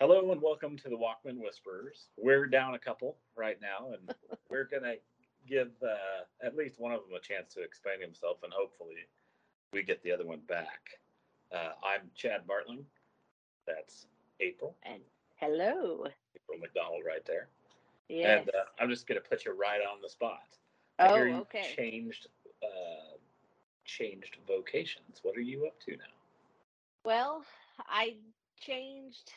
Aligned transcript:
Hello 0.00 0.32
and 0.32 0.40
welcome 0.40 0.78
to 0.78 0.88
the 0.88 0.96
Walkman 0.96 1.36
Whisperers. 1.44 2.06
We're 2.16 2.46
down 2.46 2.72
a 2.72 2.78
couple 2.78 3.18
right 3.36 3.58
now, 3.60 3.92
and 3.92 4.14
we're 4.50 4.64
gonna 4.64 4.94
give 5.46 5.72
uh, 5.82 6.24
at 6.42 6.56
least 6.56 6.80
one 6.80 6.92
of 6.92 7.00
them 7.00 7.12
a 7.14 7.20
chance 7.20 7.52
to 7.52 7.62
explain 7.62 8.00
himself, 8.00 8.38
and 8.42 8.50
hopefully, 8.50 8.96
we 9.74 9.82
get 9.82 10.02
the 10.02 10.10
other 10.10 10.24
one 10.24 10.40
back. 10.48 10.80
Uh, 11.54 11.72
I'm 11.84 12.10
Chad 12.14 12.46
Bartling. 12.48 12.84
That's 13.66 14.06
April. 14.40 14.74
And 14.84 15.02
hello. 15.36 16.06
April 16.34 16.58
McDonald, 16.58 17.02
right 17.06 17.26
there. 17.26 17.48
Yes. 18.08 18.40
And 18.40 18.48
uh, 18.54 18.64
I'm 18.80 18.88
just 18.88 19.06
gonna 19.06 19.20
put 19.20 19.44
you 19.44 19.52
right 19.52 19.82
on 19.82 20.00
the 20.02 20.08
spot. 20.08 20.48
oh, 21.00 21.18
okay. 21.18 21.74
Changed, 21.76 22.26
uh, 22.62 23.18
changed 23.84 24.38
vocations. 24.48 25.20
What 25.22 25.36
are 25.36 25.42
you 25.42 25.66
up 25.66 25.78
to 25.80 25.90
now? 25.90 26.16
Well, 27.04 27.44
I 27.86 28.14
changed 28.58 29.34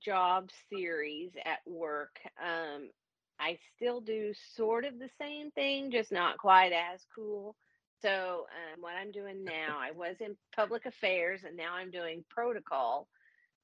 job 0.00 0.50
series 0.70 1.30
at 1.44 1.60
work. 1.66 2.18
Um, 2.40 2.90
I 3.38 3.58
still 3.76 4.00
do 4.00 4.32
sort 4.56 4.84
of 4.84 4.98
the 4.98 5.10
same 5.20 5.50
thing, 5.50 5.90
just 5.90 6.12
not 6.12 6.38
quite 6.38 6.72
as 6.72 7.00
cool. 7.14 7.56
So, 8.00 8.46
um, 8.50 8.80
what 8.80 8.94
I'm 8.94 9.12
doing 9.12 9.44
now, 9.44 9.78
I 9.80 9.92
was 9.92 10.16
in 10.20 10.36
public 10.54 10.86
affairs 10.86 11.42
and 11.46 11.56
now 11.56 11.74
I'm 11.74 11.90
doing 11.90 12.24
protocol. 12.28 13.08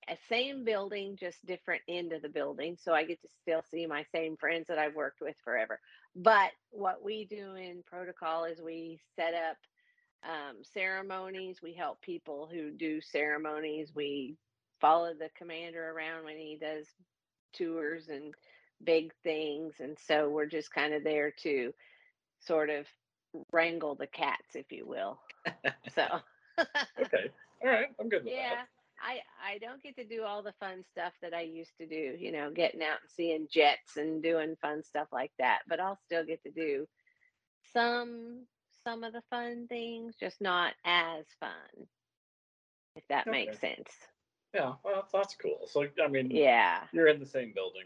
A 0.08 0.16
same 0.28 0.64
building, 0.64 1.16
just 1.18 1.44
different 1.44 1.82
end 1.88 2.12
of 2.12 2.22
the 2.22 2.28
building. 2.28 2.76
So 2.80 2.94
I 2.94 3.04
get 3.04 3.20
to 3.22 3.28
still 3.42 3.62
see 3.70 3.86
my 3.86 4.04
same 4.14 4.36
friends 4.36 4.66
that 4.68 4.78
I've 4.78 4.94
worked 4.94 5.20
with 5.20 5.36
forever. 5.44 5.80
But 6.16 6.50
what 6.70 7.04
we 7.04 7.26
do 7.26 7.54
in 7.56 7.82
protocol 7.84 8.44
is 8.44 8.60
we 8.60 9.00
set 9.16 9.34
up 9.34 9.56
um, 10.24 10.56
ceremonies. 10.62 11.58
We 11.62 11.74
help 11.74 12.00
people 12.00 12.48
who 12.50 12.70
do 12.70 13.00
ceremonies. 13.00 13.90
We 13.94 14.36
follow 14.80 15.14
the 15.14 15.30
commander 15.36 15.90
around 15.90 16.24
when 16.24 16.36
he 16.38 16.56
does 16.60 16.86
tours 17.52 18.08
and 18.08 18.34
big 18.84 19.12
things. 19.22 19.76
And 19.80 19.98
so 19.98 20.28
we're 20.30 20.46
just 20.46 20.72
kind 20.72 20.94
of 20.94 21.04
there 21.04 21.32
to 21.42 21.72
sort 22.40 22.70
of 22.70 22.86
wrangle 23.52 23.94
the 23.96 24.06
cats, 24.06 24.54
if 24.54 24.70
you 24.72 24.86
will. 24.86 25.20
So, 25.94 26.20
Okay. 27.00 27.30
All 27.62 27.70
right. 27.70 27.88
I'm 28.00 28.08
good 28.08 28.24
with 28.24 28.34
yeah. 28.34 28.64
I, 29.00 29.20
I 29.54 29.58
don't 29.58 29.82
get 29.82 29.96
to 29.96 30.04
do 30.04 30.24
all 30.24 30.42
the 30.42 30.54
fun 30.60 30.84
stuff 30.84 31.12
that 31.22 31.34
I 31.34 31.42
used 31.42 31.76
to 31.78 31.86
do, 31.86 32.16
you 32.18 32.32
know, 32.32 32.50
getting 32.50 32.82
out 32.82 33.00
and 33.02 33.10
seeing 33.10 33.48
jets 33.50 33.96
and 33.96 34.22
doing 34.22 34.56
fun 34.60 34.82
stuff 34.82 35.08
like 35.12 35.32
that. 35.38 35.60
But 35.68 35.80
I'll 35.80 35.96
still 35.96 36.24
get 36.24 36.42
to 36.44 36.50
do 36.50 36.86
some 37.72 38.46
some 38.84 39.04
of 39.04 39.12
the 39.12 39.22
fun 39.30 39.66
things, 39.68 40.16
just 40.16 40.40
not 40.40 40.74
as 40.84 41.26
fun. 41.40 41.88
If 42.96 43.04
that 43.08 43.28
Okay. 43.28 43.28
makes 43.28 43.60
sense. 43.60 44.08
Yeah. 44.54 44.74
Well, 44.84 45.06
that's 45.12 45.34
cool. 45.36 45.66
So, 45.66 45.86
I 46.02 46.08
mean, 46.08 46.30
Yeah. 46.30 46.84
you're 46.92 47.08
in 47.08 47.20
the 47.20 47.26
same 47.26 47.52
building. 47.54 47.84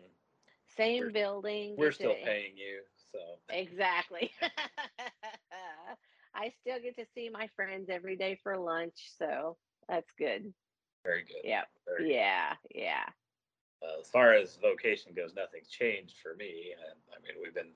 Same 0.77 1.01
We're- 1.01 1.13
building. 1.13 1.75
We're 1.77 1.93
still 1.93 2.15
paying 2.25 2.57
you. 2.57 2.83
So, 3.13 3.19
Exactly. 3.51 4.33
I 6.35 6.51
still 6.61 6.81
get 6.81 6.97
to 6.97 7.05
see 7.15 7.29
my 7.29 7.47
friends 7.55 7.89
every 7.91 8.17
day 8.17 8.39
for 8.43 8.57
lunch, 8.57 9.11
so 9.19 9.57
that's 9.89 10.11
good. 10.19 10.53
very 11.05 11.25
good. 11.25 11.43
Yep. 11.45 11.69
Very 11.85 12.05
good. 12.05 12.15
Yeah. 12.15 12.55
Yeah. 12.75 13.05
Uh, 13.83 14.01
as 14.01 14.09
far 14.09 14.33
as 14.33 14.57
vocation 14.57 15.13
goes, 15.15 15.35
nothing's 15.35 15.69
changed 15.69 16.15
for 16.23 16.35
me. 16.37 16.73
And, 16.89 16.97
I 17.13 17.21
mean, 17.21 17.43
we've 17.43 17.55
been 17.55 17.73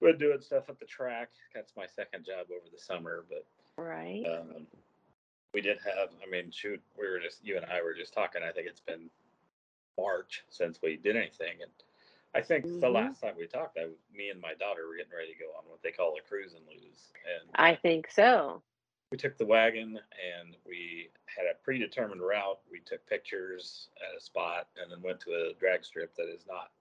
we're 0.00 0.12
doing 0.12 0.40
stuff 0.40 0.68
at 0.68 0.78
the 0.80 0.84
track. 0.84 1.30
That's 1.54 1.72
my 1.76 1.86
second 1.86 2.24
job 2.24 2.46
over 2.50 2.68
the 2.72 2.78
summer, 2.78 3.24
but 3.28 3.46
Right. 3.82 4.24
um, 4.26 4.66
we 5.54 5.60
did 5.60 5.78
have. 5.84 6.10
I 6.26 6.30
mean, 6.30 6.50
shoot, 6.50 6.80
we 6.98 7.08
were 7.08 7.20
just 7.20 7.44
you 7.44 7.56
and 7.56 7.66
I 7.66 7.82
were 7.82 7.94
just 7.94 8.12
talking. 8.12 8.42
I 8.42 8.52
think 8.52 8.66
it's 8.66 8.80
been 8.80 9.10
March 9.98 10.44
since 10.50 10.80
we 10.82 10.96
did 10.96 11.16
anything, 11.16 11.60
and 11.62 11.70
I 12.34 12.40
think 12.42 12.64
the 12.64 12.88
Mhm. 12.88 12.94
last 12.94 13.20
time 13.20 13.36
we 13.36 13.46
talked, 13.46 13.78
I, 13.78 13.88
me 14.12 14.30
and 14.30 14.40
my 14.40 14.54
daughter 14.54 14.88
were 14.88 14.96
getting 14.96 15.12
ready 15.12 15.32
to 15.34 15.38
go 15.38 15.52
on 15.52 15.64
what 15.68 15.82
they 15.82 15.92
call 15.92 16.16
a 16.16 16.20
cruise 16.22 16.54
and 16.54 16.66
lose, 16.66 17.12
and 17.26 17.50
I 17.54 17.74
think 17.76 18.10
so. 18.10 18.62
we 19.10 19.18
took 19.18 19.36
the 19.36 19.44
wagon 19.44 20.00
and 20.38 20.56
we 20.66 21.10
had 21.26 21.44
a 21.44 21.54
predetermined 21.62 22.22
route. 22.22 22.58
We 22.70 22.80
took 22.80 23.04
pictures 23.06 23.90
at 24.00 24.16
a 24.16 24.20
spot 24.22 24.68
and 24.80 24.90
then 24.90 25.02
went 25.02 25.20
to 25.20 25.32
a 25.34 25.52
drag 25.60 25.84
strip 25.84 26.14
that 26.16 26.30
is 26.30 26.46
not 26.46 26.72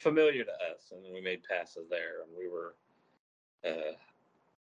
familiar 0.00 0.42
to 0.42 0.50
us. 0.50 0.90
And 0.90 1.04
then 1.04 1.12
we 1.14 1.20
made 1.20 1.44
passes 1.44 1.88
there 1.88 2.22
and 2.22 2.36
we 2.36 2.48
were 2.48 2.74
uh, 3.64 3.92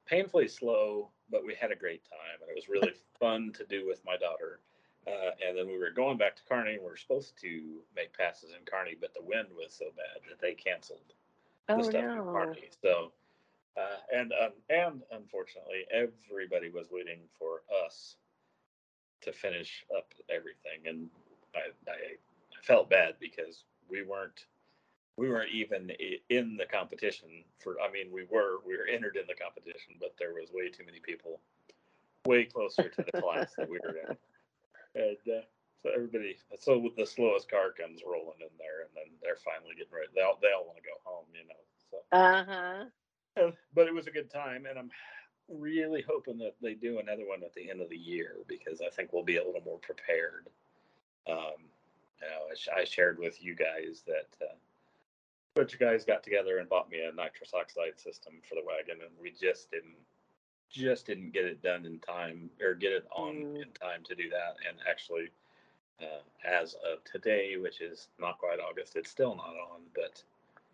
painfully 0.06 0.48
slow, 0.48 1.10
but 1.34 1.46
we 1.46 1.56
had 1.56 1.72
a 1.72 1.76
great 1.76 2.06
time. 2.06 2.40
And 2.42 2.50
it 2.50 2.56
was 2.56 2.70
really 2.70 2.94
fun 3.20 3.52
to 3.58 3.66
do 3.66 3.88
with 3.88 4.06
my 4.06 4.16
daughter. 4.18 4.62
Uh, 5.06 5.32
and 5.46 5.58
then 5.58 5.68
we 5.68 5.78
were 5.78 5.92
going 5.92 6.18
back 6.18 6.36
to 6.38 6.44
Kearney 6.48 6.76
and 6.76 6.84
we 6.84 6.90
were 6.90 6.96
supposed 6.96 7.38
to 7.42 7.82
make 7.96 8.18
passes 8.18 8.52
in 8.52 8.66
Kearney, 8.66 8.96
but 9.00 9.14
the 9.14 9.24
wind 9.24 9.50
was 9.58 9.74
so 9.74 9.88
bad 9.98 10.22
that 10.30 10.40
they 10.40 10.54
canceled 10.54 11.14
the 11.76 11.84
Oh 11.84 11.84
stuff 11.84 12.06
in 12.16 12.24
no. 12.24 12.32
Kearney. 12.32 12.70
So, 12.82 13.12
uh, 13.76 13.98
and 14.14 14.32
um, 14.42 14.52
and 14.70 15.02
unfortunately, 15.12 15.86
everybody 15.92 16.70
was 16.70 16.88
waiting 16.92 17.22
for 17.38 17.64
us 17.86 18.18
to 19.22 19.34
finish 19.34 19.84
up 19.98 20.14
everything, 20.30 20.88
and 20.88 21.10
I, 21.56 21.72
I, 21.90 21.94
I 21.94 22.62
felt 22.62 22.90
bad 22.90 23.16
because 23.20 23.66
we 23.90 24.04
weren't 24.04 24.46
we 25.18 25.30
weren't 25.30 25.52
even 25.52 25.92
in 26.30 26.58
the 26.58 26.66
competition 26.66 27.30
for. 27.60 27.76
I 27.80 27.92
mean, 27.92 28.12
we 28.12 28.24
were 28.30 28.60
we 28.66 28.78
were 28.78 28.88
entered 28.88 29.16
in 29.16 29.28
the 29.28 29.36
competition, 29.36 29.96
but 30.00 30.16
there 30.18 30.34
was 30.34 30.50
way 30.54 30.70
too 30.70 30.86
many 30.86 31.00
people, 31.00 31.40
way 32.26 32.46
closer 32.46 32.90
to 32.90 33.04
the 33.04 33.12
class 33.12 33.54
that 33.58 33.70
we 33.70 33.80
were 33.80 33.98
in, 33.98 34.18
and. 35.02 35.18
Uh, 35.28 35.42
so 35.84 35.90
everybody, 35.94 36.38
so 36.58 36.90
the 36.96 37.06
slowest 37.06 37.52
car 37.52 37.74
comes 37.78 38.04
rolling 38.08 38.40
in 38.40 38.48
there, 38.58 38.88
and 38.88 38.90
then 38.96 39.12
they're 39.22 39.36
finally 39.36 39.76
getting 39.76 39.92
ready. 39.92 40.08
They 40.16 40.22
all, 40.22 40.40
they 40.42 40.54
all 40.56 40.64
want 40.64 40.78
to 40.78 40.84
go 40.84 40.96
home, 41.04 41.26
you 41.34 41.44
know. 41.46 41.60
So 41.92 41.98
Uh 42.18 42.46
huh. 42.48 43.48
uh, 43.48 43.52
but 43.76 43.88
it 43.88 43.94
was 43.94 44.08
a 44.08 44.12
good 44.12 44.30
time, 44.32 44.66
and 44.66 44.80
I'm 44.80 44.90
really 45.50 46.02
hoping 46.08 46.38
that 46.38 46.56
they 46.62 46.74
do 46.74 47.00
another 47.00 47.28
one 47.28 47.44
at 47.44 47.54
the 47.54 47.70
end 47.70 47.82
of 47.82 47.90
the 47.90 47.98
year 47.98 48.38
because 48.48 48.80
I 48.80 48.90
think 48.90 49.12
we'll 49.12 49.24
be 49.24 49.38
a 49.38 49.44
little 49.44 49.62
more 49.66 49.80
prepared. 49.80 50.48
Um, 51.28 51.68
you 52.22 52.28
know, 52.30 52.48
I, 52.78 52.82
I 52.82 52.84
shared 52.86 53.20
with 53.20 53.44
you 53.44 53.54
guys 53.54 54.04
that 54.08 54.30
uh, 54.42 54.56
bunch 55.56 55.74
of 55.74 55.80
guys 55.80 56.06
got 56.06 56.24
together 56.24 56.58
and 56.58 56.70
bought 56.70 56.90
me 56.90 57.02
a 57.04 57.12
nitrous 57.12 57.54
oxide 57.54 58.00
system 58.00 58.34
for 58.48 58.56
the 58.56 58.64
wagon, 58.66 59.02
and 59.02 59.12
we 59.22 59.32
just 59.32 59.70
didn't 59.72 59.96
just 60.70 61.06
didn't 61.06 61.32
get 61.32 61.46
it 61.46 61.62
done 61.62 61.86
in 61.86 62.00
time 62.00 62.50
or 62.60 62.74
get 62.74 62.92
it 62.92 63.06
on 63.12 63.36
Mm. 63.36 63.62
in 63.62 63.72
time 63.74 64.04
to 64.06 64.16
do 64.16 64.28
that. 64.30 64.56
And 64.68 64.80
actually, 64.90 65.30
uh, 66.02 66.22
as 66.44 66.74
of 66.76 67.04
today, 67.04 67.58
which 67.58 67.80
is 67.80 68.08
not 68.18 68.40
quite 68.40 68.60
August, 68.60 68.96
it's 68.96 69.12
still 69.12 69.36
not 69.36 69.56
on, 69.56 69.82
but 69.94 70.24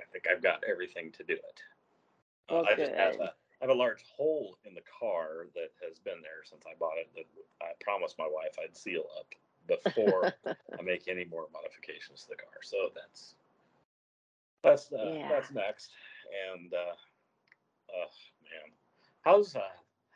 I 0.00 0.04
think 0.10 0.26
I've 0.26 0.42
got 0.42 0.64
everything 0.64 1.12
to 1.12 1.22
do 1.22 1.34
it. 1.34 1.62
Uh, 2.48 2.62
I 2.62 2.74
just 2.74 2.92
have 2.94 3.14
a, 3.20 3.24
I 3.26 3.60
have 3.60 3.70
a 3.70 3.74
large 3.74 4.02
hole 4.16 4.58
in 4.64 4.74
the 4.74 4.82
car 4.82 5.46
that 5.54 5.70
has 5.86 6.00
been 6.00 6.20
there 6.20 6.42
since 6.42 6.64
I 6.66 6.74
bought 6.74 6.98
it 6.98 7.08
that 7.14 7.26
I 7.62 7.72
promised 7.80 8.18
my 8.18 8.26
wife 8.28 8.56
I'd 8.60 8.76
seal 8.76 9.04
up 9.20 9.32
before 9.68 10.32
I 10.46 10.82
make 10.82 11.06
any 11.06 11.26
more 11.26 11.46
modifications 11.52 12.24
to 12.24 12.30
the 12.30 12.36
car. 12.36 12.60
So 12.62 12.90
that's 12.92 13.36
that's 14.62 14.92
uh, 14.92 15.14
Yeah. 15.14 15.28
that's 15.28 15.50
next. 15.52 15.90
And 16.52 16.72
uh, 16.72 16.94
oh 17.90 18.10
man, 18.42 18.72
how's 19.22 19.54
uh 19.56 19.60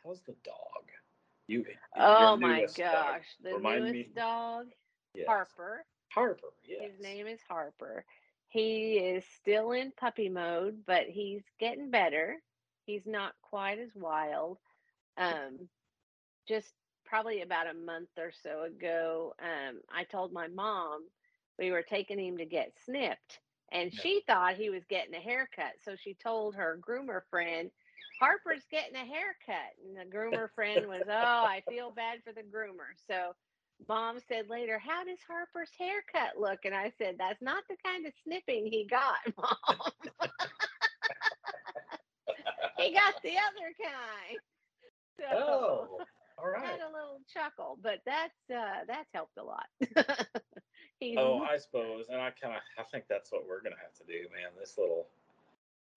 how's 0.03 0.21
the 0.21 0.35
dog? 0.43 0.85
You 1.47 1.65
oh 1.97 2.37
my 2.37 2.59
newest 2.59 2.77
dog. 2.91 3.21
gosh. 3.21 3.25
The 3.43 3.55
Remind 3.55 3.81
newest 3.81 3.93
me. 3.93 4.09
dog, 4.15 4.67
Yes. 5.13 5.27
Harper. 5.27 5.85
Harper. 6.09 6.47
Yes. 6.63 6.79
His 6.79 6.99
name 6.99 7.27
is 7.27 7.39
Harper. 7.47 8.05
He 8.49 8.97
is 8.97 9.25
still 9.25 9.71
in 9.71 9.91
puppy 9.91 10.29
mode, 10.29 10.83
but 10.85 11.03
he's 11.07 11.43
getting 11.59 11.89
better. 11.89 12.37
He's 12.85 13.05
not 13.05 13.33
quite 13.41 13.79
as 13.79 13.95
wild. 13.95 14.57
Um, 15.17 15.69
just 16.47 16.73
probably 17.05 17.41
about 17.41 17.67
a 17.67 17.73
month 17.73 18.09
or 18.17 18.31
so 18.31 18.63
ago, 18.63 19.33
um, 19.41 19.81
I 19.93 20.03
told 20.03 20.31
my 20.33 20.47
mom 20.47 21.05
we 21.57 21.71
were 21.71 21.83
taking 21.83 22.19
him 22.19 22.37
to 22.37 22.45
get 22.45 22.73
snipped, 22.85 23.39
and 23.71 23.93
Yeah. 23.93 24.03
she 24.03 24.21
thought 24.27 24.55
he 24.55 24.69
was 24.69 24.83
getting 24.89 25.13
a 25.15 25.19
haircut. 25.19 25.73
So 25.83 25.95
she 25.95 26.13
told 26.15 26.55
her 26.55 26.79
groomer 26.87 27.21
friend, 27.29 27.71
Harper's 28.19 28.65
getting 28.71 28.95
a 28.95 29.05
haircut. 29.05 29.73
And 29.83 29.95
the 29.97 30.15
groomer 30.15 30.49
friend 30.55 30.87
was, 30.87 31.05
Oh, 31.07 31.43
I 31.45 31.61
feel 31.67 31.91
bad 31.91 32.19
for 32.23 32.33
the 32.33 32.41
groomer. 32.43 32.93
So 33.07 33.33
mom 33.87 34.19
said 34.19 34.49
later, 34.49 34.77
How 34.79 35.03
does 35.03 35.19
Harper's 35.27 35.71
haircut 35.77 36.39
look? 36.39 36.59
And 36.65 36.73
I 36.75 36.91
said, 36.97 37.15
That's 37.17 37.41
not 37.41 37.63
the 37.69 37.77
kind 37.83 38.05
of 38.05 38.13
snipping 38.23 38.65
he 38.67 38.87
got, 38.89 39.17
mom. 39.37 39.81
he 42.77 42.93
got 42.93 43.13
the 43.23 43.35
other 43.37 43.73
kind. 43.81 44.39
So 45.19 45.25
Oh, 45.31 46.03
all 46.37 46.55
I 46.55 46.59
had 46.59 46.79
a 46.81 46.91
little 46.91 47.19
chuckle, 47.33 47.77
but 47.81 47.99
that's 48.05 48.33
uh 48.53 48.83
that's 48.87 49.09
helped 49.13 49.37
a 49.37 49.43
lot. 49.43 49.67
He's 51.01 51.17
Oh, 51.17 51.39
I 51.41 51.57
suppose, 51.57 52.09
and 52.09 52.21
I 52.21 52.29
kind 52.29 52.55
of 52.55 52.61
I 52.77 52.83
think 52.83 53.05
that's 53.09 53.31
what 53.31 53.47
we're 53.47 53.61
gonna 53.61 53.75
have 53.81 53.93
to 53.95 54.03
do, 54.05 54.29
man. 54.33 54.51
This 54.57 54.77
little, 54.77 55.07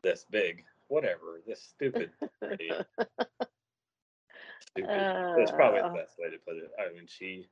this 0.03 0.25
big, 0.31 0.65
whatever, 0.89 1.41
this 1.47 1.61
stupid, 1.63 2.11
stupid. 2.41 2.87
That's 4.77 5.53
probably 5.53 5.81
the 5.83 5.87
Uh. 5.89 5.95
best 5.95 6.19
way 6.19 6.31
to 6.31 6.39
put 6.39 6.57
it. 6.57 6.73
I 6.81 6.91
mean, 6.95 7.07
she 7.07 7.47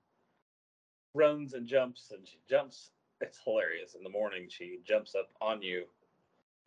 runs 1.15 1.53
and 1.53 1.67
jumps 1.67 2.11
and 2.11 2.27
she 2.27 2.39
jumps. 2.49 2.91
It's 3.21 3.39
hilarious. 3.45 3.95
In 3.95 4.03
the 4.03 4.09
morning, 4.09 4.49
she 4.49 4.79
jumps 4.83 5.15
up 5.15 5.31
on 5.43 5.61
you. 5.63 5.85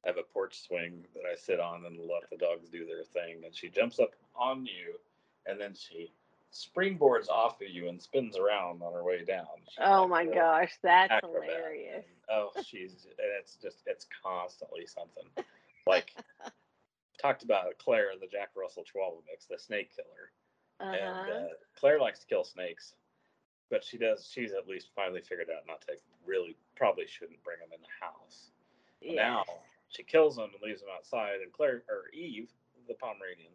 I 0.06 0.10
have 0.10 0.18
a 0.18 0.24
porch 0.24 0.62
swing 0.62 1.08
that 1.16 1.26
I 1.26 1.36
sit 1.36 1.60
on 1.60 1.84
and 1.86 1.98
let 2.00 2.30
the 2.30 2.38
dogs 2.38 2.70
do 2.70 2.86
their 2.86 3.04
thing. 3.04 3.44
And 3.44 3.56
she 3.56 3.70
jumps 3.70 4.00
up 4.00 4.12
on 4.36 4.66
you 4.68 5.00
and 5.48 5.60
then 5.60 5.74
she 5.74 6.14
springboards 6.56 7.28
off 7.30 7.62
of 7.62 7.68
you 7.70 7.90
and 7.90 8.02
spins 8.02 8.38
around 8.38 8.82
on 8.82 8.94
her 8.94 9.04
way 9.04 9.24
down. 9.26 9.46
She's 9.68 9.78
Oh 9.84 10.06
like 10.06 10.28
my 10.30 10.34
gosh, 10.34 10.72
that's 10.82 11.12
acrobat. 11.12 11.44
hilarious. 11.50 12.06
And, 12.06 12.38
oh, 12.38 12.50
she's 12.64 13.06
and 13.06 13.28
it's 13.40 13.56
just 13.58 13.80
it's 13.86 14.08
constantly 14.24 14.86
something. 14.86 15.26
Like 15.86 16.14
talked 17.22 17.44
about 17.44 17.66
Claire, 17.78 18.12
the 18.20 18.28
Jack 18.28 18.50
Russell 18.56 18.84
Chihuahua 18.84 19.20
mix, 19.30 19.46
the 19.46 19.60
snake 19.60 19.92
killer. 19.96 20.32
And 20.80 21.02
Uh-huh. 21.30 21.32
uh, 21.32 21.48
Claire 21.78 22.00
likes 22.00 22.20
to 22.20 22.28
kill 22.28 22.44
snakes, 22.44 22.96
but 23.70 23.84
she 23.84 23.98
does. 23.98 24.30
She's 24.32 24.54
at 24.54 24.68
least 24.68 24.90
finally 24.96 25.22
figured 25.22 25.50
out 25.50 25.66
not 25.68 25.82
to 25.82 25.94
really, 26.26 26.56
probably 26.76 27.06
shouldn't 27.08 27.44
bring 27.44 27.60
them 27.60 27.70
in 27.74 27.82
the 27.82 28.06
house. 28.06 28.52
yes. 29.02 29.16
Now 29.16 29.44
she 29.90 30.04
kills 30.04 30.36
them 30.38 30.50
and 30.54 30.62
leaves 30.64 30.82
them 30.82 30.90
outside, 30.96 31.42
and 31.42 31.52
Claire 31.54 31.84
or 31.90 32.10
Eve, 32.14 32.50
the 32.88 32.94
Pomeranian, 32.96 33.52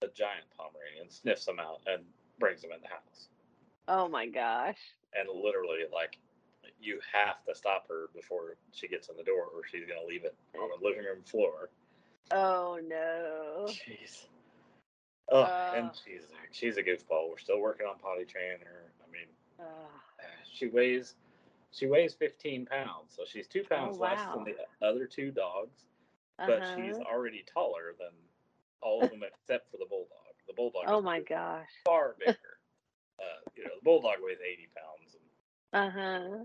the 0.00 0.08
giant 0.14 0.44
Pomeranian, 0.56 1.10
sniffs 1.10 1.44
them 1.44 1.58
out 1.58 1.80
and 1.86 2.02
brings 2.38 2.62
them 2.62 2.72
in 2.72 2.80
the 2.80 2.88
house. 2.88 3.28
Oh 3.88 4.08
my 4.08 4.26
gosh. 4.26 4.78
And 5.18 5.28
literally, 5.28 5.80
like, 5.92 6.18
you 6.80 7.00
have 7.12 7.42
to 7.46 7.54
stop 7.54 7.88
her 7.88 8.08
before 8.14 8.56
she 8.72 8.86
gets 8.88 9.08
in 9.08 9.16
the 9.16 9.22
door, 9.22 9.44
or 9.54 9.62
she's 9.70 9.86
gonna 9.86 10.06
leave 10.06 10.24
it 10.24 10.34
on 10.60 10.68
the 10.68 10.86
living 10.86 11.04
room 11.04 11.22
floor. 11.24 11.70
Oh 12.30 12.78
no. 12.86 13.66
Jeez. 13.66 14.26
Oh, 15.30 15.44
and 15.74 15.88
Uh. 15.88 15.92
she's 16.04 16.22
she's 16.52 16.76
a 16.76 16.82
goofball. 16.82 17.30
We're 17.30 17.38
still 17.38 17.60
working 17.60 17.86
on 17.86 17.98
potty 17.98 18.24
training 18.24 18.60
her. 18.64 18.92
I 19.06 19.10
mean, 19.10 19.26
Ugh. 19.60 20.24
she 20.52 20.68
weighs 20.68 21.14
she 21.70 21.86
weighs 21.86 22.14
15 22.14 22.66
pounds, 22.66 23.14
so 23.14 23.24
she's 23.26 23.46
two 23.46 23.62
pounds 23.64 23.98
less 23.98 24.18
wow. 24.20 24.36
than 24.36 24.54
the 24.54 24.86
other 24.86 25.06
two 25.06 25.30
dogs, 25.30 25.84
but 26.38 26.62
she's 26.74 26.96
Uh-huh. 26.96 27.10
already 27.12 27.42
taller 27.52 27.94
than 27.98 28.12
all 28.82 29.02
of 29.02 29.10
them 29.10 29.22
except 29.22 29.70
for 29.70 29.76
the 29.78 29.86
bulldog. 29.86 30.34
The 30.46 30.54
bulldog. 30.54 30.84
Oh 30.86 30.98
is 30.98 31.04
my 31.04 31.20
gosh. 31.20 31.68
far 31.84 32.14
bigger. 32.18 32.38
uh, 33.18 33.40
you 33.56 33.64
know, 33.64 33.70
the 33.78 33.84
bulldog 33.84 34.16
weighs 34.22 34.38
80 34.40 34.68
pounds, 34.76 35.16
Uh-huh. 35.72 36.44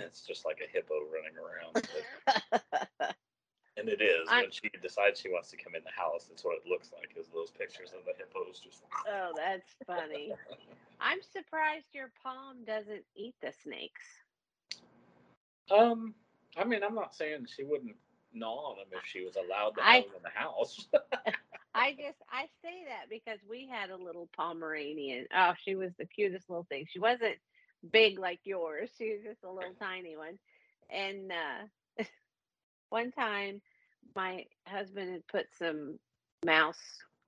it's 0.06 0.22
just 0.26 0.44
like 0.44 0.58
a 0.64 0.70
hippo 0.72 0.94
running 1.12 1.36
around. 1.38 3.14
And 3.76 3.88
it 3.88 4.00
is 4.00 4.28
I'm- 4.28 4.42
when 4.44 4.50
she 4.52 4.70
decides 4.80 5.18
she 5.18 5.28
wants 5.30 5.50
to 5.50 5.56
come 5.56 5.74
in 5.74 5.82
the 5.82 5.90
house. 5.90 6.26
That's 6.28 6.44
what 6.44 6.56
it 6.56 6.62
looks 6.70 6.92
like. 6.92 7.10
Is 7.18 7.26
those 7.34 7.50
pictures 7.50 7.90
of 7.92 8.04
the 8.04 8.12
hippos 8.16 8.60
just. 8.60 8.84
oh, 9.08 9.32
that's 9.36 9.74
funny. 9.84 10.32
I'm 11.00 11.18
surprised 11.32 11.86
your 11.92 12.12
Pom 12.22 12.64
doesn't 12.64 13.02
eat 13.16 13.34
the 13.42 13.52
snakes. 13.64 14.04
Um, 15.72 16.14
I 16.56 16.62
mean, 16.62 16.84
I'm 16.84 16.94
not 16.94 17.16
saying 17.16 17.46
she 17.52 17.64
wouldn't 17.64 17.96
gnaw 18.32 18.70
on 18.70 18.76
them 18.76 18.86
if 18.92 19.04
she 19.08 19.24
was 19.24 19.34
allowed 19.34 19.70
to 19.70 19.82
have 19.82 20.04
them 20.04 20.12
in 20.18 20.22
the 20.22 20.30
house. 20.30 20.86
I 21.74 21.92
just 21.92 22.18
I 22.30 22.42
say 22.62 22.84
that 22.88 23.10
because 23.10 23.38
we 23.48 23.68
had 23.70 23.90
a 23.90 23.96
little 23.96 24.28
Pomeranian. 24.36 25.26
Oh, 25.36 25.54
she 25.64 25.74
was 25.74 25.90
the 25.98 26.06
cutest 26.06 26.48
little 26.48 26.66
thing. 26.68 26.86
She 26.88 27.00
wasn't 27.00 27.36
big 27.92 28.18
like 28.18 28.40
yours. 28.44 28.90
She 28.96 29.12
was 29.12 29.22
just 29.24 29.44
a 29.44 29.50
little 29.50 29.74
tiny 29.80 30.16
one. 30.16 30.38
And 30.90 31.32
uh 31.32 32.04
one 32.90 33.10
time 33.12 33.60
my 34.14 34.44
husband 34.66 35.10
had 35.10 35.26
put 35.26 35.46
some 35.58 35.98
mouse 36.44 36.80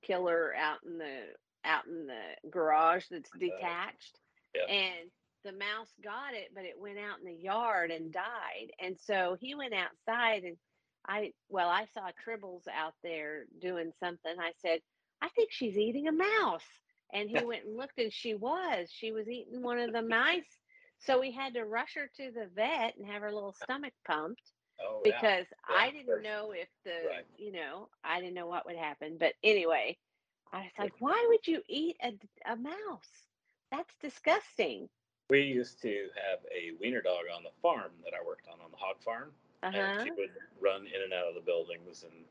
killer 0.02 0.54
out 0.56 0.78
in 0.86 0.98
the 0.98 1.22
out 1.64 1.86
in 1.86 2.06
the 2.06 2.50
garage 2.50 3.06
that's 3.10 3.30
detached. 3.38 4.20
yeah. 4.54 4.72
And 4.72 5.10
the 5.44 5.52
mouse 5.52 5.92
got 6.02 6.34
it, 6.34 6.50
but 6.54 6.64
it 6.64 6.78
went 6.78 6.98
out 6.98 7.18
in 7.20 7.26
the 7.26 7.42
yard 7.42 7.90
and 7.90 8.12
died. 8.12 8.70
And 8.80 8.96
so 8.98 9.36
he 9.40 9.54
went 9.54 9.74
outside 9.74 10.44
and 10.44 10.56
I 11.06 11.32
well, 11.48 11.68
I 11.68 11.86
saw 11.94 12.10
Tribbles 12.26 12.62
out 12.72 12.94
there 13.02 13.44
doing 13.60 13.92
something. 14.00 14.34
I 14.38 14.52
said, 14.60 14.80
I 15.22 15.28
think 15.30 15.50
she's 15.52 15.76
eating 15.76 16.08
a 16.08 16.12
mouse. 16.12 16.64
And 17.12 17.30
he 17.30 17.38
went 17.44 17.64
and 17.64 17.76
looked 17.76 17.98
and 17.98 18.12
she 18.12 18.34
was. 18.34 18.88
She 18.90 19.12
was 19.12 19.28
eating 19.28 19.62
one 19.62 19.78
of 19.78 19.92
the 19.92 20.02
mice. 20.02 20.42
So 20.98 21.20
we 21.20 21.30
had 21.30 21.54
to 21.54 21.64
rush 21.64 21.94
her 21.94 22.10
to 22.16 22.30
the 22.32 22.48
vet 22.54 22.96
and 22.96 23.06
have 23.06 23.22
her 23.22 23.32
little 23.32 23.54
stomach 23.62 23.92
pumped 24.06 24.42
oh, 24.80 25.02
yeah. 25.04 25.12
because 25.12 25.46
I 25.68 25.90
didn't 25.90 26.22
know 26.22 26.52
if 26.52 26.68
the 26.84 27.08
right. 27.08 27.26
you 27.36 27.52
know, 27.52 27.88
I 28.02 28.20
didn't 28.20 28.34
know 28.34 28.46
what 28.46 28.66
would 28.66 28.76
happen. 28.76 29.16
But 29.18 29.34
anyway, 29.44 29.98
I 30.52 30.58
was 30.60 30.72
like, 30.78 30.94
why 30.98 31.26
would 31.28 31.46
you 31.46 31.62
eat 31.68 31.96
a, 32.02 32.12
a 32.50 32.56
mouse? 32.56 33.10
That's 33.70 33.94
disgusting. 34.00 34.88
We 35.28 35.42
used 35.42 35.82
to 35.82 36.08
have 36.28 36.38
a 36.54 36.70
wiener 36.80 37.02
dog 37.02 37.24
on 37.34 37.42
the 37.42 37.50
farm 37.60 37.90
that 38.04 38.14
I 38.14 38.24
worked 38.24 38.46
on 38.48 38.60
on 38.64 38.70
the 38.70 38.76
hog 38.76 39.02
farm, 39.04 39.32
and 39.62 39.74
Uh-huh. 39.76 40.04
she 40.04 40.10
would 40.12 40.30
run 40.60 40.86
in 40.86 41.02
and 41.02 41.12
out 41.12 41.28
of 41.28 41.34
the 41.34 41.40
buildings, 41.40 42.02
and 42.04 42.24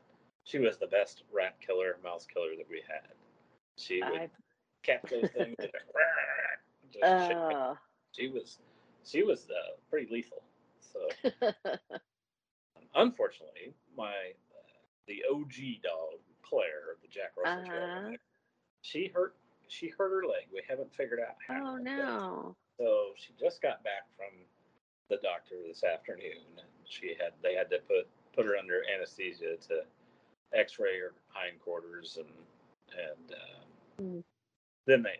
she 0.44 0.58
was 0.58 0.78
the 0.78 0.86
best 0.86 1.22
rat 1.32 1.60
killer, 1.60 1.98
mouse 2.02 2.26
killer 2.26 2.56
that 2.56 2.68
we 2.68 2.82
had. 2.88 3.12
She 3.76 4.02
would 4.02 4.20
I, 4.22 4.30
catch 4.82 5.02
those 5.10 5.30
things. 5.30 5.56
and 5.58 5.70
just 6.92 7.02
oh. 7.04 7.76
she 8.12 8.28
was, 8.28 8.58
she 9.04 9.22
was 9.22 9.48
uh, 9.50 9.76
pretty 9.90 10.12
lethal. 10.12 10.42
So 10.80 11.08
unfortunately, 12.94 13.74
my 13.96 14.12
uh, 14.52 14.78
the 15.06 15.22
OG 15.32 15.82
dog 15.82 16.20
Claire, 16.42 16.96
the 17.02 17.08
Jack 17.08 17.32
Russell 17.36 17.72
Uh-huh. 17.72 18.10
she 18.82 19.08
hurt 19.08 19.36
she 19.68 19.88
hurt 19.88 20.10
her 20.10 20.26
leg. 20.28 20.46
We 20.52 20.62
haven't 20.68 20.94
figured 20.94 21.18
out 21.20 21.36
how. 21.46 21.74
oh 21.74 21.76
no. 21.76 22.56
So 22.78 23.10
she 23.16 23.32
just 23.38 23.60
got 23.62 23.82
back 23.82 24.04
from 24.16 24.30
the 25.08 25.16
doctor 25.22 25.56
this 25.66 25.82
afternoon, 25.82 26.44
and 26.58 26.68
she 26.88 27.14
had 27.20 27.32
they 27.42 27.54
had 27.54 27.70
to 27.70 27.78
put 27.88 28.06
put 28.34 28.46
her 28.46 28.56
under 28.56 28.82
anesthesia 28.94 29.56
to 29.68 29.82
X-ray 30.52 30.98
her 31.00 31.12
hindquarters, 31.28 32.16
and 32.18 32.28
and 32.96 33.32
uh, 33.32 34.02
Mm. 34.02 34.22
then 34.86 35.02
they 35.02 35.18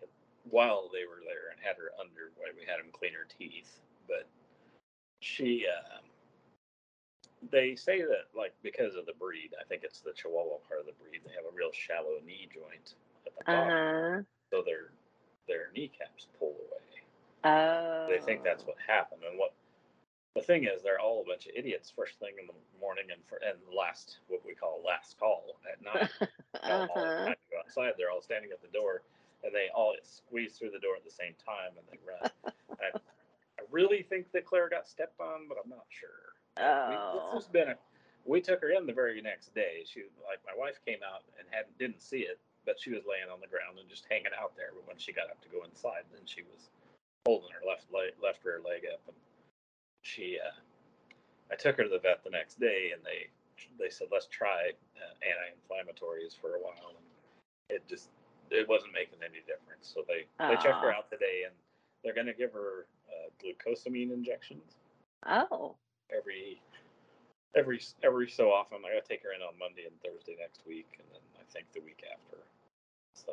while 0.50 0.88
they 0.92 1.06
were 1.06 1.22
there 1.24 1.50
and 1.50 1.58
had 1.60 1.76
her 1.76 1.90
under, 1.98 2.30
we 2.58 2.66
had 2.66 2.78
them 2.78 2.92
clean 2.92 3.12
her 3.14 3.26
teeth, 3.38 3.80
but 4.06 4.26
she. 5.20 5.66
Uh, 5.66 5.98
they 7.50 7.74
say 7.76 8.00
that 8.02 8.26
like 8.36 8.52
because 8.62 8.96
of 8.96 9.06
the 9.06 9.12
breed, 9.14 9.54
I 9.60 9.64
think 9.64 9.82
it's 9.84 10.00
the 10.00 10.12
Chihuahua 10.12 10.58
part 10.68 10.80
of 10.80 10.86
the 10.86 10.92
breed. 10.92 11.20
They 11.24 11.32
have 11.34 11.44
a 11.44 11.54
real 11.56 11.70
shallow 11.72 12.18
knee 12.24 12.48
joint 12.52 12.94
at 13.26 13.32
the 13.36 13.44
bottom, 13.44 13.70
Uh-huh. 13.70 14.22
so 14.50 14.62
their 14.62 14.90
their 15.48 15.70
kneecaps 15.74 16.28
pull 16.38 16.50
away. 16.56 17.02
Oh. 17.44 18.06
They 18.10 18.18
think 18.20 18.42
that's 18.42 18.64
what 18.66 18.76
happened, 18.84 19.22
and 19.28 19.38
what 19.38 19.52
the 20.36 20.42
thing 20.42 20.64
is, 20.64 20.82
they're 20.82 21.00
all 21.00 21.22
a 21.24 21.26
bunch 21.26 21.46
of 21.46 21.52
idiots. 21.56 21.90
First 21.90 22.20
thing 22.20 22.34
in 22.38 22.46
the 22.46 22.52
morning, 22.78 23.06
and 23.10 23.24
for 23.26 23.40
and 23.40 23.56
last 23.74 24.18
what 24.28 24.44
we 24.44 24.54
call 24.54 24.82
last 24.86 25.18
call 25.18 25.56
at 25.64 25.80
night. 25.82 26.10
uh-huh. 26.62 27.34
go 27.50 27.58
outside, 27.58 27.92
they're 27.96 28.10
all 28.10 28.20
standing 28.22 28.50
at 28.52 28.60
the 28.60 28.68
door, 28.68 29.02
and 29.42 29.54
they 29.54 29.68
all 29.74 29.94
squeeze 30.04 30.52
through 30.54 30.70
the 30.70 30.78
door 30.78 30.94
at 30.96 31.04
the 31.04 31.10
same 31.10 31.32
time, 31.40 31.72
and 31.80 31.86
they 31.88 31.98
run. 32.04 32.30
I, 32.84 32.98
I 33.58 33.62
really 33.70 34.02
think 34.02 34.30
that 34.32 34.44
Claire 34.44 34.68
got 34.68 34.86
stepped 34.86 35.18
on, 35.20 35.48
but 35.48 35.56
I'm 35.62 35.70
not 35.70 35.88
sure. 35.88 36.36
We, 36.56 36.94
this 36.94 37.24
Oh. 37.24 37.30
has 37.34 37.48
been 37.48 37.68
a. 37.72 37.76
We 38.26 38.40
took 38.40 38.60
her 38.60 38.70
in 38.74 38.86
the 38.86 38.92
very 38.92 39.22
next 39.22 39.54
day. 39.54 39.84
She 39.88 40.04
like 40.28 40.44
my 40.44 40.52
wife 40.52 40.80
came 40.84 41.00
out 41.00 41.24
and 41.40 41.48
hadn't 41.50 41.78
didn't 41.78 42.02
see 42.02 42.28
it, 42.28 42.38
but 42.68 42.76
she 42.78 42.90
was 42.92 43.08
laying 43.08 43.30
on 43.32 43.40
the 43.40 43.46
ground 43.48 43.78
and 43.80 43.88
just 43.88 44.04
hanging 44.10 44.34
out 44.36 44.52
there. 44.56 44.76
But 44.76 44.84
when 44.86 44.98
she 44.98 45.12
got 45.16 45.30
up 45.32 45.40
to 45.42 45.48
go 45.48 45.64
inside, 45.64 46.04
then 46.12 46.26
she 46.28 46.42
was 46.42 46.68
holding 47.24 47.50
her 47.54 47.62
left 47.66 47.86
leg, 47.94 48.12
left 48.22 48.44
rear 48.44 48.60
leg 48.64 48.82
up, 48.90 49.00
and 49.08 49.16
she. 50.06 50.38
Uh, 50.38 50.54
I 51.50 51.54
took 51.56 51.76
her 51.76 51.84
to 51.84 51.88
the 51.88 51.98
vet 51.98 52.22
the 52.24 52.30
next 52.30 52.58
day, 52.58 52.90
and 52.94 53.02
they 53.04 53.30
they 53.78 53.90
said 53.90 54.08
let's 54.10 54.26
try 54.26 54.70
uh, 54.98 55.14
anti-inflammatories 55.22 56.38
for 56.38 56.54
a 56.56 56.60
while, 56.60 56.94
and 56.96 57.06
it 57.70 57.82
just 57.88 58.08
it 58.50 58.68
wasn't 58.68 58.92
making 58.92 59.18
any 59.22 59.42
difference. 59.46 59.90
So 59.92 60.02
they 60.06 60.26
they 60.38 60.56
checked 60.62 60.82
her 60.82 60.92
out 60.92 61.10
today, 61.10 61.42
and 61.46 61.54
they're 62.02 62.14
going 62.14 62.26
to 62.26 62.34
give 62.34 62.52
her 62.52 62.86
uh, 63.10 63.28
glucosamine 63.42 64.12
injections 64.12 64.78
Oh. 65.26 65.74
every 66.14 66.60
every 67.56 67.80
every 68.02 68.28
so 68.28 68.50
often. 68.52 68.78
I 68.86 68.94
got 68.94 69.04
to 69.04 69.08
take 69.08 69.22
her 69.22 69.32
in 69.34 69.42
on 69.42 69.58
Monday 69.58 69.86
and 69.86 69.94
Thursday 70.02 70.36
next 70.38 70.60
week, 70.66 70.86
and 70.98 71.06
then 71.12 71.22
I 71.40 71.44
think 71.52 71.66
the 71.74 71.80
week 71.80 72.02
after. 72.06 72.38
So 73.14 73.32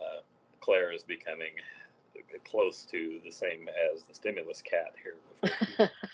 uh, 0.00 0.20
Claire 0.60 0.92
is 0.92 1.02
becoming 1.02 1.52
close 2.44 2.86
to 2.90 3.20
the 3.24 3.30
same 3.30 3.68
as 3.92 4.04
the 4.04 4.14
stimulus 4.14 4.62
cat 4.62 4.94
here. 5.02 5.90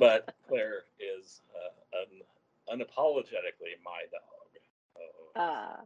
But 0.00 0.34
Claire 0.48 0.88
is 0.96 1.42
uh, 1.52 2.00
un, 2.00 2.80
unapologetically 2.80 3.76
my 3.84 4.08
dog. 4.08 4.48
So 4.96 5.40
uh, 5.40 5.76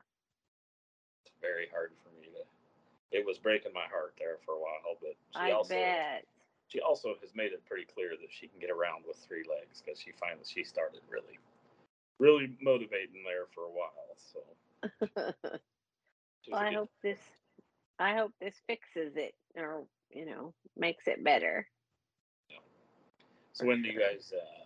it's 1.27 1.35
very 1.43 1.67
hard 1.75 1.91
for 2.05 2.11
me 2.21 2.31
to. 2.31 2.47
It 3.11 3.27
was 3.27 3.39
breaking 3.39 3.73
my 3.75 3.91
heart 3.91 4.15
there 4.17 4.39
for 4.47 4.55
a 4.55 4.59
while, 4.59 4.95
but 5.03 5.19
she 5.35 5.51
I 5.51 5.51
also 5.51 5.75
bet. 5.75 6.25
she 6.69 6.81
also 6.81 7.17
has 7.21 7.35
made 7.35 7.51
it 7.53 7.67
pretty 7.67 7.87
clear 7.93 8.11
that 8.11 8.31
she 8.31 8.47
can 8.47 8.61
get 8.61 8.71
around 8.71 9.03
with 9.07 9.17
three 9.17 9.43
legs 9.51 9.83
because 9.83 9.99
she 9.99 10.13
finally 10.13 10.47
she 10.47 10.63
started 10.63 11.01
really 11.11 11.39
really 12.21 12.57
motivating 12.63 13.27
there 13.27 13.47
for 13.53 13.65
a 13.67 13.75
while 13.75 14.15
so 14.17 14.41
well, 16.51 16.61
I 16.61 16.73
hope 16.73 16.91
this 17.03 17.19
I 17.99 18.15
hope 18.15 18.33
this 18.41 18.57
fixes 18.67 19.13
it 19.17 19.35
or 19.57 19.85
you 20.15 20.25
know, 20.25 20.55
makes 20.77 21.07
it 21.07 21.23
better. 21.23 21.67
So 23.53 23.67
when 23.67 23.83
do 23.83 23.89
you 23.89 23.99
guys? 23.99 24.33
Uh, 24.35 24.65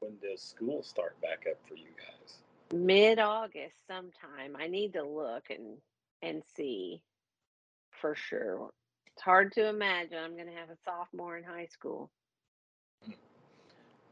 when 0.00 0.12
does 0.20 0.42
school 0.42 0.82
start 0.82 1.20
back 1.22 1.46
up 1.50 1.58
for 1.66 1.74
you 1.74 1.88
guys? 1.96 2.38
Mid 2.72 3.18
August 3.18 3.76
sometime. 3.86 4.56
I 4.58 4.66
need 4.66 4.92
to 4.94 5.02
look 5.02 5.44
and 5.50 5.78
and 6.22 6.42
see 6.54 7.02
for 7.90 8.14
sure. 8.14 8.70
It's 9.06 9.22
hard 9.22 9.52
to 9.52 9.68
imagine 9.68 10.18
I'm 10.18 10.34
going 10.34 10.48
to 10.48 10.52
have 10.52 10.68
a 10.68 10.76
sophomore 10.84 11.38
in 11.38 11.44
high 11.44 11.66
school. 11.66 12.10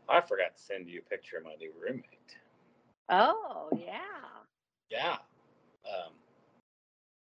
I 0.08 0.20
forgot 0.20 0.56
to 0.56 0.62
send 0.62 0.88
you 0.88 1.02
a 1.04 1.10
picture 1.10 1.36
of 1.36 1.44
my 1.44 1.54
new 1.58 1.72
roommate. 1.78 2.36
Oh, 3.10 3.68
yeah. 3.76 3.98
Yeah. 4.90 5.16
Um, 5.84 6.12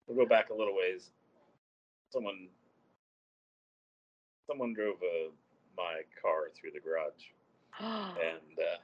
we'll 0.07 0.17
go 0.17 0.27
back 0.27 0.49
a 0.49 0.55
little 0.55 0.75
ways. 0.75 1.11
Someone, 2.11 2.49
someone 4.47 4.73
drove 4.75 4.97
uh, 5.03 5.31
my 5.77 6.03
car 6.21 6.51
through 6.55 6.71
the 6.73 6.81
garage, 6.81 7.33
and 8.17 8.59
uh, 8.59 8.79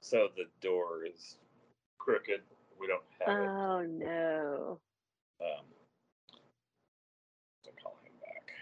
so 0.00 0.28
the 0.36 0.46
door 0.60 1.04
is 1.04 1.36
crooked. 1.98 2.42
We 2.80 2.86
don't 2.86 3.04
have 3.20 3.38
it. 3.40 3.52
oh, 3.52 3.82
no. 3.82 4.78
Um, 5.40 5.64
I'll 7.66 7.72
call 7.82 7.96
him 8.04 8.12
back. 8.20 8.52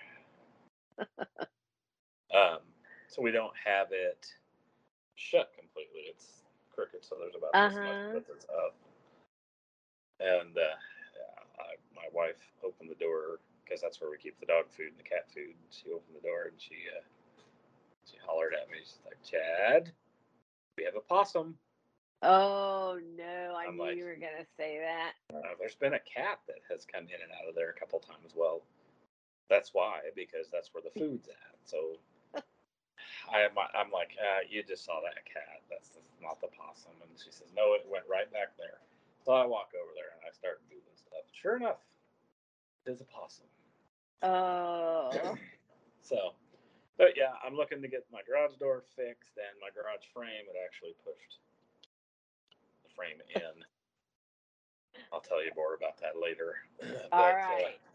um, 2.35 2.61
so 3.09 3.23
we 3.23 3.31
don't 3.33 3.55
have 3.65 3.89
it 3.93 4.27
shut 5.15 5.53
completely. 5.59 6.03
It's 6.09 6.43
crooked, 6.75 7.05
so 7.05 7.17
there's 7.19 7.35
about 7.37 7.61
this 7.61 7.79
Uh-huh. 7.79 7.85
much 7.85 8.25
that's 8.29 8.47
up. 8.51 8.75
And 10.21 10.57
uh, 10.57 10.77
yeah, 11.15 11.43
I, 11.59 11.77
my 11.95 12.09
wife 12.13 12.41
opened 12.65 12.91
the 12.91 12.95
door 13.05 13.41
because 13.65 13.81
that's 13.81 14.01
where 14.01 14.11
we 14.11 14.19
keep 14.19 14.39
the 14.41 14.47
dog 14.47 14.67
food 14.71 14.89
and 14.93 14.99
the 14.99 15.09
cat 15.09 15.27
food. 15.33 15.55
She 15.71 15.91
opened 15.91 16.17
the 16.17 16.27
door 16.27 16.45
and 16.53 16.61
she 16.61 16.77
uh, 16.93 17.03
she 18.05 18.17
hollered 18.25 18.55
at 18.55 18.71
me. 18.71 18.79
She's 18.81 19.01
like, 19.05 19.19
"Chad, 19.25 19.93
we 20.77 20.85
have 20.85 20.97
a 20.97 21.01
possum." 21.01 21.57
Oh, 22.23 22.99
no. 23.19 23.53
I 23.57 23.67
I'm 23.69 23.77
knew 23.77 23.83
like- 23.83 23.97
you 23.97 24.05
were 24.05 24.17
going 24.17 24.39
to 24.41 24.49
say 24.57 24.79
that. 24.81 25.13
Uh, 25.29 25.53
there's 25.59 25.75
been 25.77 25.93
a 25.93 26.01
cat 26.09 26.41
that 26.49 26.65
has 26.71 26.87
come 26.89 27.05
in 27.05 27.21
and 27.21 27.33
out 27.37 27.49
of 27.49 27.55
there 27.55 27.69
a 27.69 27.77
couple 27.79 27.99
times. 28.01 28.33
Well, 28.35 28.63
that's 29.51 29.75
why 29.75 30.01
because 30.17 30.49
that's 30.51 30.73
where 30.73 30.81
the 30.81 30.89
food's 30.99 31.29
at. 31.29 31.57
So 31.65 32.01
I 33.29 33.41
am 33.45 33.53
I'm 33.77 33.91
like, 33.93 34.17
uh, 34.17 34.41
you 34.49 34.63
just 34.63 34.85
saw 34.85 35.01
that 35.05 35.21
cat. 35.29 35.61
That's 35.69 35.91
the, 35.93 36.01
not 36.23 36.41
the 36.41 36.49
possum. 36.49 36.97
And 37.05 37.13
she 37.21 37.29
says, 37.31 37.53
no, 37.57 37.75
it 37.75 37.85
went 37.89 38.05
right 38.09 38.31
back 38.33 38.57
there. 38.57 38.81
So 39.25 39.33
I 39.33 39.45
walk 39.45 39.73
over 39.77 39.93
there 39.97 40.17
and 40.17 40.25
I 40.25 40.33
start 40.33 40.61
moving 40.73 40.97
stuff. 40.97 41.25
Sure 41.33 41.57
enough, 41.57 41.81
is 42.87 43.01
a 43.01 43.05
possum. 43.05 43.47
Oh, 44.23 45.11
So, 46.03 46.35
but 46.99 47.17
yeah, 47.17 47.33
I'm 47.45 47.55
looking 47.57 47.81
to 47.81 47.89
get 47.89 48.05
my 48.13 48.21
garage 48.29 48.57
door 48.61 48.83
fixed 48.95 49.39
and 49.41 49.57
my 49.61 49.69
garage 49.73 50.05
frame. 50.13 50.45
It 50.49 50.57
actually 50.61 50.93
pushed 51.03 51.41
the 52.85 52.91
frame 52.95 53.21
in. 53.35 53.65
I'll 55.13 55.21
tell 55.21 55.43
you 55.43 55.51
more 55.57 55.75
about 55.75 55.99
that 56.01 56.21
later. 56.21 56.57
all 57.13 57.33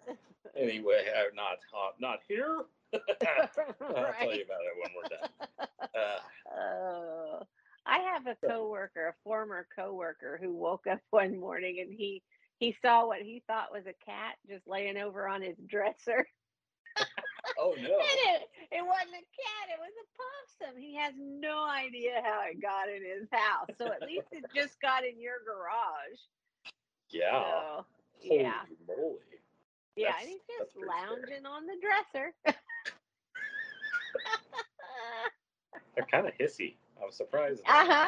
But, 0.05 0.12
uh, 0.12 0.13
anyway, 0.58 1.05
I'm 1.15 1.36
not 1.36 1.60
uh, 1.74 1.91
not 2.00 2.19
here. 2.27 2.65
I'll 2.93 4.13
tell 4.17 4.34
you 4.34 4.43
about 4.43 4.65
it 4.65 4.75
when 4.81 4.91
we're 4.98 5.10
done. 5.10 5.29
Uh, 5.96 6.19
Oh, 6.55 7.39
I 7.86 7.98
have 8.13 8.27
a 8.27 8.36
coworker, 8.48 9.08
a 9.08 9.13
former 9.24 9.67
coworker, 9.75 10.39
who 10.41 10.53
woke 10.53 10.88
up 10.88 11.00
one 11.10 11.39
morning 11.39 11.79
and 11.81 11.91
he 11.91 12.22
he 12.60 12.75
saw 12.82 13.08
what 13.08 13.22
he 13.22 13.42
thought 13.48 13.72
was 13.72 13.86
a 13.88 13.94
cat 14.06 14.36
just 14.48 14.68
laying 14.68 14.98
over 14.98 15.28
on 15.28 15.42
his 15.42 15.56
dresser. 15.68 16.28
oh 17.58 17.74
no! 17.82 17.98
it, 18.00 18.50
it 18.72 18.86
wasn't 18.86 19.13
a 19.16 19.25
cat, 19.38 19.70
it 19.70 19.80
was 19.80 19.94
a 19.96 20.08
possum. 20.68 20.78
He 20.82 20.96
has 20.96 21.13
no 21.18 21.66
idea 21.66 22.22
how 22.24 22.42
it 22.50 22.62
got 22.62 22.89
in 22.89 23.01
his 23.04 23.28
house. 23.32 23.70
So 23.78 23.88
at 23.88 24.01
least 24.01 24.28
it 24.32 24.44
just 24.54 24.80
got 24.82 25.06
in 25.06 25.20
your 25.22 25.36
garage. 25.46 26.20
Yeah, 27.10 27.32
So, 27.32 27.86
holy 28.28 28.42
yeah. 28.42 28.62
moly! 28.88 29.16
Yeah, 29.96 30.08
That's- 30.08 30.24
and 30.24 30.30
he's 30.32 30.42
just 30.60 30.74
pretty 30.75 30.88
scary. 30.89 31.10
lounging 31.10 31.46
on 31.46 31.66
the 31.66 31.78
dresser. 31.82 32.34
They're 35.96 36.06
kind 36.12 36.28
of 36.28 36.34
hissy. 36.38 36.75
I 37.01 37.06
was 37.06 37.16
surprised. 37.16 37.62
uh 37.66 37.86
huh. 37.86 38.08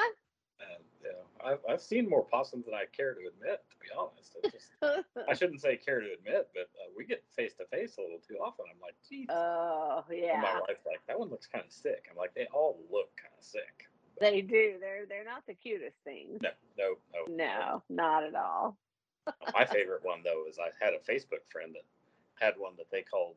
And, 1.44 1.54
I've 1.54 1.60
I've 1.70 1.82
seen 1.82 2.10
more 2.10 2.24
possums 2.24 2.66
than 2.66 2.74
I 2.74 2.86
care 2.96 3.14
to 3.14 3.20
admit. 3.20 3.64
To 3.70 3.76
be 3.80 3.88
honest, 3.98 4.38
just, 4.52 5.06
I 5.30 5.34
shouldn't 5.34 5.62
say 5.62 5.78
care 5.78 6.00
to 6.00 6.08
admit, 6.14 6.50
but 6.54 6.70
uh, 6.80 6.90
we 6.98 7.06
get 7.06 7.24
face 7.36 7.54
to 7.56 7.66
face 7.66 7.98
a 7.98 8.02
little 8.02 8.20
too 8.20 8.36
often. 8.36 8.66
I'm 8.70 8.80
like, 8.82 8.96
geez. 9.08 9.28
oh, 9.30 10.04
And 10.10 10.20
yeah. 10.20 10.42
my 10.42 10.60
wife's 10.68 10.86
like, 10.86 11.02
that 11.08 11.20
one 11.20 11.30
looks 11.30 11.48
kind 11.48 11.66
of 11.66 11.72
sick. 11.72 12.06
I'm 12.10 12.18
like, 12.18 12.34
they 12.34 12.48
all 12.54 12.80
look 12.92 13.10
kind 13.18 13.34
of 13.38 13.44
sick. 13.44 13.88
They 14.20 14.42
do. 14.42 14.76
They're 14.80 15.06
they're 15.08 15.26
not 15.26 15.46
the 15.48 15.54
cutest 15.54 15.98
things. 16.04 16.40
No, 16.42 16.50
no, 16.78 16.96
no. 17.14 17.36
No, 17.36 17.84
not 17.90 18.24
at 18.24 18.36
all. 18.36 18.78
My 19.54 19.66
favorite 19.66 20.04
one 20.04 20.22
though 20.24 20.46
is 20.50 20.58
I 20.60 20.70
had 20.84 20.94
a 20.94 21.00
Facebook 21.00 21.46
friend 21.50 21.74
that 21.74 21.84
had 22.44 22.56
one 22.58 22.74
that 22.78 22.90
they 22.92 23.02
called, 23.02 23.36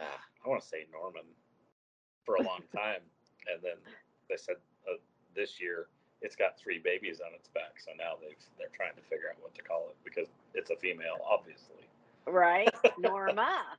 ah, 0.00 0.20
I 0.44 0.48
want 0.48 0.62
to 0.62 0.68
say 0.68 0.86
Norman, 0.92 1.24
for 2.24 2.36
a 2.36 2.42
long 2.42 2.60
time, 2.74 3.00
and 3.52 3.62
then 3.62 3.76
they 4.28 4.36
said 4.36 4.56
uh, 4.90 4.96
this 5.34 5.60
year 5.60 5.88
it's 6.22 6.36
got 6.36 6.58
three 6.58 6.78
babies 6.78 7.20
on 7.20 7.34
its 7.34 7.48
back, 7.48 7.78
so 7.78 7.90
now 7.98 8.14
they've 8.20 8.36
they're 8.58 8.72
trying 8.74 8.94
to 8.96 9.02
figure 9.02 9.28
out 9.30 9.36
what 9.40 9.54
to 9.54 9.62
call 9.62 9.88
it 9.90 9.96
because 10.04 10.28
it's 10.54 10.70
a 10.70 10.76
female, 10.76 11.18
obviously. 11.28 11.86
Right? 12.26 12.68
Norma. 12.98 13.76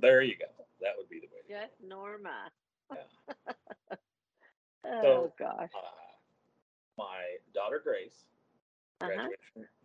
there 0.00 0.22
you 0.22 0.36
go. 0.36 0.46
That 0.80 0.92
would 0.98 1.08
be 1.08 1.20
the 1.20 1.26
way. 1.32 1.42
To 1.48 1.66
Just 1.66 1.74
Norma. 1.82 2.50
Yeah. 2.92 3.94
oh 4.86 5.02
So, 5.02 5.32
gosh. 5.38 5.70
uh, 5.74 6.12
my 6.98 7.22
daughter 7.54 7.80
Grace 7.82 8.24
Uh-huh. 9.00 9.28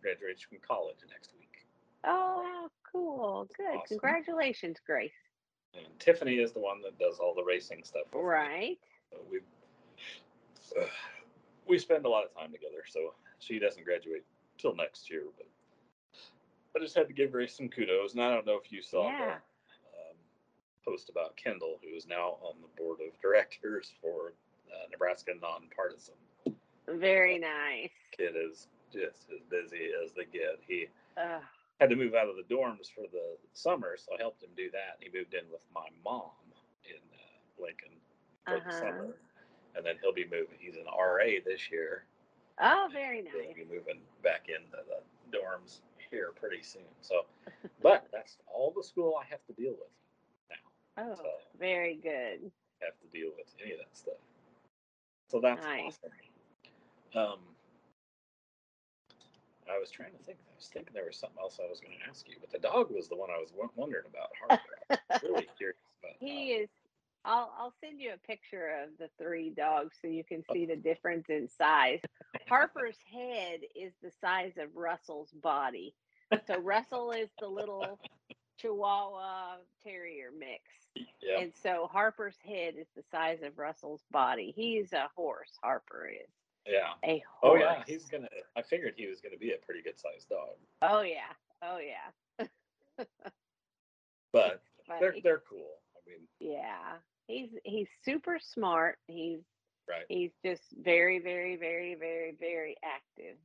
graduates 0.02 0.42
from, 0.42 0.58
college 0.66 0.96
next 1.10 1.32
week, 1.38 1.66
Oh, 2.04 2.42
how 2.44 2.68
cool. 2.92 3.48
Good. 3.56 3.66
Awesome. 3.76 3.98
Congratulations, 3.98 4.76
Grace. 4.86 5.10
and 5.74 5.86
Tiffany 5.98 6.36
is 6.38 6.52
the 6.52 6.60
one 6.60 6.80
that 6.82 6.98
does 6.98 7.18
all 7.18 7.34
the 7.34 7.42
racing 7.42 7.82
stuff. 7.82 8.04
Right. 8.12 8.78
So 9.10 9.18
we 9.30 9.40
we 11.68 11.78
spend 11.78 12.04
a 12.06 12.08
lot 12.08 12.24
of 12.24 12.34
time 12.34 12.50
together. 12.52 12.82
So 12.88 13.14
she 13.38 13.58
doesn't 13.58 13.84
graduate 13.84 14.24
till 14.58 14.74
next 14.74 15.10
year, 15.10 15.24
but 15.36 15.46
I 16.76 16.82
just 16.82 16.96
had 16.96 17.06
to 17.08 17.14
give 17.14 17.32
Grace 17.32 17.56
some 17.56 17.68
kudos. 17.68 18.14
And 18.14 18.22
I 18.22 18.32
don't 18.32 18.46
know 18.46 18.58
if 18.62 18.72
you 18.72 18.82
saw 18.82 19.08
Yeah. 19.08 19.18
the 19.18 19.32
um, 19.32 20.16
post 20.84 21.08
about 21.10 21.36
Kendall, 21.36 21.78
who 21.82 21.96
is 21.96 22.06
now 22.06 22.38
on 22.42 22.54
the 22.60 22.68
board 22.82 22.98
of 23.06 23.18
directors 23.20 23.92
for 24.00 24.32
uh, 24.72 24.86
Nebraska 24.90 25.32
Nonpartisan. 25.40 26.14
Very 26.88 27.38
nice. 27.38 27.90
Kid 28.16 28.34
is 28.36 28.68
just 28.92 29.28
as 29.34 29.42
busy 29.50 29.90
as 30.04 30.12
they 30.12 30.24
get. 30.24 30.58
He 30.66 30.86
Ugh. 31.16 31.42
had 31.80 31.90
to 31.90 31.96
move 31.96 32.14
out 32.14 32.28
of 32.28 32.36
the 32.36 32.54
dorms 32.54 32.90
for 32.90 33.04
the 33.12 33.36
summer, 33.52 33.96
so 33.98 34.12
I 34.14 34.20
helped 34.20 34.42
him 34.42 34.50
do 34.56 34.70
that. 34.70 34.96
And 34.98 35.02
he 35.12 35.18
moved 35.18 35.34
in 35.34 35.44
with 35.50 35.60
my 35.74 35.88
mom 36.04 36.30
in 36.84 36.96
uh, 36.96 37.62
Lincoln 37.62 37.92
for 38.46 38.54
the 38.54 38.60
Uh-huh. 38.60 38.80
summer, 38.80 39.16
and 39.78 39.86
then 39.86 39.94
he'll 40.02 40.12
be 40.12 40.24
moving. 40.24 40.58
He's 40.58 40.74
an 40.76 40.84
RA 40.86 41.38
this 41.46 41.70
year. 41.70 42.04
Oh, 42.60 42.88
very 42.92 43.22
nice. 43.22 43.32
He'll 43.54 43.64
be 43.66 43.72
moving 43.72 44.00
back 44.22 44.48
into 44.48 44.76
the 44.88 45.36
dorms 45.38 45.78
here 46.10 46.32
pretty 46.38 46.62
soon. 46.62 46.82
So, 47.00 47.24
but 47.80 48.06
that's 48.12 48.36
all 48.52 48.72
the 48.76 48.82
school 48.82 49.14
I 49.20 49.24
have 49.30 49.40
to 49.46 49.52
deal 49.54 49.72
with 49.78 49.88
now. 50.50 51.04
Oh, 51.04 51.14
So 51.14 51.30
very 51.58 51.94
good. 51.94 52.50
have 52.82 52.98
to 53.00 53.06
deal 53.16 53.30
with 53.38 53.46
any 53.62 53.72
of 53.72 53.78
that 53.78 53.96
stuff. 53.96 54.18
So 55.30 55.40
that's 55.40 55.64
Nice. 55.64 55.98
awesome. 56.02 56.10
Um, 57.14 57.38
I 59.70 59.78
was 59.78 59.90
trying 59.90 60.12
to 60.12 60.24
think. 60.24 60.38
I 60.50 60.56
was 60.56 60.66
thinking 60.72 60.92
there 60.94 61.04
was 61.06 61.16
something 61.16 61.38
else 61.40 61.60
I 61.62 61.68
was 61.68 61.78
going 61.80 61.92
to 62.02 62.08
ask 62.08 62.26
you, 62.28 62.36
but 62.40 62.50
the 62.50 62.58
dog 62.58 62.90
was 62.90 63.08
the 63.08 63.16
one 63.16 63.28
I 63.30 63.38
was 63.38 63.50
w- 63.50 63.70
wondering 63.76 64.04
about. 64.08 64.30
Really 65.22 65.46
curious 65.58 65.76
about. 66.02 66.16
He 66.20 66.52
is. 66.52 66.68
I'll 67.24 67.52
I'll 67.58 67.74
send 67.82 68.00
you 68.00 68.12
a 68.14 68.26
picture 68.26 68.70
of 68.82 68.90
the 68.98 69.08
three 69.22 69.50
dogs 69.50 69.96
so 70.00 70.08
you 70.08 70.24
can 70.24 70.42
oh. 70.48 70.54
see 70.54 70.66
the 70.66 70.76
difference 70.76 71.26
in 71.28 71.48
size. 71.48 72.00
Harper's 72.48 72.98
head 73.12 73.60
is 73.74 73.92
the 74.02 74.10
size 74.20 74.52
of 74.58 74.74
Russell's 74.74 75.30
body. 75.42 75.94
So 76.46 76.58
Russell 76.60 77.12
is 77.12 77.28
the 77.40 77.48
little 77.48 77.98
Chihuahua 78.58 79.56
Terrier 79.82 80.30
mix. 80.36 80.62
yeah. 81.22 81.40
And 81.40 81.52
so 81.62 81.88
Harper's 81.90 82.36
head 82.44 82.74
is 82.78 82.86
the 82.96 83.02
size 83.10 83.38
of 83.42 83.58
Russell's 83.58 84.02
body. 84.10 84.52
He's 84.54 84.92
a 84.92 85.08
horse. 85.16 85.58
Harper 85.62 86.08
is 86.08 86.30
Yeah. 86.66 86.92
a 87.04 87.22
horse. 87.40 87.62
Oh 87.62 87.64
yeah, 87.64 87.82
he's 87.86 88.06
gonna. 88.06 88.28
I 88.56 88.62
figured 88.62 88.94
he 88.96 89.06
was 89.06 89.20
gonna 89.20 89.38
be 89.38 89.52
a 89.52 89.64
pretty 89.64 89.82
good 89.82 89.98
sized 89.98 90.28
dog, 90.28 90.56
Oh 90.82 91.02
yeah. 91.02 91.32
Oh 91.62 91.78
yeah. 91.78 92.46
but 94.32 94.62
they're 95.00 95.16
they're 95.22 95.42
cool. 95.48 95.78
Mean, 96.08 96.26
Yeah. 96.40 96.96
He's 97.26 97.50
he's 97.64 97.88
super 98.04 98.38
smart. 98.40 98.98
He's 99.06 99.40
right? 99.88 100.04
he's 100.08 100.30
just 100.44 100.62
very 100.82 101.18
very 101.18 101.56
very 101.56 101.94
very 101.94 102.34
very 102.40 102.76
active. 102.82 103.36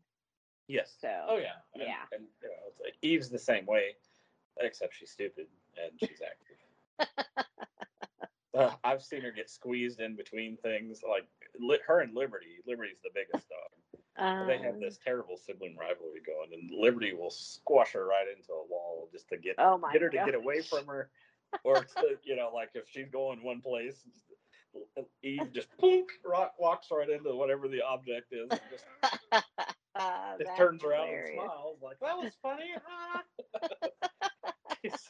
Yes. 0.68 0.96
So, 1.02 1.10
Oh 1.28 1.38
yeah. 1.38 1.60
And, 1.74 1.84
yeah. 1.84 2.04
And 2.12 2.24
you 2.42 2.48
know, 2.48 2.56
it's 2.70 2.80
like 2.80 2.96
Eve's 3.02 3.30
the 3.30 3.40
same 3.40 3.66
way, 3.66 3.96
except 4.60 4.96
she's 4.96 5.12
stupid 5.12 5.48
and 5.78 5.92
she's 6.00 6.22
active. 6.22 7.48
Uh, 8.56 8.72
I've 8.84 9.02
seen 9.02 9.22
her 9.22 9.32
get 9.32 9.50
squeezed 9.50 10.00
in 10.00 10.16
between 10.16 10.58
things. 10.58 11.02
Like 11.08 11.26
li- 11.60 11.80
her 11.88 12.02
and 12.02 12.16
Liberty. 12.16 12.60
Liberty's 12.68 13.00
the 13.04 13.10
biggest 13.14 13.50
dog. 13.50 13.94
Um, 14.16 14.48
they 14.48 14.60
have 14.60 14.80
this 14.80 15.00
terrible 15.04 15.38
sibling 15.38 15.76
rivalry 15.76 16.22
going, 16.24 16.54
and 16.54 16.70
Liberty 16.72 17.14
will 17.14 17.32
squash 17.32 17.94
her 17.94 18.06
right 18.06 18.28
into 18.30 18.52
a 18.52 18.68
wall 18.70 19.10
just 19.12 19.28
to 19.30 19.38
get 19.38 19.56
Oh 19.58 19.78
my 19.80 19.92
get 19.92 20.04
her 20.04 20.10
to 20.10 20.18
get 20.18 20.36
away 20.36 20.62
from 20.62 20.86
her, 20.86 21.10
or 21.64 21.84
to, 21.84 22.18
you 22.24 22.36
know, 22.36 22.52
like 22.54 22.70
if 22.74 22.90
she's 22.90 23.10
going 23.10 23.44
one 23.44 23.62
place, 23.62 24.06
Eve 25.24 25.52
just 25.54 25.68
poop, 25.78 26.08
rock, 26.26 26.54
walks 26.60 26.88
right 26.92 27.10
into 27.10 27.36
whatever 27.36 27.68
the 27.68 27.82
object 27.82 28.34
is, 28.34 28.50
and 28.50 28.60
just, 28.70 28.86
Ah, 29.96 30.36
just 30.40 30.48
that's 30.48 30.58
turns 30.58 30.84
around 30.84 31.10
and 31.10 31.28
smiles 31.34 31.78
like 31.82 32.00
that 32.00 32.18
was 32.18 32.34
funny. 32.42 32.72
huh?" 32.86 33.22
She's 34.84 35.10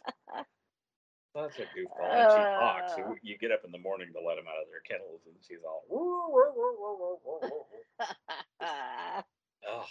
a 1.35 1.39
goofball, 1.39 2.13
and 2.13 2.31
she 2.31 2.43
talks. 2.59 2.95
So 2.95 3.01
Uh. 3.01 3.15
you 3.23 3.37
get 3.37 3.51
up 3.51 3.61
in 3.65 3.71
the 3.71 3.79
morning 3.79 4.09
to 4.13 4.21
let 4.21 4.35
them 4.35 4.45
out 4.47 4.61
of 4.61 4.69
their 4.69 4.81
kennels, 4.81 5.21
and 5.25 5.35
she's 5.41 5.63
all. 5.65 5.83
"Woo, 5.89 6.29
woo, 6.29 6.51
woo, 6.55 6.75
woo, 6.79 6.97
woo, 6.99 7.19
woo, 7.25 7.39
woo, 7.41 7.65
woo." 7.71 7.83
Oh, 9.65 9.85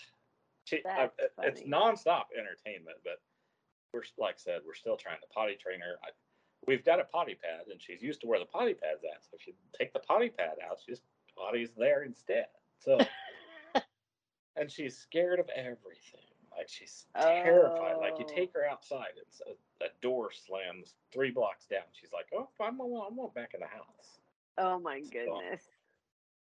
she, 0.65 0.85
I, 0.87 1.09
it's 1.43 1.63
nonstop 1.63 2.25
entertainment, 2.37 2.99
but 3.03 3.23
we're 3.93 4.03
like 4.19 4.35
I 4.35 4.39
said, 4.39 4.61
we're 4.67 4.75
still 4.75 4.99
trying 4.99 5.21
to 5.21 5.27
potty 5.35 5.57
train 5.57 5.81
her. 5.81 5.97
I, 6.05 6.11
we've 6.67 6.85
got 6.85 7.01
a 7.01 7.05
potty 7.05 7.35
pad, 7.35 7.67
and 7.71 7.81
she's 7.81 8.03
used 8.03 8.21
to 8.23 8.27
where 8.27 8.39
the 8.39 8.47
potty 8.47 8.75
pad's 8.75 9.05
at. 9.05 9.23
So 9.25 9.37
if 9.39 9.47
you 9.47 9.55
take 9.79 9.93
the 9.93 10.01
potty 10.01 10.31
pad 10.31 10.57
out, 10.69 10.79
she 10.85 10.93
just 10.93 11.03
potties 11.39 11.75
there 11.77 12.03
instead. 12.05 12.47
So, 12.79 12.99
and 14.57 14.71
she's 14.71 14.97
scared 14.97 15.39
of 15.41 15.49
everything. 15.55 16.21
Like 16.57 16.69
she's 16.69 17.07
terrified. 17.21 17.97
Like 17.99 18.19
you 18.19 18.25
Oh. 18.25 18.27
take 18.27 18.53
her 18.55 18.67
outside, 18.69 19.17
and 19.17 19.27
so 19.31 19.57
that 19.81 20.01
door 20.01 20.31
slams 20.33 20.95
three 21.13 21.31
blocks 21.31 21.67
down. 21.67 21.85
She's 21.93 22.13
like, 22.13 22.27
"Oh, 22.35 22.49
I'm 22.61 22.81
I'm, 22.81 23.19
I'm 23.21 23.29
back 23.35 23.55
in 23.55 23.61
the 23.61 23.67
house." 23.67 24.19
oh 24.59 24.79
my 24.79 25.01
goodness. 25.01 25.69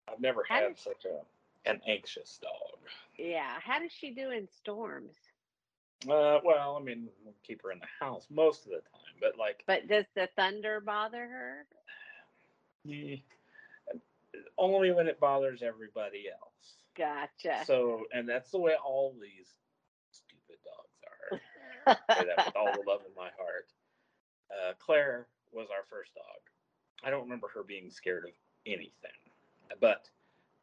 I've 0.08 0.20
never 0.20 0.44
How 0.49 0.61
had 0.61 0.78
such 0.78 1.04
a 1.04 1.23
an 1.68 1.80
anxious 1.87 2.38
dog. 2.38 2.78
Yeah. 3.18 3.58
How 3.61 3.78
does 3.80 3.92
she 3.92 4.11
do 4.12 4.30
in 4.30 4.49
storms? 4.49 5.25
Uh, 6.04 6.38
well, 6.44 6.76
I 6.80 6.84
mean, 6.84 7.08
we'll 7.24 7.34
keep 7.42 7.62
her 7.62 7.72
in 7.72 7.78
the 7.80 7.86
house 8.04 8.26
most 8.30 8.64
of 8.66 8.70
the 8.70 8.76
time, 8.78 9.14
but 9.20 9.38
like, 9.38 9.64
But 9.66 9.88
does 9.88 10.04
the 10.14 10.28
thunder 10.36 10.80
bother 10.80 11.26
her? 11.26 11.66
eh, 12.90 13.16
only 14.58 14.92
when 14.92 15.08
it 15.08 15.18
bothers 15.18 15.62
everybody 15.62 16.26
else. 16.30 16.74
Gotcha. 16.96 17.64
So, 17.64 18.04
and 18.12 18.28
that's 18.28 18.50
the 18.50 18.58
way 18.58 18.74
all 18.82 19.14
these 19.20 19.54
stupid 20.12 20.58
dogs 20.64 21.40
are. 21.92 21.96
I 22.08 22.14
say 22.20 22.26
that 22.26 22.46
with 22.46 22.56
all 22.56 22.72
the 22.72 22.88
love 22.88 23.00
in 23.06 23.14
my 23.16 23.30
heart. 23.38 23.72
Uh, 24.50 24.72
Claire 24.78 25.26
was 25.52 25.68
our 25.70 25.84
first 25.90 26.14
dog. 26.14 26.24
I 27.04 27.10
don't 27.10 27.22
remember 27.24 27.48
her 27.54 27.62
being 27.62 27.90
scared 27.90 28.24
of 28.24 28.30
anything, 28.66 28.90
but 29.80 30.08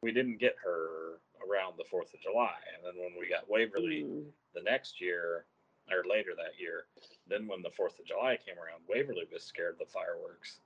we 0.01 0.11
didn't 0.11 0.37
get 0.39 0.55
her 0.63 1.19
around 1.49 1.73
the 1.77 1.83
Fourth 1.89 2.13
of 2.13 2.21
July, 2.21 2.55
and 2.75 2.83
then 2.85 3.01
when 3.03 3.13
we 3.19 3.27
got 3.29 3.49
Waverly. 3.49 4.03
Mm. 4.03 4.25
the 4.55 4.61
next 4.61 5.01
year 5.01 5.45
or 5.91 6.03
later 6.09 6.31
that 6.37 6.59
year, 6.59 6.85
then 7.27 7.47
when 7.47 7.61
the 7.61 7.69
Fourth 7.71 7.99
of 7.99 8.05
July 8.05 8.37
came 8.45 8.55
around, 8.55 8.81
Waverly 8.87 9.27
was 9.31 9.43
scared 9.43 9.73
of 9.73 9.79
the 9.79 9.85
fireworks. 9.93 10.59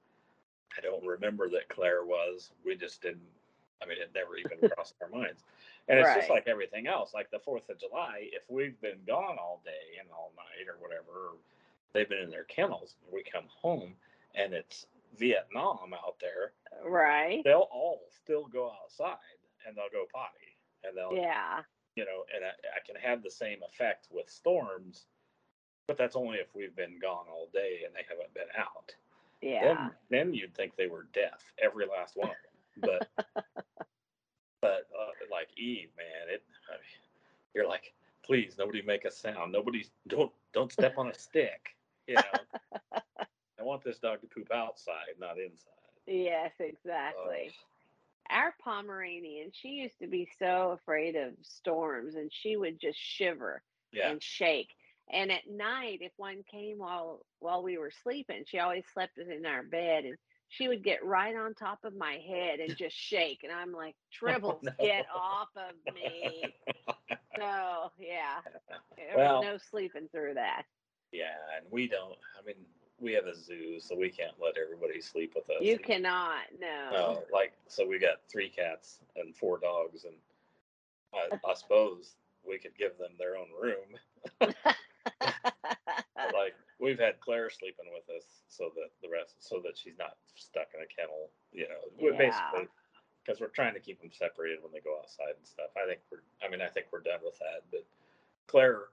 I 0.77 0.81
don't 0.81 1.05
remember 1.05 1.49
that 1.49 1.69
Claire 1.69 2.03
was. 2.05 2.51
We 2.65 2.75
just 2.75 3.01
didn't. 3.01 3.21
I 3.81 3.85
mean, 3.87 3.97
it 4.01 4.11
never 4.13 4.37
even 4.37 4.69
crossed 4.75 4.95
our 5.01 5.09
minds. 5.09 5.43
And 5.87 5.99
it's 5.99 6.13
just 6.13 6.29
like 6.29 6.47
everything 6.47 6.85
else. 6.87 7.13
Like 7.13 7.31
the 7.31 7.39
Fourth 7.39 7.69
of 7.69 7.79
July, 7.79 8.27
if 8.33 8.43
we've 8.49 8.79
been 8.81 8.99
gone 9.07 9.37
all 9.39 9.61
day 9.63 9.97
and 9.99 10.09
all 10.11 10.33
night 10.35 10.67
or 10.67 10.75
whatever, 10.81 11.31
or 11.31 11.35
they've 11.93 12.09
been 12.09 12.19
in 12.19 12.29
their 12.29 12.43
kennels, 12.43 12.95
and 13.05 13.13
we 13.13 13.23
come 13.23 13.45
home 13.47 13.93
and 14.35 14.53
it's 14.53 14.85
Vietnam 15.17 15.93
out 15.93 16.15
there, 16.19 16.51
Right. 16.85 17.41
they'll 17.43 17.69
all 17.71 18.01
still 18.23 18.45
go 18.47 18.71
outside 18.83 19.17
and 19.65 19.75
they'll 19.75 19.89
go 19.91 20.05
potty 20.13 20.56
and 20.83 20.95
they'll 20.97 21.13
Yeah. 21.13 21.63
you 21.95 22.05
know, 22.05 22.23
and 22.35 22.45
I, 22.45 22.49
I 22.49 22.79
can 22.85 22.95
have 22.95 23.23
the 23.23 23.31
same 23.31 23.59
effect 23.63 24.07
with 24.11 24.29
storms, 24.29 25.05
but 25.87 25.97
that's 25.97 26.15
only 26.15 26.37
if 26.37 26.53
we've 26.55 26.75
been 26.75 26.99
gone 26.99 27.25
all 27.31 27.49
day 27.53 27.81
and 27.85 27.93
they 27.95 28.05
haven't 28.07 28.33
been 28.33 28.51
out. 28.57 28.93
Yeah. 29.41 29.63
Then, 29.75 29.91
then 30.09 30.33
you'd 30.33 30.55
think 30.55 30.75
they 30.75 30.87
were 30.87 31.07
deaf, 31.13 31.43
every 31.61 31.85
last 31.85 32.15
one. 32.15 32.31
But, 32.81 33.09
but 34.61 34.87
uh, 34.97 35.13
like 35.31 35.49
Eve, 35.57 35.89
man, 35.97 36.33
it, 36.33 36.43
I 36.69 36.73
mean, 36.73 37.01
you're 37.55 37.67
like, 37.67 37.93
please, 38.23 38.55
nobody 38.57 38.81
make 38.81 39.05
a 39.05 39.11
sound. 39.11 39.51
Nobody, 39.51 39.85
don't, 40.07 40.31
don't 40.53 40.71
step 40.71 40.95
on 40.97 41.07
a 41.07 41.13
stick. 41.13 41.75
You 42.07 42.15
know, 42.15 43.01
I 43.59 43.63
want 43.63 43.83
this 43.83 43.99
dog 43.99 44.21
to 44.21 44.27
poop 44.27 44.51
outside, 44.53 45.15
not 45.19 45.37
inside. 45.37 45.73
Yes, 46.05 46.51
exactly. 46.59 47.51
Our 48.29 48.53
Pomeranian, 48.63 49.51
she 49.53 49.69
used 49.69 49.99
to 50.01 50.07
be 50.07 50.27
so 50.39 50.71
afraid 50.71 51.15
of 51.15 51.33
storms 51.43 52.15
and 52.15 52.31
she 52.33 52.57
would 52.57 52.79
just 52.79 52.97
shiver 52.99 53.61
Yeah. 53.91 54.09
and 54.11 54.21
shake. 54.21 54.69
And 55.09 55.31
at 55.31 55.47
night, 55.49 55.99
if 56.01 56.11
one 56.17 56.43
came 56.51 56.79
while 56.79 57.25
while 57.39 57.63
we 57.63 57.77
were 57.77 57.91
sleeping, 58.03 58.43
she 58.45 58.59
always 58.59 58.83
slept 58.93 59.17
in 59.17 59.45
our 59.45 59.63
bed 59.63 60.05
and 60.05 60.17
she 60.49 60.67
would 60.67 60.83
get 60.83 61.03
right 61.05 61.35
on 61.35 61.53
top 61.53 61.79
of 61.83 61.95
my 61.95 62.17
head 62.27 62.59
and 62.59 62.75
just 62.77 62.95
shake. 62.95 63.41
And 63.43 63.51
I'm 63.53 63.71
like, 63.71 63.95
oh, 64.23 64.25
Tribbles, 64.25 64.63
no. 64.63 64.71
get 64.79 65.05
off 65.15 65.49
of 65.55 65.93
me. 65.93 66.53
So 67.37 67.91
yeah. 67.99 68.41
There 68.95 69.15
Well- 69.15 69.37
was 69.37 69.45
no 69.45 69.57
sleeping 69.69 70.09
through 70.11 70.33
that. 70.35 70.63
Yeah, 71.11 71.35
and 71.55 71.65
we 71.71 71.87
don't. 71.87 72.17
I 72.37 72.45
mean, 72.45 72.55
we 72.99 73.13
have 73.13 73.25
a 73.25 73.35
zoo, 73.35 73.79
so 73.79 73.95
we 73.95 74.09
can't 74.09 74.33
let 74.41 74.55
everybody 74.57 75.01
sleep 75.01 75.33
with 75.35 75.49
us. 75.49 75.61
You 75.61 75.77
cannot, 75.77 76.45
no. 76.59 76.89
No, 76.91 77.23
like 77.31 77.53
so 77.67 77.85
we 77.87 77.99
got 77.99 78.21
three 78.31 78.49
cats 78.49 78.99
and 79.15 79.35
four 79.35 79.59
dogs, 79.59 80.05
and 80.05 80.15
I, 81.13 81.37
I 81.49 81.53
suppose 81.55 82.15
we 82.47 82.57
could 82.57 82.75
give 82.77 82.97
them 82.97 83.11
their 83.17 83.35
own 83.37 83.47
room. 83.61 84.51
Like 86.33 86.55
we've 86.79 86.99
had 86.99 87.19
Claire 87.21 87.49
sleeping 87.49 87.85
with 87.93 88.07
us, 88.15 88.25
so 88.47 88.71
that 88.75 88.89
the 89.01 89.09
rest, 89.09 89.35
so 89.39 89.59
that 89.63 89.77
she's 89.77 89.97
not 89.97 90.17
stuck 90.35 90.67
in 90.75 90.81
a 90.81 90.87
kennel. 90.87 91.29
You 91.51 91.67
know, 91.69 91.81
we 91.99 92.11
Yeah. 92.11 92.17
basically 92.17 92.67
because 93.23 93.41
we're 93.41 93.47
trying 93.47 93.73
to 93.73 93.79
keep 93.79 93.99
them 94.01 94.11
separated 94.11 94.63
when 94.63 94.71
they 94.71 94.79
go 94.79 94.97
outside 94.99 95.35
and 95.37 95.45
stuff. 95.45 95.69
I 95.75 95.85
think 95.87 95.99
we're. 96.11 96.23
I 96.43 96.49
mean, 96.49 96.61
I 96.61 96.67
think 96.67 96.87
we're 96.91 97.01
done 97.01 97.19
with 97.23 97.37
that. 97.39 97.63
But 97.71 97.85
Claire 98.47 98.85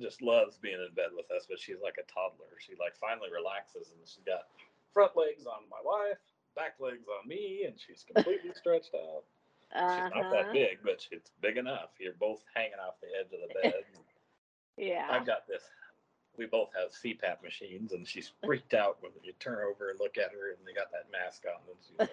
just 0.00 0.22
loves 0.22 0.58
being 0.58 0.80
in 0.80 0.94
bed 0.94 1.10
with 1.14 1.30
us, 1.30 1.46
but 1.48 1.58
she's 1.60 1.80
like 1.82 1.96
a 1.98 2.06
toddler. 2.10 2.56
She 2.58 2.72
like 2.80 2.96
finally 2.96 3.28
relaxes, 3.32 3.90
and 3.92 4.00
she's 4.04 4.24
got 4.24 4.48
front 4.92 5.16
legs 5.16 5.46
on 5.46 5.68
my 5.70 5.80
wife, 5.84 6.20
back 6.56 6.76
legs 6.80 7.06
on 7.08 7.28
me, 7.28 7.64
and 7.66 7.74
she's 7.78 8.04
completely 8.04 8.52
stretched 8.58 8.94
out. 8.94 9.24
She's 9.72 10.12
not 10.12 10.28
Uh-huh. 10.28 10.30
that 10.32 10.52
big, 10.52 10.78
but 10.84 11.00
she's 11.00 11.22
big 11.40 11.56
enough. 11.56 11.90
You're 11.98 12.12
both 12.20 12.44
hanging 12.54 12.76
off 12.80 13.00
the 13.00 13.08
edge 13.18 13.32
of 13.32 13.40
the 13.48 13.52
bed. 13.62 13.84
Yeah. 14.78 15.06
I've 15.10 15.26
got 15.26 15.46
this. 15.46 15.62
We 16.38 16.46
both 16.46 16.70
have 16.74 16.92
CPAP 16.92 17.42
machines, 17.42 17.92
and 17.92 18.08
she's 18.08 18.32
freaked 18.42 18.72
out 18.72 18.96
when 19.02 19.12
you 19.22 19.34
turn 19.38 19.58
over 19.58 19.90
and 19.90 20.00
look 20.00 20.16
at 20.16 20.32
her, 20.32 20.48
and 20.56 20.66
they 20.66 20.72
got 20.72 20.90
that 20.92 21.10
mask 21.12 21.44
on. 21.44 21.60
And 21.68 21.76
she's 21.86 21.98
like, 21.98 22.10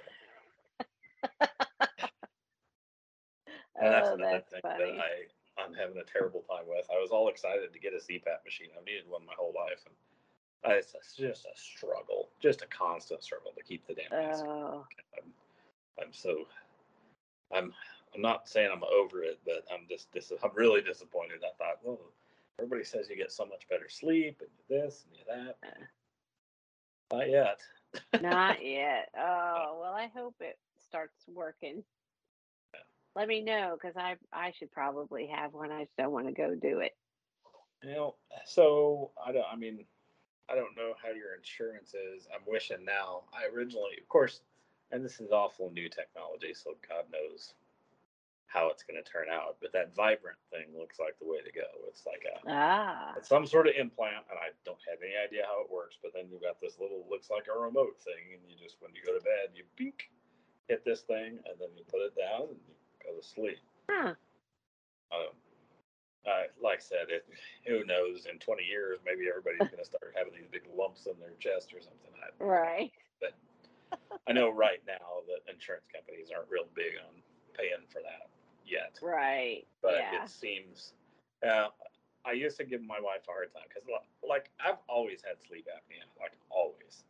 and 3.79 3.93
that's 3.93 4.09
oh, 4.09 4.13
another 4.15 4.31
that's 4.33 4.51
thing 4.51 4.61
funny. 4.61 4.83
that 4.97 4.99
I 4.99 5.09
I'm 5.59 5.73
having 5.73 5.97
a 5.97 6.03
terrible 6.03 6.43
time 6.49 6.65
with. 6.67 6.85
I 6.89 6.99
was 6.99 7.11
all 7.11 7.29
excited 7.29 7.73
to 7.73 7.79
get 7.79 7.93
a 7.93 7.97
CPAP 7.97 8.45
machine. 8.45 8.69
I've 8.77 8.85
needed 8.85 9.03
one 9.07 9.25
my 9.25 9.33
whole 9.37 9.53
life, 9.55 9.83
and 9.85 10.73
it's 10.73 10.93
just 11.17 11.45
a 11.45 11.55
struggle, 11.55 12.29
just 12.41 12.61
a 12.61 12.67
constant 12.67 13.23
struggle 13.23 13.51
to 13.57 13.63
keep 13.63 13.85
the 13.87 13.93
damn 13.93 14.09
mask. 14.11 14.43
Oh, 14.45 14.85
I'm, 15.17 15.31
I'm 16.01 16.13
so 16.13 16.45
I'm 17.53 17.73
I'm 18.15 18.21
not 18.21 18.47
saying 18.47 18.69
I'm 18.73 18.83
over 18.83 19.23
it, 19.23 19.39
but 19.45 19.65
I'm 19.71 19.85
just 19.87 20.11
dis- 20.11 20.33
I'm 20.43 20.51
really 20.55 20.81
disappointed. 20.81 21.41
I 21.43 21.55
thought, 21.57 21.79
well, 21.83 21.99
everybody 22.57 22.83
says 22.83 23.09
you 23.09 23.15
get 23.15 23.31
so 23.31 23.45
much 23.45 23.67
better 23.69 23.87
sleep 23.87 24.41
and 24.41 24.49
you 24.57 24.81
this 24.81 25.05
and 25.07 25.17
you 25.17 25.23
that. 25.27 25.67
Uh. 25.67 25.85
Not 27.11 27.29
yet. 27.29 27.59
not 28.21 28.65
yet. 28.65 29.09
Uh, 29.17 29.21
oh, 29.21 29.79
well, 29.81 29.93
I 29.93 30.07
hope 30.13 30.35
it 30.41 30.57
starts 30.77 31.23
working. 31.27 31.83
Let 33.15 33.27
me 33.27 33.41
know 33.41 33.77
because 33.79 33.97
I 33.97 34.15
I 34.31 34.51
should 34.57 34.71
probably 34.71 35.27
have 35.27 35.53
one. 35.53 35.71
I 35.71 35.83
just 35.83 35.97
don't 35.97 36.11
want 36.11 36.27
to 36.27 36.33
go 36.33 36.55
do 36.55 36.79
it. 36.79 36.95
You 37.83 37.91
know, 37.93 38.15
so 38.45 39.11
I 39.25 39.31
don't. 39.31 39.45
I 39.51 39.55
mean, 39.55 39.85
I 40.49 40.55
don't 40.55 40.75
know 40.75 40.93
how 41.01 41.09
your 41.09 41.35
insurance 41.35 41.93
is. 41.93 42.27
I'm 42.33 42.41
wishing 42.47 42.83
now. 42.85 43.23
I 43.33 43.45
originally, 43.53 43.97
of 44.01 44.07
course, 44.09 44.41
and 44.91 45.03
this 45.03 45.19
is 45.19 45.31
awful 45.31 45.71
new 45.71 45.89
technology, 45.89 46.53
so 46.53 46.75
God 46.87 47.05
knows 47.11 47.53
how 48.47 48.67
it's 48.69 48.81
going 48.83 49.01
to 49.01 49.09
turn 49.09 49.27
out. 49.31 49.57
But 49.61 49.71
that 49.73 49.95
vibrant 49.95 50.37
thing 50.51 50.73
looks 50.77 50.99
like 50.99 51.17
the 51.19 51.27
way 51.27 51.37
to 51.41 51.51
go. 51.51 51.69
It's 51.87 52.05
like 52.05 52.25
a 52.25 52.39
Ah, 52.49 53.13
It's 53.15 53.29
some 53.29 53.45
sort 53.45 53.67
of 53.67 53.75
implant, 53.77 54.25
and 54.29 54.39
I 54.39 54.49
don't 54.65 54.81
have 54.89 54.99
any 55.03 55.13
idea 55.15 55.43
how 55.45 55.61
it 55.61 55.69
works. 55.71 55.97
But 56.01 56.13
then 56.13 56.25
you've 56.31 56.41
got 56.41 56.59
this 56.59 56.79
little, 56.79 57.05
looks 57.09 57.29
like 57.29 57.45
a 57.47 57.57
remote 57.57 58.01
thing, 58.01 58.33
and 58.33 58.41
you 58.49 58.57
just, 58.57 58.77
when 58.81 58.91
you 58.95 59.01
go 59.05 59.13
to 59.17 59.23
bed, 59.23 59.53
you 59.53 59.63
bink, 59.77 60.09
hit 60.67 60.83
this 60.83 61.01
thing, 61.01 61.37
and 61.45 61.55
then 61.59 61.69
you 61.77 61.83
put 61.85 62.01
it 62.01 62.15
down 62.17 62.49
and 62.49 62.59
you 62.67 62.73
go 63.03 63.15
to 63.15 63.25
sleep. 63.25 63.57
huh. 63.89 64.13
Um, 65.11 65.33
uh, 66.27 66.43
like 66.61 66.79
I 66.79 66.81
said, 66.81 67.09
it, 67.09 67.25
who 67.65 67.85
knows? 67.85 68.27
In 68.29 68.37
20 68.39 68.63
years, 68.63 68.99
maybe 69.05 69.25
everybody's 69.29 69.65
going 69.71 69.81
to 69.81 69.87
start 69.87 70.13
having 70.17 70.33
these 70.33 70.49
big 70.51 70.63
lumps 70.77 71.07
in 71.07 71.17
their 71.19 71.33
chest 71.39 71.73
or 71.73 71.81
something. 71.81 72.11
I, 72.19 72.29
Right. 72.43 72.91
But 73.19 73.33
I 74.27 74.33
know 74.33 74.49
right 74.51 74.83
now 74.85 75.23
that 75.27 75.41
insurance 75.51 75.87
companies 75.89 76.29
aren't 76.29 76.49
real 76.51 76.67
big 76.75 76.93
on 77.01 77.23
paying 77.57 77.87
for 77.89 78.01
that 78.05 78.29
yet, 78.65 78.99
Right. 79.01 79.65
but 79.81 79.95
yeah. 79.97 80.23
it 80.23 80.29
seems. 80.29 80.93
Uh, 81.41 81.69
I 82.25 82.33
used 82.33 82.57
to 82.57 82.65
give 82.65 82.83
my 82.83 82.99
wife 82.99 83.23
a 83.27 83.31
hard 83.31 83.53
time 83.53 83.63
because, 83.67 83.87
like, 84.21 84.51
I've 84.59 84.77
always 84.87 85.23
had 85.25 85.41
sleep 85.41 85.65
apnea, 85.71 86.03
like 86.19 86.33
always. 86.51 87.05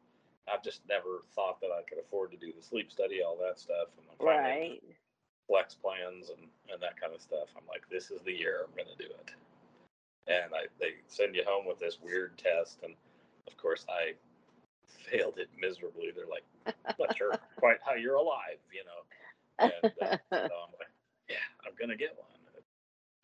I've 0.47 0.63
just 0.63 0.81
never 0.87 1.25
thought 1.35 1.59
that 1.61 1.71
I 1.73 1.81
could 1.89 1.97
afford 1.99 2.31
to 2.31 2.37
do 2.37 2.53
the 2.55 2.61
sleep 2.61 2.91
study, 2.91 3.21
all 3.21 3.37
that 3.37 3.59
stuff, 3.59 3.89
and 3.97 4.05
Right. 4.19 4.81
Flex 5.49 5.73
plans 5.73 6.29
and, 6.29 6.45
and 6.71 6.77
that 6.79 7.01
kind 7.01 7.13
of 7.13 7.19
stuff. 7.19 7.49
I'm 7.57 7.65
like, 7.67 7.81
this 7.89 8.11
is 8.11 8.21
the 8.21 8.31
year 8.31 8.61
I'm 8.63 8.75
going 8.77 8.95
to 8.95 9.03
do 9.03 9.09
it. 9.09 9.33
And 10.29 10.53
I, 10.53 10.69
they 10.79 11.01
send 11.07 11.33
you 11.33 11.43
home 11.45 11.65
with 11.65 11.79
this 11.79 11.97
weird 12.01 12.37
test. 12.37 12.77
And 12.83 12.93
of 13.47 13.57
course, 13.57 13.83
I 13.89 14.13
failed 14.85 15.39
it 15.41 15.49
miserably. 15.59 16.13
They're 16.13 16.29
like, 16.29 16.45
not 16.99 17.17
sure 17.17 17.33
quite 17.57 17.77
how 17.83 17.95
you're 17.95 18.21
alive, 18.21 18.61
you 18.69 18.85
know. 18.85 19.01
And 19.57 19.91
uh, 20.05 20.17
so 20.29 20.53
I'm 20.53 20.73
like, 20.77 20.93
yeah, 21.27 21.49
I'm 21.65 21.73
going 21.77 21.89
to 21.89 21.97
get 21.97 22.13
one. 22.15 22.29
It's 22.55 22.69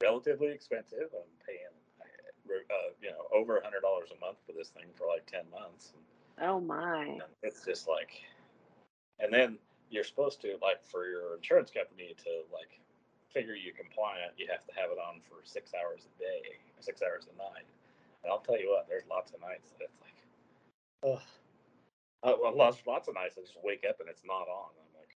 relatively 0.02 0.50
expensive. 0.50 1.14
I'm 1.14 1.30
paying, 1.46 1.78
uh, 2.50 2.90
you 3.02 3.10
know, 3.10 3.30
over 3.38 3.58
a 3.58 3.62
$100 3.62 3.70
a 3.70 4.20
month 4.20 4.38
for 4.48 4.54
this 4.58 4.70
thing 4.70 4.90
for 4.96 5.06
like 5.08 5.28
10 5.28 5.42
months. 5.52 5.94
And 6.38 6.50
oh 6.50 6.60
my. 6.60 7.20
it's 7.44 7.64
just 7.64 7.88
like, 7.88 8.10
and 9.20 9.32
then 9.32 9.60
you're 9.90 10.04
supposed 10.04 10.42
to 10.42 10.58
like 10.62 10.84
for 10.84 11.08
your 11.08 11.36
insurance 11.36 11.72
company 11.72 12.16
to 12.24 12.44
like 12.54 12.80
figure 13.30 13.56
you 13.56 13.74
compliant, 13.74 14.32
you 14.38 14.48
have 14.50 14.66
to 14.66 14.74
have 14.74 14.92
it 14.92 14.98
on 14.98 15.22
for 15.22 15.44
six 15.44 15.74
hours 15.74 16.08
a 16.08 16.20
day, 16.20 16.42
six 16.80 17.02
hours 17.02 17.28
a 17.34 17.38
night. 17.38 17.66
And 18.24 18.32
I'll 18.32 18.40
tell 18.40 18.60
you 18.60 18.70
what, 18.70 18.88
there's 18.88 19.04
lots 19.10 19.32
of 19.34 19.42
nights 19.42 19.72
that 19.72 19.86
it's 19.86 19.98
like, 20.02 20.16
ugh. 21.16 21.22
Uh, 22.24 22.34
well, 22.42 22.56
lots, 22.58 22.78
lots 22.88 23.08
of 23.08 23.14
nights 23.14 23.36
I 23.38 23.42
just 23.42 23.58
wake 23.64 23.86
up 23.88 24.00
and 24.00 24.10
it's 24.10 24.24
not 24.26 24.48
on. 24.48 24.72
I'm 24.80 24.94
like, 24.98 25.16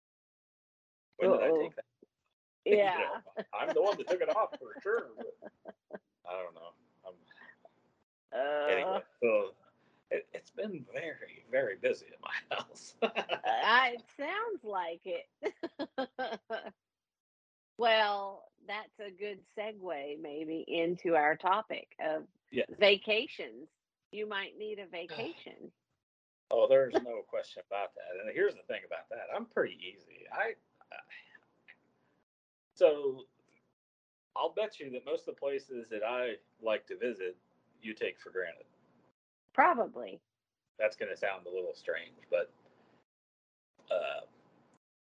when 1.18 1.30
did 1.32 1.42
I 1.42 1.50
Uh-oh. 1.50 1.62
take 1.62 1.76
that? 1.76 1.86
You 2.66 2.78
Yeah. 2.78 2.98
know, 2.98 3.22
I'm 3.54 3.74
the 3.76 3.82
one 3.82 3.96
that 3.98 4.08
took 4.10 4.22
it 4.22 4.30
off 4.30 4.58
for 4.58 4.74
sure. 4.82 5.10
I 6.26 6.32
don't 6.42 6.56
know. 6.56 6.74
I'm, 7.06 7.14
Uh, 8.34 8.72
anyway, 8.72 9.04
so 9.22 9.54
it, 10.12 10.28
it's 10.34 10.52
been 10.52 10.86
very, 10.94 11.46
very 11.52 11.76
busy 11.78 12.08
at 12.14 12.22
my 12.22 12.56
house. 12.56 12.96
I, 13.46 13.96
it 13.96 14.04
sounds 14.20 14.64
like 14.64 15.02
it. 15.06 15.28
well, 17.78 18.46
that's 18.68 19.00
a 19.00 19.12
good 19.12 19.40
segue 19.58 20.22
maybe 20.22 20.64
into 20.68 21.16
our 21.16 21.36
topic 21.36 21.88
of 22.04 22.24
Yes. 22.52 22.70
vacations. 22.80 23.70
You 24.12 24.28
might 24.28 24.58
need 24.58 24.80
a 24.80 24.88
vacation. 24.88 25.72
Oh, 26.52 26.68
there's 26.70 27.02
no 27.02 27.22
question 27.28 27.64
about 27.70 27.94
that. 27.96 28.22
And 28.22 28.32
here's 28.34 28.56
the 28.56 28.64
thing 28.64 28.82
about 28.86 29.10
that: 29.10 29.28
I'm 29.36 29.46
pretty 29.46 29.78
easy. 29.82 30.26
I, 30.32 30.54
I 30.92 30.98
so 32.74 33.26
I'll 34.36 34.54
bet 34.54 34.80
you 34.80 34.90
that 34.92 35.06
most 35.06 35.28
of 35.28 35.36
the 35.36 35.40
places 35.40 35.90
that 35.90 36.04
I 36.04 36.36
like 36.62 36.86
to 36.88 36.98
visit, 36.98 37.38
you 37.82 37.94
take 37.94 38.20
for 38.20 38.30
granted. 38.32 38.66
Probably. 39.56 40.20
That's 40.78 40.96
going 41.00 41.10
to 41.10 41.16
sound 41.18 41.48
a 41.48 41.50
little 41.50 41.74
strange, 41.74 42.20
but 42.30 42.52
uh, 43.90 44.28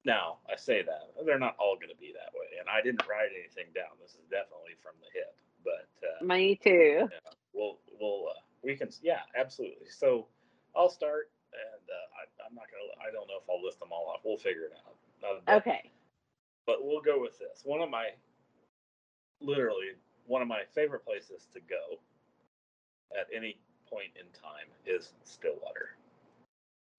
now 0.06 0.38
I 0.46 0.56
say 0.56 0.84
that 0.86 1.10
they're 1.26 1.40
not 1.42 1.56
all 1.58 1.76
going 1.76 1.90
to 1.90 1.98
be 2.00 2.14
that 2.14 2.30
way. 2.38 2.62
And 2.62 2.70
I 2.70 2.82
didn't 2.86 3.02
write 3.10 3.34
anything 3.34 3.74
down. 3.74 3.98
This 4.00 4.12
is 4.14 4.30
definitely 4.30 4.78
from 4.86 4.94
the 5.02 5.10
hip, 5.18 5.34
but 5.66 5.90
uh, 6.06 6.24
Me 6.24 6.56
too. 6.56 7.10
we'll 7.54 7.80
we'll 8.00 8.30
uh, 8.30 8.40
we 8.64 8.76
can 8.76 8.90
yeah 9.02 9.22
absolutely 9.40 9.88
so 9.90 10.28
i'll 10.76 10.90
start 10.90 11.30
and 11.54 11.84
uh, 11.88 12.08
I, 12.20 12.22
i'm 12.46 12.54
not 12.54 12.66
gonna 12.68 12.92
i 13.08 13.12
don't 13.14 13.28
know 13.30 13.38
if 13.42 13.48
i'll 13.50 13.64
list 13.64 13.80
them 13.80 13.90
all 13.94 14.10
off 14.12 14.22
we'll 14.26 14.38
figure 14.38 14.66
it 14.66 14.74
out 14.86 14.96
Uh, 15.24 15.40
but, 15.46 15.56
Okay. 15.62 15.92
but 16.68 16.78
we'll 16.84 17.02
go 17.02 17.22
with 17.22 17.38
this 17.40 17.62
one 17.64 17.82
of 17.82 17.90
my 17.90 18.10
literally 19.40 19.96
one 20.28 20.42
of 20.42 20.48
my 20.48 20.62
favorite 20.74 21.06
places 21.06 21.48
to 21.54 21.60
go 21.62 22.00
at 23.18 23.28
any 23.34 23.58
point 23.96 24.12
in 24.20 24.28
time 24.36 24.68
is 24.86 25.14
stillwater 25.24 25.96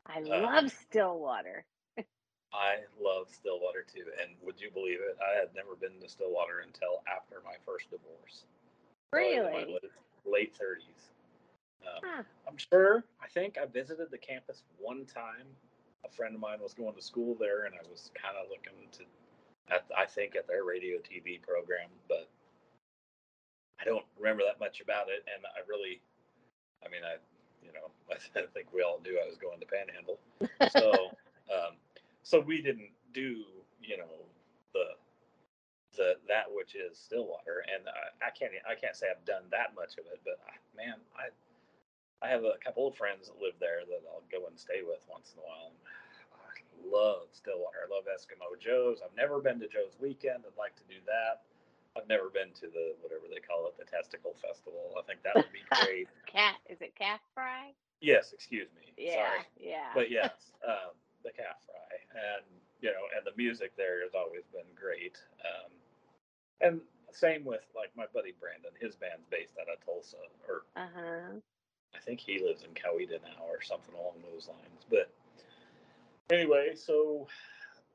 I 0.07 0.21
Uh, 0.21 0.25
love 0.41 0.71
Stillwater. 0.71 1.67
i 2.55 2.77
love 3.01 3.29
stillwater 3.29 3.85
too 3.85 4.07
and 4.23 4.31
would 4.43 4.61
you 4.61 4.71
believe 4.71 5.01
it 5.01 5.17
i 5.21 5.39
had 5.39 5.53
never 5.55 5.77
been 5.77 6.01
to 6.01 6.09
stillwater 6.09 6.61
until 6.65 7.03
after 7.05 7.43
my 7.45 7.57
first 7.67 7.91
divorce 7.91 8.45
Really? 9.13 9.79
late- 10.25 10.55
30s 10.57 11.11
um, 11.87 12.03
Huh. 12.03 12.23
I'm 12.49 12.57
sure. 12.57 13.05
I 13.23 13.29
think 13.29 13.59
I 13.59 13.67
visited 13.67 14.11
the 14.11 14.19
campus 14.19 14.63
one 14.79 15.05
time. 15.07 15.47
A 16.05 16.09
friend 16.09 16.35
of 16.35 16.41
mine 16.41 16.61
was 16.63 16.75
going 16.75 16.95
to 16.95 17.03
school 17.03 17.35
there, 17.39 17.65
and 17.65 17.75
I 17.75 17.83
was 17.91 18.11
kind 18.15 18.37
of 18.37 18.49
looking 18.51 18.89
to, 18.93 19.05
at 19.75 19.85
I 19.97 20.07
think 20.07 20.37
at 20.37 20.47
their 20.47 20.65
radio 20.65 20.99
TV 20.99 21.39
program, 21.43 21.91
but 22.09 22.29
I 23.81 23.85
don't 23.85 24.05
remember 24.19 24.43
that 24.47 24.61
much 24.61 24.81
about 24.81 25.09
it. 25.09 25.25
And 25.33 25.45
I 25.47 25.61
really, 25.69 26.01
I 26.85 26.89
mean, 26.89 27.03
I, 27.05 27.17
you 27.65 27.73
know, 27.73 27.91
I 28.15 28.47
think 28.53 28.73
we 28.73 28.83
all 28.83 29.01
knew 29.05 29.19
I 29.23 29.27
was 29.29 29.39
going 29.39 29.61
to 29.61 29.67
Panhandle, 29.67 30.19
so, 30.73 31.13
um, 31.53 31.77
so 32.23 32.41
we 32.41 32.63
didn't 32.63 32.91
do, 33.13 33.45
you 33.81 33.97
know, 33.97 34.27
the 34.73 34.97
the 35.97 36.21
that 36.29 36.45
which 36.53 36.77
is 36.77 36.99
Stillwater, 36.99 37.65
and 37.73 37.89
I, 37.89 38.29
I 38.29 38.31
can't 38.31 38.53
I 38.69 38.77
can't 38.77 38.95
say 38.95 39.07
I've 39.09 39.25
done 39.25 39.49
that 39.51 39.73
much 39.75 39.97
of 39.97 40.05
it, 40.13 40.21
but 40.25 40.37
I, 40.45 40.61
man, 40.77 41.01
I 41.17 41.33
I 42.25 42.29
have 42.29 42.45
a 42.45 42.57
couple 42.65 42.87
of 42.89 42.97
friends 42.97 43.29
that 43.29 43.41
live 43.41 43.57
there 43.61 43.85
that 43.85 44.03
I'll 44.09 44.25
go 44.33 44.47
and 44.47 44.59
stay 44.59 44.81
with 44.85 45.05
once 45.09 45.33
in 45.33 45.41
a 45.41 45.45
while. 45.45 45.73
I 46.37 46.53
love 46.85 47.29
Stillwater. 47.33 47.85
I 47.85 47.93
love 47.93 48.05
Eskimo 48.09 48.57
Joe's. 48.61 49.01
I've 49.05 49.17
never 49.17 49.41
been 49.41 49.61
to 49.61 49.69
Joe's 49.69 49.97
Weekend. 50.01 50.45
I'd 50.45 50.57
like 50.57 50.77
to 50.77 50.87
do 50.89 51.01
that. 51.09 51.45
I've 51.97 52.09
never 52.09 52.29
been 52.29 52.53
to 52.61 52.69
the 52.69 52.95
whatever 53.01 53.25
they 53.33 53.41
call 53.41 53.67
it, 53.67 53.75
the 53.81 53.89
Testicle 53.89 54.37
Festival. 54.37 54.93
I 54.99 55.03
think 55.09 55.23
that 55.25 55.35
would 55.35 55.51
be 55.53 55.65
great. 55.81 56.09
Cat 56.31 56.57
is 56.69 56.81
it 56.83 56.95
calf 56.95 57.21
fry? 57.35 57.73
yes, 58.01 58.33
excuse 58.33 58.69
me. 58.77 58.93
Yeah. 58.97 59.15
Sorry 59.25 59.47
Yeah. 59.59 59.91
but 59.95 60.11
yes, 60.11 60.53
um, 60.67 60.93
the 61.25 61.31
calf 61.33 61.57
fry, 61.65 61.97
and 62.13 62.45
you 62.81 62.91
know, 62.93 63.09
and 63.17 63.25
the 63.25 63.33
music 63.37 63.73
there 63.77 64.03
has 64.05 64.13
always 64.15 64.45
been 64.53 64.69
great. 64.77 65.17
Um, 65.41 65.73
and 66.61 66.81
same 67.13 67.45
with 67.45 67.65
like 67.75 67.91
my 67.97 68.05
buddy 68.13 68.35
Brandon, 68.39 68.73
his 68.81 68.95
band's 68.97 69.25
based 69.31 69.57
out 69.61 69.73
of 69.73 69.81
Tulsa, 69.85 70.21
or 70.47 70.65
Uh 70.77 70.89
huh. 70.95 71.33
I 71.95 71.99
think 72.05 72.21
he 72.21 72.39
lives 72.45 72.63
in 72.63 72.71
Coweta 72.77 73.23
now, 73.25 73.43
or 73.49 73.63
something 73.63 73.95
along 73.95 74.21
those 74.23 74.49
lines. 74.49 74.85
But 74.91 75.09
anyway, 76.31 76.75
so 76.75 77.27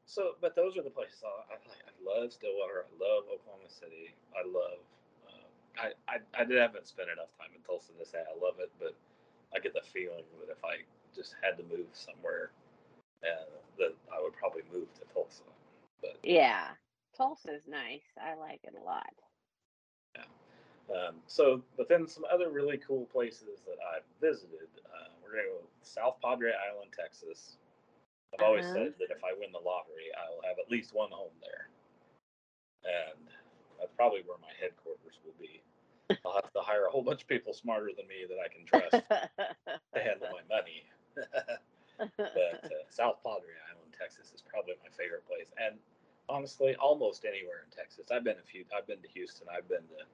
so, 0.06 0.36
but 0.42 0.56
those 0.56 0.78
are 0.78 0.84
the 0.84 0.90
places 0.92 1.24
I, 1.24 1.56
I. 1.56 1.58
I 1.58 1.92
love 2.04 2.34
Stillwater. 2.34 2.86
I 2.88 2.92
love 3.00 3.26
Oklahoma 3.32 3.70
City. 3.70 4.14
I 4.36 4.46
love. 4.48 4.82
Um, 5.28 5.52
I, 5.78 5.88
I 6.10 6.18
I 6.36 6.46
haven't 6.62 6.88
spent 6.88 7.10
enough 7.10 7.32
time 7.38 7.52
in 7.56 7.62
Tulsa 7.64 7.94
to 8.00 8.06
say 8.06 8.20
I 8.20 8.36
love 8.44 8.60
it, 8.60 8.72
but 8.80 8.96
I 9.56 9.60
get 9.60 9.74
the 9.74 9.82
feeling 9.94 10.26
that 10.42 10.52
if 10.52 10.64
I 10.66 10.84
just 11.16 11.36
had 11.42 11.58
to 11.58 11.64
move 11.64 11.88
somewhere, 11.94 12.52
uh, 13.24 13.50
that 13.80 13.94
I 14.14 14.22
would 14.22 14.34
probably 14.34 14.64
move 14.74 14.94
to 14.96 15.06
Tulsa. 15.14 15.44
But 16.02 16.18
Yeah. 16.24 16.76
Tulsa's 17.18 17.68
nice. 17.68 18.06
I 18.20 18.36
like 18.36 18.62
it 18.64 18.76
a 18.80 18.84
lot. 18.84 19.14
um, 20.90 21.16
so, 21.28 21.62
but 21.78 21.88
then 21.90 22.08
some 22.08 22.26
other 22.32 22.50
really 22.50 22.78
cool 22.78 23.06
places 23.08 23.62
that 23.66 23.78
I've 23.96 24.06
visited. 24.22 24.70
Uh, 24.86 25.10
we're 25.24 25.32
gonna 25.32 25.44
go 25.60 25.62
South 25.84 26.18
Padre 26.24 26.52
Island, 26.72 26.92
Texas. 26.98 27.58
I've 28.34 28.42
always 28.42 28.66
Uh-huh. 28.66 28.86
said 28.86 28.98
that 29.00 29.12
if 29.12 29.24
I 29.24 29.34
win 29.34 29.52
the 29.52 29.60
lottery, 29.60 30.14
I 30.16 30.30
will 30.30 30.42
have 30.44 30.58
at 30.60 30.70
least 30.70 30.94
one 30.94 31.12
home 31.12 31.34
there, 31.42 31.70
and 32.86 33.30
that's 33.80 33.94
probably 33.94 34.22
where 34.24 34.38
my 34.38 34.54
headquarters 34.60 35.20
will 35.26 35.34
be. 35.40 35.62
I'll 36.26 36.34
have 36.34 36.52
to 36.54 36.62
hire 36.62 36.86
a 36.86 36.92
whole 36.92 37.04
bunch 37.04 37.22
of 37.24 37.28
people 37.28 37.54
smarter 37.54 37.92
than 37.96 38.08
me 38.08 38.26
that 38.28 38.38
I 38.40 38.48
can 38.48 38.66
trust 38.66 38.92
to 39.94 40.02
handle 40.02 40.30
my 40.32 40.42
money. 40.50 40.86
but 41.16 42.62
uh, 42.66 42.86
South 42.90 43.24
Padre 43.24 43.52
Island, 43.72 43.94
Texas, 43.98 44.32
is 44.34 44.42
probably 44.42 44.76
my 44.84 44.90
favorite 44.90 45.26
place, 45.28 45.52
and 45.58 45.80
honestly, 46.30 46.76
almost 46.76 47.26
anywhere 47.26 47.64
in 47.66 47.72
Texas. 47.76 48.12
I've 48.12 48.24
been 48.24 48.38
a 48.40 48.44
few. 48.44 48.66
I've 48.76 48.88
been 48.88 49.02
to 49.02 49.08
Houston. 49.10 49.48
I've 49.50 49.68
been 49.68 49.84
to. 49.88 50.06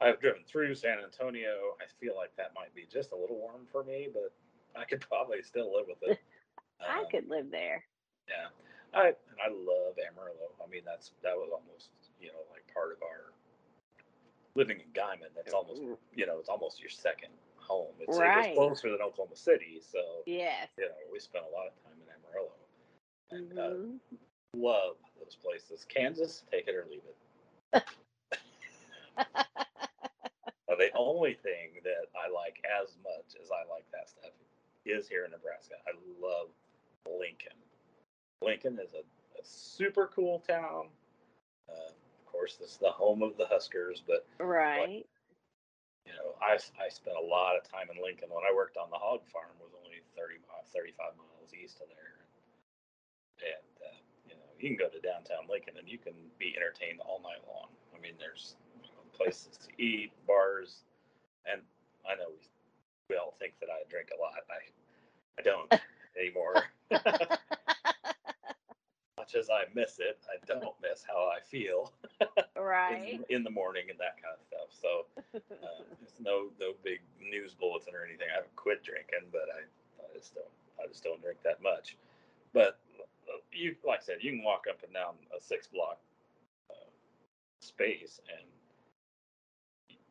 I've 0.00 0.18
driven 0.20 0.42
through 0.44 0.74
San 0.74 0.98
Antonio. 0.98 1.76
I 1.80 1.84
feel 2.00 2.16
like 2.16 2.34
that 2.36 2.54
might 2.54 2.74
be 2.74 2.86
just 2.90 3.12
a 3.12 3.16
little 3.16 3.36
warm 3.38 3.66
for 3.70 3.84
me, 3.84 4.08
but 4.12 4.32
I 4.74 4.84
could 4.84 5.00
probably 5.08 5.42
still 5.42 5.72
live 5.76 5.86
with 5.86 6.02
it. 6.02 6.20
I 6.88 7.00
Um, 7.00 7.06
could 7.10 7.28
live 7.28 7.50
there. 7.50 7.84
yeah, 8.28 8.48
I 8.94 9.08
and 9.08 9.38
I 9.42 9.48
love 9.48 9.94
Amarillo. 9.98 10.52
I 10.62 10.68
mean, 10.68 10.82
that's 10.84 11.12
that 11.22 11.36
was 11.36 11.50
almost 11.52 11.90
you 12.20 12.28
know 12.28 12.42
like 12.50 12.66
part 12.72 12.92
of 12.92 13.02
our 13.02 13.32
living 14.54 14.80
in 14.80 14.86
Guymon. 14.92 15.32
That's 15.34 15.52
almost 15.52 15.82
you 16.14 16.26
know 16.26 16.38
it's 16.38 16.48
almost 16.48 16.80
your 16.80 16.90
second 16.90 17.30
home. 17.56 17.94
It's, 18.00 18.16
it 18.16 18.20
Right. 18.20 18.56
was 18.56 18.56
closer 18.56 18.90
than 18.90 19.00
Oklahoma 19.00 19.36
City, 19.36 19.80
so 19.80 20.22
Yes. 20.26 20.68
you 20.76 20.84
know 20.84 20.94
we 21.12 21.18
spent 21.20 21.44
a 21.44 21.54
lot 21.54 21.66
of 21.68 21.74
time 21.84 22.00
in 22.02 22.08
Amarillo. 22.10 22.52
And, 23.30 23.58
uh, 23.58 23.62
Mhm. 23.62 24.00
love 24.54 24.96
those 25.18 25.36
places. 25.36 25.84
Kansas, 25.86 26.44
take 26.50 26.68
it 26.68 26.74
or 26.74 26.84
leave 26.90 27.04
it. 27.04 27.16
the 30.82 30.90
only 30.96 31.34
thing 31.34 31.80
that 31.84 32.10
I 32.18 32.28
like 32.28 32.58
as 32.66 32.96
much 33.04 33.36
as 33.40 33.50
I 33.50 33.64
like 33.70 33.88
that 33.92 34.08
stuff 34.08 34.32
is 34.84 35.08
here 35.08 35.24
in 35.24 35.30
Nebraska. 35.30 35.74
I 35.86 35.92
love 36.20 36.48
Lincoln. 37.06 37.58
Lincoln 38.42 38.78
is 38.82 38.94
a, 38.94 39.02
a 39.02 39.42
super 39.42 40.10
cool 40.14 40.40
town. 40.40 40.88
Uh, 41.68 41.90
of 41.94 42.26
course, 42.26 42.56
this 42.56 42.72
is 42.72 42.78
the 42.78 42.90
home 42.90 43.22
of 43.22 43.36
the 43.36 43.46
Huskers, 43.46 44.02
but 44.06 44.26
right. 44.38 45.06
you 46.06 46.12
know, 46.12 46.34
I, 46.42 46.58
I 46.82 46.88
spent 46.88 47.16
a 47.16 47.24
lot 47.24 47.56
of 47.56 47.62
time 47.62 47.86
in 47.94 48.02
Lincoln 48.02 48.28
when 48.30 48.44
I 48.44 48.54
worked 48.54 48.76
on 48.76 48.90
the 48.90 48.98
hog 48.98 49.22
farm 49.30 49.54
was 49.60 49.72
only 49.78 50.02
30 50.18 50.42
miles, 50.50 50.66
35 50.74 51.14
miles 51.14 51.54
east 51.54 51.78
of 51.80 51.88
there. 51.88 52.26
And, 53.42 53.74
uh, 53.82 53.98
you 54.26 54.34
know, 54.34 54.50
you 54.58 54.74
can 54.74 54.78
go 54.78 54.90
to 54.90 55.00
downtown 55.02 55.46
Lincoln 55.50 55.78
and 55.78 55.86
you 55.86 55.98
can 55.98 56.14
be 56.38 56.54
entertained 56.58 56.98
all 57.02 57.22
night 57.22 57.42
long. 57.46 57.70
I 57.94 57.98
mean, 58.02 58.18
there's 58.18 58.58
you 58.82 58.90
know, 58.90 59.02
places 59.14 59.58
to 59.66 59.70
eat, 59.78 60.10
bars, 60.26 60.82
and 61.46 61.62
I 62.02 62.18
know 62.18 62.34
we, 62.34 62.42
we 63.10 63.16
all 63.16 63.34
think 63.38 63.54
that 63.60 63.70
I 63.70 63.86
drink 63.90 64.10
a 64.10 64.18
lot. 64.18 64.42
I, 64.50 64.60
I 65.38 65.42
don't 65.42 65.70
anymore. 66.18 66.64
Much 69.18 69.34
as 69.34 69.48
I 69.50 69.64
miss 69.74 69.98
it, 69.98 70.18
I 70.28 70.44
don't 70.46 70.74
miss 70.82 71.04
how 71.06 71.28
I 71.28 71.40
feel 71.40 71.92
right. 72.56 73.20
in, 73.28 73.36
in 73.36 73.44
the 73.44 73.50
morning 73.50 73.84
and 73.90 73.98
that 73.98 74.16
kind 74.22 74.34
of 74.34 74.42
stuff. 74.42 74.68
So 74.72 75.06
uh, 75.62 75.82
it's 76.02 76.20
no 76.20 76.48
no 76.58 76.72
big 76.82 77.00
news 77.20 77.54
bulletin 77.54 77.94
or 77.94 78.04
anything. 78.04 78.28
I 78.32 78.36
haven't 78.36 78.56
quit 78.56 78.82
drinking, 78.82 79.28
but 79.30 79.46
I, 79.54 79.62
I 80.02 80.18
just 80.18 80.34
don't 80.34 80.50
I 80.82 80.86
just 80.88 81.04
don't 81.04 81.20
drink 81.22 81.38
that 81.44 81.62
much. 81.62 81.96
But 82.52 82.78
uh, 83.28 83.38
you 83.52 83.76
like 83.86 84.00
I 84.00 84.02
said, 84.02 84.16
you 84.20 84.32
can 84.32 84.42
walk 84.42 84.64
up 84.68 84.82
and 84.82 84.92
down 84.92 85.14
a 85.36 85.40
six 85.40 85.66
block 85.68 85.98
uh, 86.70 86.90
space, 87.60 88.20
and 88.28 88.46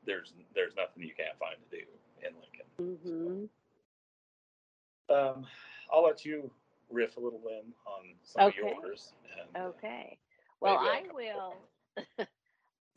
there's 0.06 0.34
there's 0.56 0.76
nothing 0.76 1.04
you 1.04 1.14
can't 1.16 1.38
find 1.38 1.56
to 1.70 1.78
do 1.78 1.84
in 2.26 2.34
Lincoln. 2.40 3.50
hmm 5.10 5.14
Um, 5.14 5.46
I'll 5.92 6.04
let 6.04 6.26
you 6.26 6.50
riff 6.90 7.18
a 7.18 7.20
little 7.20 7.42
in 7.50 7.74
on 7.86 8.16
some 8.24 8.44
Okay. 8.48 8.70
of 8.70 8.84
yours. 8.84 9.14
And, 9.56 9.66
Okay. 9.66 10.18
Well, 10.62 10.78
I 10.80 11.04
will. 11.14 11.54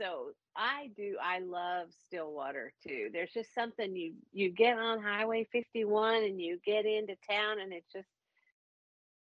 so 0.01 0.33
I 0.57 0.91
do. 0.97 1.17
I 1.23 1.41
love 1.41 1.89
Stillwater 2.07 2.73
too. 2.87 3.09
There's 3.13 3.33
just 3.33 3.55
something 3.55 3.95
you 3.97 4.15
you 4.33 4.51
get 4.51 4.79
on 4.79 5.03
Highway 5.03 5.47
51 5.53 6.25
and 6.25 6.41
you 6.41 6.59
get 6.65 6.87
into 6.87 7.17
town, 7.29 7.61
and 7.61 7.73
it's 7.73 7.93
just 7.93 8.09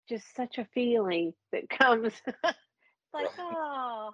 just 0.09 0.35
such 0.35 0.57
a 0.57 0.65
feeling 0.73 1.33
that 1.51 1.69
comes. 1.69 2.13
It's 2.25 3.13
like 3.13 3.31
oh, 3.39 4.11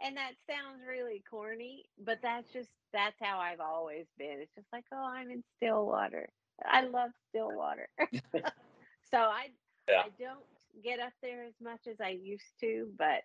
and 0.00 0.16
that 0.16 0.32
sounds 0.48 0.82
really 0.88 1.22
corny, 1.28 1.84
but 2.04 2.18
that's 2.22 2.50
just 2.52 2.70
that's 2.92 3.16
how 3.20 3.38
I've 3.38 3.60
always 3.60 4.06
been. 4.18 4.38
It's 4.40 4.54
just 4.54 4.68
like 4.72 4.84
oh, 4.92 5.06
I'm 5.08 5.30
in 5.30 5.42
Stillwater. 5.56 6.28
I 6.64 6.82
love 6.86 7.10
Stillwater. 7.28 7.88
so 9.10 9.18
I 9.18 9.48
Yeah. 9.88 10.02
I 10.02 10.08
don't 10.18 10.44
get 10.82 11.00
up 11.00 11.12
there 11.22 11.44
as 11.44 11.54
much 11.62 11.86
as 11.88 12.00
I 12.00 12.10
used 12.10 12.58
to, 12.60 12.88
but 12.96 13.22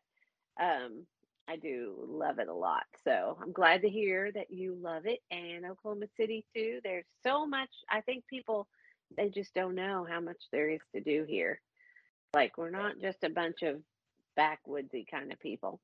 um, 0.60 1.06
I 1.48 1.58
do 1.58 1.96
love 2.08 2.40
it 2.40 2.48
a 2.48 2.54
lot. 2.54 2.86
So 3.04 3.38
I'm 3.42 3.52
glad 3.52 3.82
to 3.82 3.90
hear 3.90 4.32
that 4.32 4.52
you 4.52 4.76
love 4.76 5.06
it 5.06 5.20
and 5.30 5.66
Oklahoma 5.66 6.06
City 6.18 6.46
too. 6.56 6.80
There's 6.84 7.06
so 7.24 7.46
much. 7.46 7.70
I 7.90 8.02
think 8.02 8.26
people 8.28 8.68
they 9.16 9.30
just 9.30 9.54
don't 9.54 9.76
know 9.76 10.08
how 10.10 10.20
much 10.20 10.42
there 10.52 10.70
is 10.70 10.82
to 10.94 11.02
do 11.02 11.26
here. 11.28 11.62
Like 12.34 12.58
we're 12.58 12.72
not 12.72 13.00
just 13.00 13.24
a 13.24 13.30
bunch 13.30 13.62
of 13.62 13.82
backwoodsy 14.38 15.06
kind 15.10 15.32
of 15.32 15.40
people. 15.40 15.80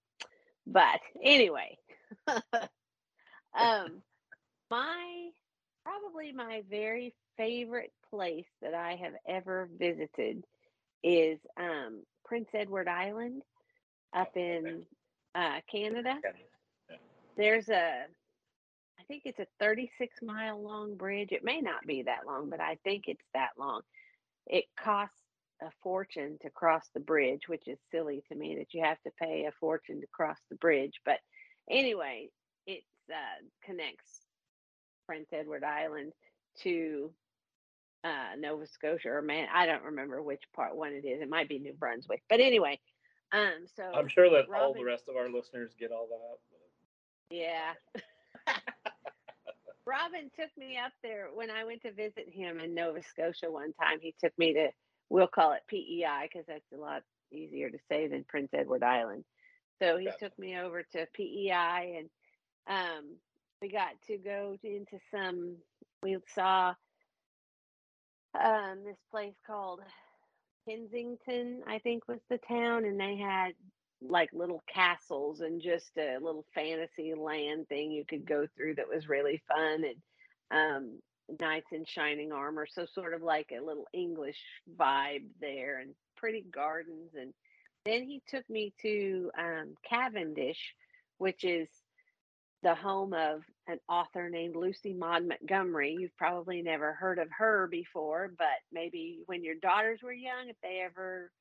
But 0.65 0.99
anyway, 1.23 1.77
um, 2.27 4.01
my 4.69 5.29
probably 5.83 6.31
my 6.31 6.63
very 6.69 7.13
favorite 7.37 7.91
place 8.09 8.47
that 8.61 8.73
I 8.73 8.95
have 9.01 9.13
ever 9.27 9.69
visited 9.77 10.43
is 11.03 11.39
um, 11.57 12.03
Prince 12.25 12.49
Edward 12.53 12.87
Island 12.87 13.43
up 14.13 14.35
in 14.35 14.83
uh, 15.35 15.59
Canada. 15.71 16.15
There's 17.37 17.69
a, 17.69 18.03
I 18.99 19.03
think 19.07 19.23
it's 19.25 19.39
a 19.39 19.47
36 19.59 20.17
mile 20.21 20.61
long 20.61 20.95
bridge. 20.95 21.31
It 21.31 21.43
may 21.43 21.61
not 21.61 21.85
be 21.85 22.03
that 22.03 22.25
long, 22.27 22.49
but 22.49 22.59
I 22.59 22.77
think 22.83 23.05
it's 23.07 23.25
that 23.33 23.51
long. 23.57 23.81
It 24.47 24.65
costs 24.77 25.15
a 25.61 25.69
fortune 25.83 26.37
to 26.41 26.49
cross 26.49 26.83
the 26.93 26.99
bridge, 26.99 27.47
which 27.47 27.67
is 27.67 27.77
silly 27.91 28.23
to 28.29 28.35
me 28.35 28.55
that 28.57 28.73
you 28.73 28.83
have 28.83 29.01
to 29.03 29.11
pay 29.21 29.45
a 29.45 29.51
fortune 29.59 30.01
to 30.01 30.07
cross 30.07 30.37
the 30.49 30.55
bridge. 30.55 30.99
But 31.05 31.19
anyway, 31.69 32.29
it 32.65 32.83
uh, 33.11 33.45
connects 33.63 34.21
Prince 35.09 35.29
Edward 35.33 35.63
Island 35.63 36.13
to 36.61 37.09
uh, 38.03 38.35
Nova 38.37 38.67
Scotia 38.67 39.09
or 39.09 39.23
man, 39.23 39.47
I 39.51 39.65
don't 39.65 39.83
remember 39.83 40.21
which 40.21 40.43
part 40.55 40.75
one 40.75 40.93
it 40.93 41.03
is. 41.03 41.19
It 41.19 41.29
might 41.31 41.49
be 41.49 41.57
New 41.57 41.73
Brunswick, 41.73 42.21
but 42.29 42.39
anyway. 42.39 42.79
Um, 43.31 43.65
so 43.75 43.83
I'm 43.95 44.07
sure 44.07 44.29
that 44.29 44.45
all 44.55 44.75
the 44.75 44.83
rest 44.83 45.05
of 45.09 45.15
our 45.15 45.27
listeners 45.27 45.71
get 45.79 45.91
all 45.91 46.07
that. 46.11 47.35
Yeah. 47.35 47.73
Robin 49.87 50.29
took 50.39 50.55
me 50.55 50.77
up 50.77 50.91
there 51.01 51.29
when 51.33 51.49
I 51.49 51.63
went 51.63 51.81
to 51.81 51.91
visit 51.91 52.29
him 52.31 52.59
in 52.59 52.75
Nova 52.75 53.01
Scotia 53.01 53.49
one 53.49 53.73
time. 53.73 53.97
He 53.99 54.13
took 54.23 54.37
me 54.37 54.53
to, 54.53 54.67
we'll 55.09 55.25
call 55.25 55.53
it 55.53 55.63
PEI 55.67 56.29
because 56.31 56.45
that's 56.47 56.71
a 56.71 56.77
lot 56.77 57.01
easier 57.31 57.71
to 57.71 57.79
say 57.89 58.07
than 58.07 58.25
Prince 58.27 58.49
Edward 58.53 58.83
Island. 58.83 59.25
So 59.81 59.97
he 59.97 60.05
Gotcha. 60.05 60.25
took 60.25 60.37
me 60.37 60.59
over 60.59 60.83
to 60.83 61.07
PEI 61.15 61.97
and 61.97 62.09
um, 62.67 63.15
we 63.61 63.69
got 63.69 64.01
to 64.07 64.17
go 64.17 64.57
into 64.63 64.99
some, 65.11 65.55
we 66.01 66.17
saw 66.33 66.73
um, 68.41 68.83
this 68.85 68.97
place 69.11 69.35
called 69.45 69.81
Kensington, 70.67 71.61
I 71.67 71.79
think 71.79 72.07
was 72.07 72.19
the 72.29 72.39
town, 72.47 72.85
and 72.85 72.99
they 72.99 73.17
had 73.17 73.53
like 74.01 74.29
little 74.31 74.63
castles 74.73 75.41
and 75.41 75.61
just 75.61 75.91
a 75.97 76.17
little 76.21 76.45
fantasy 76.55 77.13
land 77.13 77.67
thing 77.67 77.91
you 77.91 78.05
could 78.05 78.25
go 78.25 78.47
through 78.55 78.75
that 78.75 78.87
was 78.87 79.09
really 79.09 79.41
fun 79.45 79.83
and 79.83 79.97
um 80.51 80.99
knights 81.39 81.67
in 81.73 81.83
shining 81.85 82.31
armor. 82.31 82.65
So 82.65 82.85
sort 82.85 83.13
of 83.13 83.21
like 83.21 83.51
a 83.51 83.61
little 83.63 83.87
english 83.93 84.39
vibe 84.79 85.25
there 85.41 85.79
and 85.79 85.93
pretty 86.15 86.45
gardens. 86.49 87.11
And 87.19 87.33
then 87.85 88.03
he 88.03 88.21
took 88.29 88.49
me 88.49 88.73
to 88.81 89.31
um 89.37 89.75
cavendish 89.87 90.75
which 91.17 91.43
is 91.43 91.67
the 92.63 92.75
home 92.75 93.13
of 93.13 93.41
an 93.67 93.79
author 93.87 94.29
named 94.29 94.55
Lucy 94.55 94.93
Maud 94.93 95.25
Montgomery. 95.25 95.95
You've 95.99 96.17
probably 96.17 96.61
never 96.61 96.93
heard 96.93 97.19
of 97.19 97.29
her 97.37 97.67
before, 97.67 98.31
but 98.37 98.47
maybe 98.71 99.19
when 99.27 99.43
your 99.43 99.55
daughters 99.55 100.01
were 100.03 100.13
young, 100.13 100.49
if 100.49 100.57
they 100.61 100.81
ever 100.83 101.31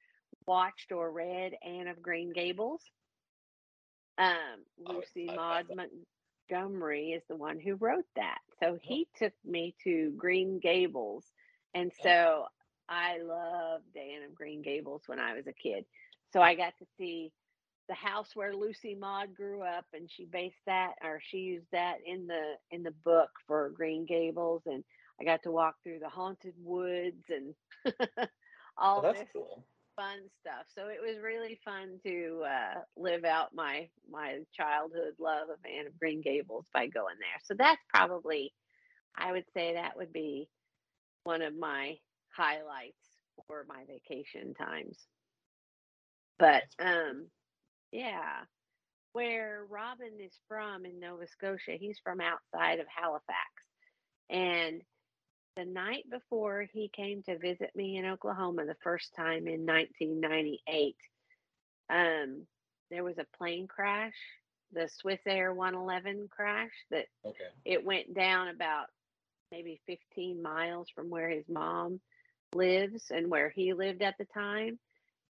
watched 0.47 0.93
or 0.93 1.11
read 1.11 1.55
Anne 1.63 1.89
of 1.89 2.03
Green 2.03 2.33
Gables. 2.33 2.83
Um, 4.17 4.65
Lucy 4.79 5.29
I- 5.29 5.33
I 5.33 5.37
Maud 5.37 5.67
Montgomery 6.51 7.13
is 7.13 7.23
the 7.29 7.37
one 7.37 7.59
who 7.61 7.75
wrote 7.75 8.07
that. 8.17 8.39
So 8.61 8.79
he 8.81 9.09
took 9.17 9.33
me 9.45 9.75
to 9.85 10.13
Green 10.17 10.59
Gables. 10.59 11.25
And 11.75 11.93
so 12.03 12.47
I 12.89 13.19
loved 13.19 13.97
Anne 13.97 14.25
of 14.25 14.35
Green 14.35 14.63
Gables 14.63 15.03
when 15.07 15.19
I 15.19 15.35
was 15.35 15.47
a 15.47 15.53
kid. 15.53 15.85
So 16.33 16.41
I 16.41 16.55
got 16.55 16.77
to 16.79 16.87
see 16.99 17.33
the 17.89 17.95
house 17.95 18.31
where 18.35 18.55
Lucy 18.55 18.95
Maud 18.95 19.35
grew 19.35 19.63
up 19.63 19.87
and 19.95 20.11
she 20.11 20.27
based 20.27 20.61
that 20.67 20.95
or 21.03 21.21
she 21.31 21.39
used 21.39 21.67
that 21.73 21.97
in 22.07 22.27
the 22.27 22.55
in 22.71 22.83
the 22.83 22.95
book 23.05 23.31
for 23.47 23.71
Green 23.71 24.05
Gables 24.07 24.63
and 24.67 24.85
I 25.21 25.25
got 25.25 25.43
to 25.45 25.51
walk 25.51 25.77
through 25.83 25.99
the 26.01 26.09
haunted 26.09 26.55
woods 26.63 27.25
and 27.29 27.55
all 28.79 29.03
that's 29.03 29.21
this 29.21 29.29
cool. 29.33 29.65
fun 29.97 30.19
stuff. 30.41 30.67
So 30.75 30.89
it 30.89 31.01
was 31.05 31.23
really 31.23 31.59
fun 31.65 31.99
to 32.05 32.45
uh, 32.45 32.81
live 32.97 33.25
out 33.25 33.55
my 33.55 33.89
my 34.11 34.41
childhood 34.55 35.15
love 35.19 35.49
of 35.51 35.59
Anne 35.65 35.87
of 35.87 35.99
Green 35.99 36.21
Gables 36.21 36.67
by 36.73 36.87
going 36.87 37.17
there. 37.19 37.41
So 37.45 37.55
that's 37.59 37.83
probably, 37.93 38.53
I 39.17 39.33
would 39.33 39.47
say 39.55 39.75
that 39.75 39.97
would 39.97 40.13
be 40.13 40.49
one 41.25 41.43
of 41.43 41.57
my 41.57 41.97
highlights 42.31 42.95
for 43.47 43.65
my 43.69 43.85
vacation 43.87 44.55
times. 44.55 44.97
But 46.39 46.65
um, 46.79 47.27
yeah, 47.93 48.45
where 49.13 49.65
Robin 49.69 50.13
is 50.21 50.33
from 50.49 50.85
in 50.85 51.01
Nova 51.01 51.27
Scotia, 51.27 51.73
he's 51.79 51.99
from 52.03 52.21
outside 52.21 52.81
of 52.81 52.87
Halifax, 52.89 53.39
and 54.31 54.83
the 55.57 55.65
night 55.65 56.05
before 56.11 56.67
he 56.73 56.89
came 56.95 57.23
to 57.25 57.39
visit 57.39 57.71
me 57.75 57.97
in 57.97 58.07
Oklahoma 58.07 58.65
the 58.65 58.77
first 58.83 59.13
time 59.17 59.49
in 59.49 59.67
1998, 59.67 60.97
um, 61.91 62.47
there 62.91 63.03
was 63.03 63.19
a 63.19 63.27
plane 63.37 63.67
crash, 63.67 64.15
the 64.73 64.89
Swissair 65.05 65.55
111 65.55 66.29
crash 66.31 66.71
that 66.91 67.07
Okay. 67.25 67.51
it 67.65 67.85
went 67.85 68.15
down 68.15 68.49
about 68.49 68.87
maybe 69.51 69.81
15 69.87 70.43
miles 70.43 70.89
from 70.95 71.11
where 71.11 71.29
his 71.29 71.49
mom 71.49 72.01
lives 72.55 73.11
and 73.11 73.29
where 73.31 73.51
he 73.51 73.73
lived 73.73 74.03
at 74.03 74.17
the 74.19 74.27
time 74.27 74.79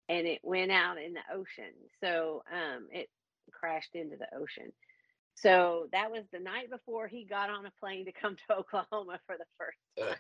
and 0.10 0.26
it 0.28 0.40
went 0.44 0.72
out 0.72 0.98
in 0.98 1.14
the 1.14 1.22
ocean 1.34 1.74
so 2.04 2.44
um, 2.52 2.88
it 2.92 3.10
crashed 3.52 3.96
into 3.96 4.18
the 4.18 4.28
ocean 4.38 4.72
So 5.36 5.88
that 5.92 6.12
was 6.12 6.24
the 6.34 6.40
night 6.40 6.70
before 6.72 7.08
he 7.08 7.24
got 7.26 7.50
on 7.50 7.66
a 7.66 7.72
plane 7.80 8.06
to 8.06 8.12
come 8.12 8.36
to 8.50 8.56
Oklahoma 8.58 9.20
for 9.26 9.36
the 9.38 9.46
first 9.58 9.78
Ugh. 10.02 10.18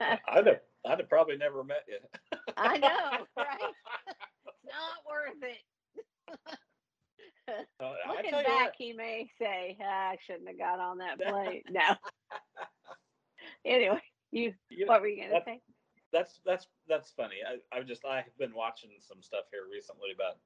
time. 0.00 0.18
I'd 0.28 0.46
have, 0.46 0.60
I'd 0.86 0.98
have 1.00 1.08
probably 1.08 1.36
never 1.36 1.62
met 1.64 1.84
you. 1.88 1.98
I 2.56 2.78
know, 2.78 3.26
right? 3.36 3.58
Not 4.64 5.04
worth 5.08 5.42
it. 5.42 5.58
Uh, 7.48 7.92
I 8.06 8.08
Looking 8.16 8.30
tell 8.30 8.40
you 8.42 8.46
back, 8.46 8.64
what, 8.66 8.74
he 8.78 8.92
may 8.92 9.28
say, 9.40 9.76
"Ah, 9.82 10.10
"I 10.10 10.16
shouldn't 10.26 10.48
have 10.48 10.58
got 10.58 10.78
on 10.80 10.98
that 10.98 11.18
plane." 11.18 11.62
No. 11.70 11.80
anyway, 13.64 14.00
you 14.30 14.52
you 14.70 14.86
what 14.86 15.00
were 15.00 15.08
you 15.08 15.22
gonna 15.22 15.32
that- 15.34 15.44
say? 15.44 15.60
That's 16.12 16.40
that's 16.44 16.66
that's 16.88 17.10
funny. 17.10 17.36
I 17.46 17.76
I've 17.76 17.86
just 17.86 18.04
I've 18.04 18.36
been 18.38 18.54
watching 18.54 18.90
some 19.00 19.22
stuff 19.22 19.44
here 19.50 19.64
recently 19.70 20.10
about 20.14 20.36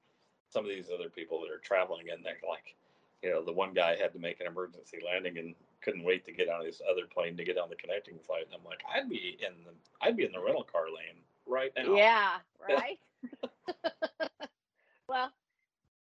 some 0.49 0.65
of 0.65 0.71
these 0.71 0.91
other 0.93 1.09
people 1.09 1.41
that 1.41 1.51
are 1.51 1.59
traveling, 1.59 2.11
and 2.11 2.25
they're 2.25 2.41
like, 2.49 2.75
you 3.23 3.31
know, 3.31 3.45
the 3.45 3.53
one 3.53 3.73
guy 3.73 3.97
had 3.97 4.13
to 4.13 4.19
make 4.19 4.41
an 4.41 4.47
emergency 4.47 4.99
landing 5.05 5.39
and 5.39 5.55
couldn't 5.83 6.05
wait 6.05 6.25
to 6.27 6.33
get 6.33 6.49
on 6.49 6.65
his 6.65 6.81
other 6.91 7.07
plane 7.07 7.37
to 7.37 7.45
get 7.45 7.59
on 7.59 7.71
the 7.71 7.77
connecting 7.77 8.19
flight. 8.19 8.45
And 8.47 8.55
I'm 8.55 8.65
like, 8.65 8.81
I'd 8.93 9.09
be 9.09 9.39
in 9.41 9.65
the 9.65 9.73
I'd 10.01 10.17
be 10.17 10.25
in 10.25 10.33
the 10.33 10.41
rental 10.41 10.65
car 10.65 10.87
lane 10.87 11.23
right 11.47 11.73
now. 11.77 11.95
Yeah, 11.95 12.37
right. 12.69 12.99
well, 15.09 15.31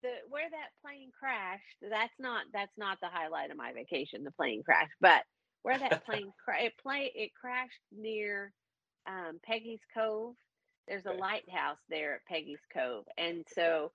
the 0.03 0.11
where 0.29 0.49
that 0.51 0.71
plane 0.83 1.11
crashed, 1.19 1.63
that's 1.91 2.15
not 2.19 2.45
that's 2.53 2.77
not 2.79 2.99
the 3.01 3.09
highlight 3.09 3.51
of 3.51 3.57
my 3.57 3.73
vacation. 3.73 4.25
The 4.25 4.31
plane 4.31 4.63
crash, 4.63 4.91
but 5.01 5.23
where 5.63 5.79
that 5.79 6.05
plane 6.05 6.33
cra- 6.45 6.65
it 6.65 6.75
play 6.81 7.13
it 7.15 7.33
crashed 7.35 7.73
near 7.97 8.53
um, 9.09 9.41
Peggy's 9.43 9.81
Cove. 9.95 10.35
There's 10.87 11.07
a 11.07 11.13
lighthouse 11.13 11.79
there 11.91 12.15
at 12.15 12.27
Peggy's 12.27 12.65
Cove, 12.73 13.05
and 13.19 13.45
so 13.55 13.91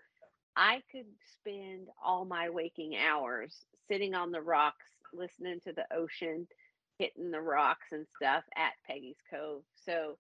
I 0.55 0.81
could 0.91 1.05
spend 1.39 1.87
all 2.03 2.25
my 2.25 2.49
waking 2.49 2.95
hours 2.95 3.65
sitting 3.87 4.13
on 4.13 4.31
the 4.31 4.41
rocks, 4.41 4.85
listening 5.13 5.59
to 5.61 5.73
the 5.73 5.85
ocean, 5.95 6.47
hitting 6.99 7.31
the 7.31 7.41
rocks 7.41 7.87
and 7.91 8.05
stuff 8.15 8.43
at 8.55 8.73
Peggy's 8.87 9.17
Cove. 9.31 9.63
So 9.85 10.17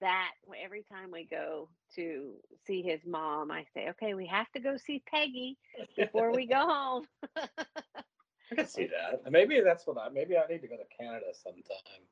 that 0.00 0.32
every 0.62 0.84
time 0.92 1.10
we 1.12 1.24
go 1.24 1.68
to 1.94 2.32
see 2.66 2.82
his 2.82 3.00
mom, 3.06 3.50
I 3.50 3.64
say, 3.72 3.88
okay, 3.90 4.14
we 4.14 4.26
have 4.26 4.50
to 4.52 4.60
go 4.60 4.76
see 4.76 5.02
Peggy 5.10 5.56
before 5.96 6.32
we 6.32 6.46
go 6.46 6.66
home. 6.66 7.04
I 7.36 8.54
can 8.54 8.66
see 8.66 8.88
that. 8.88 9.30
Maybe 9.30 9.60
that's 9.60 9.86
what 9.86 9.96
I 9.96 10.10
maybe 10.10 10.36
I 10.36 10.46
need 10.46 10.60
to 10.60 10.68
go 10.68 10.76
to 10.76 10.96
Canada 10.98 11.26
sometime. 11.32 12.02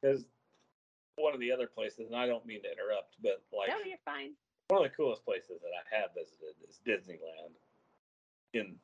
Because 0.00 0.24
one 1.16 1.34
of 1.34 1.40
the 1.40 1.52
other 1.52 1.66
places, 1.66 2.06
and 2.10 2.16
I 2.16 2.26
don't 2.26 2.46
mean 2.46 2.62
to 2.62 2.70
interrupt, 2.70 3.16
but 3.22 3.42
like 3.52 3.68
no, 3.68 3.78
you're 3.84 4.02
fine. 4.04 4.32
one 4.68 4.84
of 4.84 4.90
the 4.90 4.96
coolest 4.96 5.24
places 5.24 5.60
that 5.62 5.72
I 5.74 5.82
have 5.94 6.10
visited 6.14 6.54
is 6.68 6.80
Disneyland 6.86 7.54
in 8.52 8.76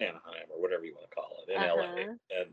Anaheim 0.00 0.50
or 0.50 0.60
whatever 0.60 0.84
you 0.84 0.94
want 0.94 1.08
to 1.08 1.14
call 1.14 1.30
it 1.46 1.52
in 1.52 1.60
LA. 1.60 2.02
Uh-huh. 2.02 2.14
And 2.40 2.50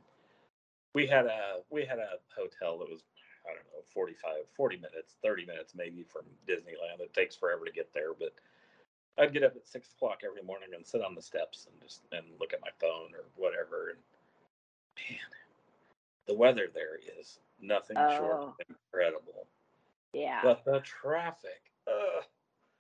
we 0.94 1.08
had 1.08 1.26
a 1.26 1.62
we 1.70 1.86
had 1.86 2.00
a 2.00 2.22
hotel 2.36 2.80
that 2.80 2.90
was 2.90 3.04
I 3.46 3.54
don't 3.54 3.68
know 3.74 3.84
45 3.94 4.48
40 4.56 4.76
minutes 4.78 5.16
30 5.24 5.46
minutes 5.46 5.74
maybe 5.76 6.04
from 6.04 6.24
Disneyland. 6.48 7.02
It 7.02 7.14
takes 7.14 7.36
forever 7.36 7.66
to 7.66 7.72
get 7.72 7.94
there, 7.94 8.14
but 8.18 8.34
I'd 9.18 9.34
get 9.34 9.44
up 9.44 9.56
at 9.56 9.68
six 9.68 9.90
o'clock 9.94 10.22
every 10.26 10.42
morning 10.42 10.70
and 10.74 10.86
sit 10.86 11.04
on 11.04 11.16
the 11.16 11.22
steps 11.22 11.68
and 11.70 11.82
just 11.82 12.02
and 12.12 12.26
look 12.40 12.54
at 12.54 12.62
my 12.62 12.72
phone 12.80 13.14
or 13.14 13.26
whatever. 13.36 13.94
And 13.94 14.00
man, 14.98 15.30
the 16.28 16.34
weather 16.36 16.68
there 16.74 16.98
is 17.20 17.40
nothing 17.60 17.96
short 17.98 18.32
Oh. 18.40 18.56
of 18.60 18.66
incredible. 18.70 19.48
Yeah. 20.14 20.42
But 20.44 20.64
the 20.66 20.80
traffic, 20.82 21.62
ugh. 21.88 22.24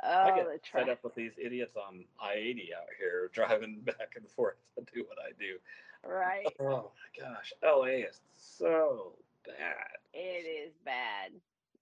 I 0.03 0.31
oh, 0.31 0.35
get 0.35 0.45
the 0.45 0.59
fed 0.71 0.83
tra- 0.85 0.91
up 0.93 1.03
with 1.03 1.15
these 1.15 1.31
idiots 1.37 1.77
on 1.77 2.05
I 2.21 2.33
eighty 2.33 2.71
out 2.75 2.87
here 2.99 3.29
driving 3.33 3.79
back 3.81 4.13
and 4.17 4.29
forth 4.29 4.57
to 4.75 4.83
do 4.93 5.05
what 5.07 5.17
I 5.19 5.31
do. 5.39 5.57
right. 6.07 6.45
Oh 6.59 6.91
my 7.19 7.25
gosh, 7.25 7.53
LA 7.63 8.05
is 8.09 8.21
so 8.35 9.13
bad. 9.45 9.97
It 10.13 10.45
is 10.67 10.73
bad. 10.83 11.31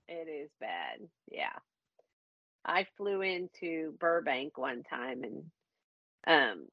It 0.08 0.28
is 0.30 0.50
bad. 0.60 1.00
Yeah. 1.32 1.58
I 2.66 2.86
flew 2.96 3.22
into 3.22 3.94
Burbank 4.00 4.58
one 4.58 4.84
time 4.84 5.24
and 5.24 5.44
um 6.28 6.66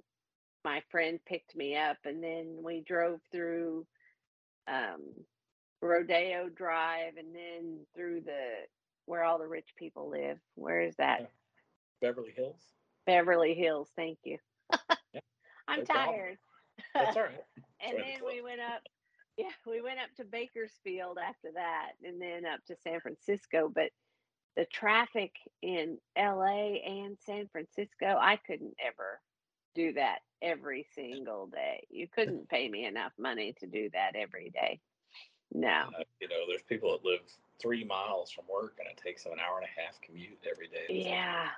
my 0.64 0.82
friend 0.90 1.18
picked 1.24 1.56
me 1.56 1.76
up 1.76 1.96
and 2.04 2.22
then 2.22 2.58
we 2.62 2.80
drove 2.80 3.20
through 3.32 3.86
um 4.68 5.02
Rodeo 5.82 6.48
Drive 6.48 7.16
and 7.18 7.34
then 7.34 7.86
through 7.96 8.22
the 8.22 8.66
where 9.06 9.24
all 9.24 9.38
the 9.38 9.48
rich 9.48 9.70
people 9.76 10.10
live. 10.10 10.38
Where 10.56 10.82
is 10.82 10.96
that? 10.96 11.30
Beverly 12.00 12.32
Hills. 12.36 12.62
Beverly 13.06 13.54
Hills. 13.54 13.90
Thank 13.96 14.18
you. 14.24 14.38
Yeah, 15.14 15.20
I'm 15.68 15.80
no 15.80 15.84
problem. 15.86 16.18
tired. 16.18 16.38
That's 16.94 17.16
all 17.16 17.24
right. 17.24 17.44
and 17.80 17.98
then 17.98 18.24
we 18.26 18.42
went 18.42 18.60
up 18.60 18.82
yeah 19.36 19.50
we 19.66 19.80
went 19.80 19.98
up 20.00 20.12
to 20.16 20.24
bakersfield 20.24 21.18
after 21.18 21.48
that 21.54 21.92
and 22.04 22.20
then 22.20 22.44
up 22.46 22.60
to 22.66 22.76
san 22.76 23.00
francisco 23.00 23.70
but 23.74 23.90
the 24.56 24.64
traffic 24.66 25.32
in 25.62 25.98
la 26.16 26.46
and 26.46 27.16
san 27.24 27.46
francisco 27.48 28.16
i 28.20 28.36
couldn't 28.46 28.74
ever 28.84 29.20
do 29.78 29.92
that 29.94 30.18
every 30.42 30.86
single 30.94 31.46
day. 31.46 31.86
You 31.90 32.06
couldn't 32.08 32.48
pay 32.48 32.68
me 32.68 32.86
enough 32.86 33.12
money 33.18 33.54
to 33.60 33.66
do 33.66 33.88
that 33.92 34.12
every 34.14 34.50
day. 34.50 34.80
No. 35.52 35.68
Uh, 35.98 36.04
you 36.20 36.28
know, 36.28 36.44
there's 36.48 36.62
people 36.62 36.90
that 36.92 37.08
live 37.08 37.20
three 37.60 37.84
miles 37.84 38.30
from 38.30 38.44
work, 38.52 38.76
and 38.78 38.88
it 38.88 39.00
takes 39.02 39.24
them 39.24 39.32
an 39.32 39.38
hour 39.40 39.58
and 39.58 39.66
a 39.66 39.80
half 39.80 40.00
commute 40.00 40.38
every 40.50 40.68
day. 40.68 40.84
Like, 40.88 41.06
yeah. 41.06 41.48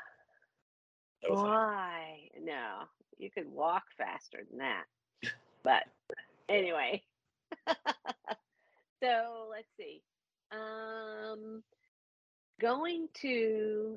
Thanks. 1.23 1.37
why? 1.37 2.31
No 2.41 2.87
you 3.21 3.31
could 3.31 3.53
walk 3.53 3.85
faster 3.97 4.39
than 4.49 4.59
that. 4.59 4.85
But 5.63 5.85
anyway. 6.49 7.03
So 9.03 9.49
let's 9.51 9.67
see. 9.79 10.03
Um 10.53 11.63
going 12.61 13.09
to 13.23 13.97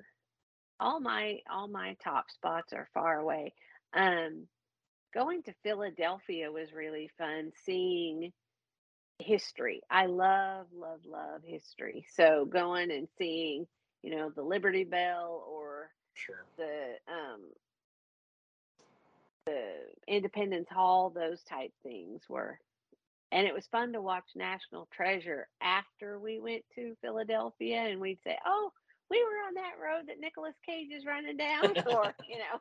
all 0.80 1.02
my 1.02 1.40
all 1.52 1.68
my 1.68 1.98
top 2.02 2.32
spots 2.32 2.72
are 2.72 2.88
far 2.94 3.20
away 3.20 3.54
um 3.96 4.48
going 5.14 5.44
to 5.44 5.54
philadelphia 5.64 6.52
was 6.52 6.74
really 6.74 7.10
fun 7.18 7.52
seeing 7.66 8.32
history. 9.20 9.82
I 9.90 10.08
love 10.08 10.68
love 10.74 11.02
love 11.06 11.42
history. 11.44 12.06
So 12.16 12.46
going 12.46 12.92
and 12.92 13.08
seeing 13.18 13.68
you 14.02 14.16
know 14.16 14.30
the 14.30 14.44
liberty 14.44 14.84
bell 14.84 15.44
or 15.50 15.90
Sure. 16.16 16.46
the 16.58 16.96
um 17.08 17.42
the 19.46 19.74
Independence 20.08 20.70
Hall, 20.70 21.10
those 21.10 21.42
type 21.44 21.72
things 21.84 22.22
were 22.30 22.60
and 23.32 23.48
it 23.48 23.54
was 23.54 23.68
fun 23.68 23.94
to 23.94 24.02
watch 24.02 24.26
National 24.36 24.88
Treasure 24.94 25.48
after 25.62 26.20
we 26.20 26.40
went 26.40 26.64
to 26.76 26.96
Philadelphia 27.02 27.78
and 27.82 28.00
we'd 28.00 28.20
say, 28.24 28.38
Oh, 28.46 28.72
we 29.10 29.24
were 29.24 29.48
on 29.48 29.56
that 29.56 29.82
road 29.84 30.08
that 30.08 30.20
Nicolas 30.20 30.56
Cage 30.66 30.92
is 30.92 31.06
running 31.06 31.38
down 31.38 31.76
or, 31.88 32.14
you 32.30 32.38
know, 32.38 32.60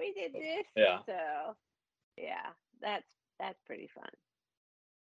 we 0.00 0.12
did 0.12 0.32
oh, 0.34 0.40
this. 0.40 0.66
Yeah. 0.76 0.98
So 1.06 1.56
yeah, 2.16 2.50
that's 2.80 3.06
that's 3.38 3.60
pretty 3.66 3.88
fun. 3.94 4.08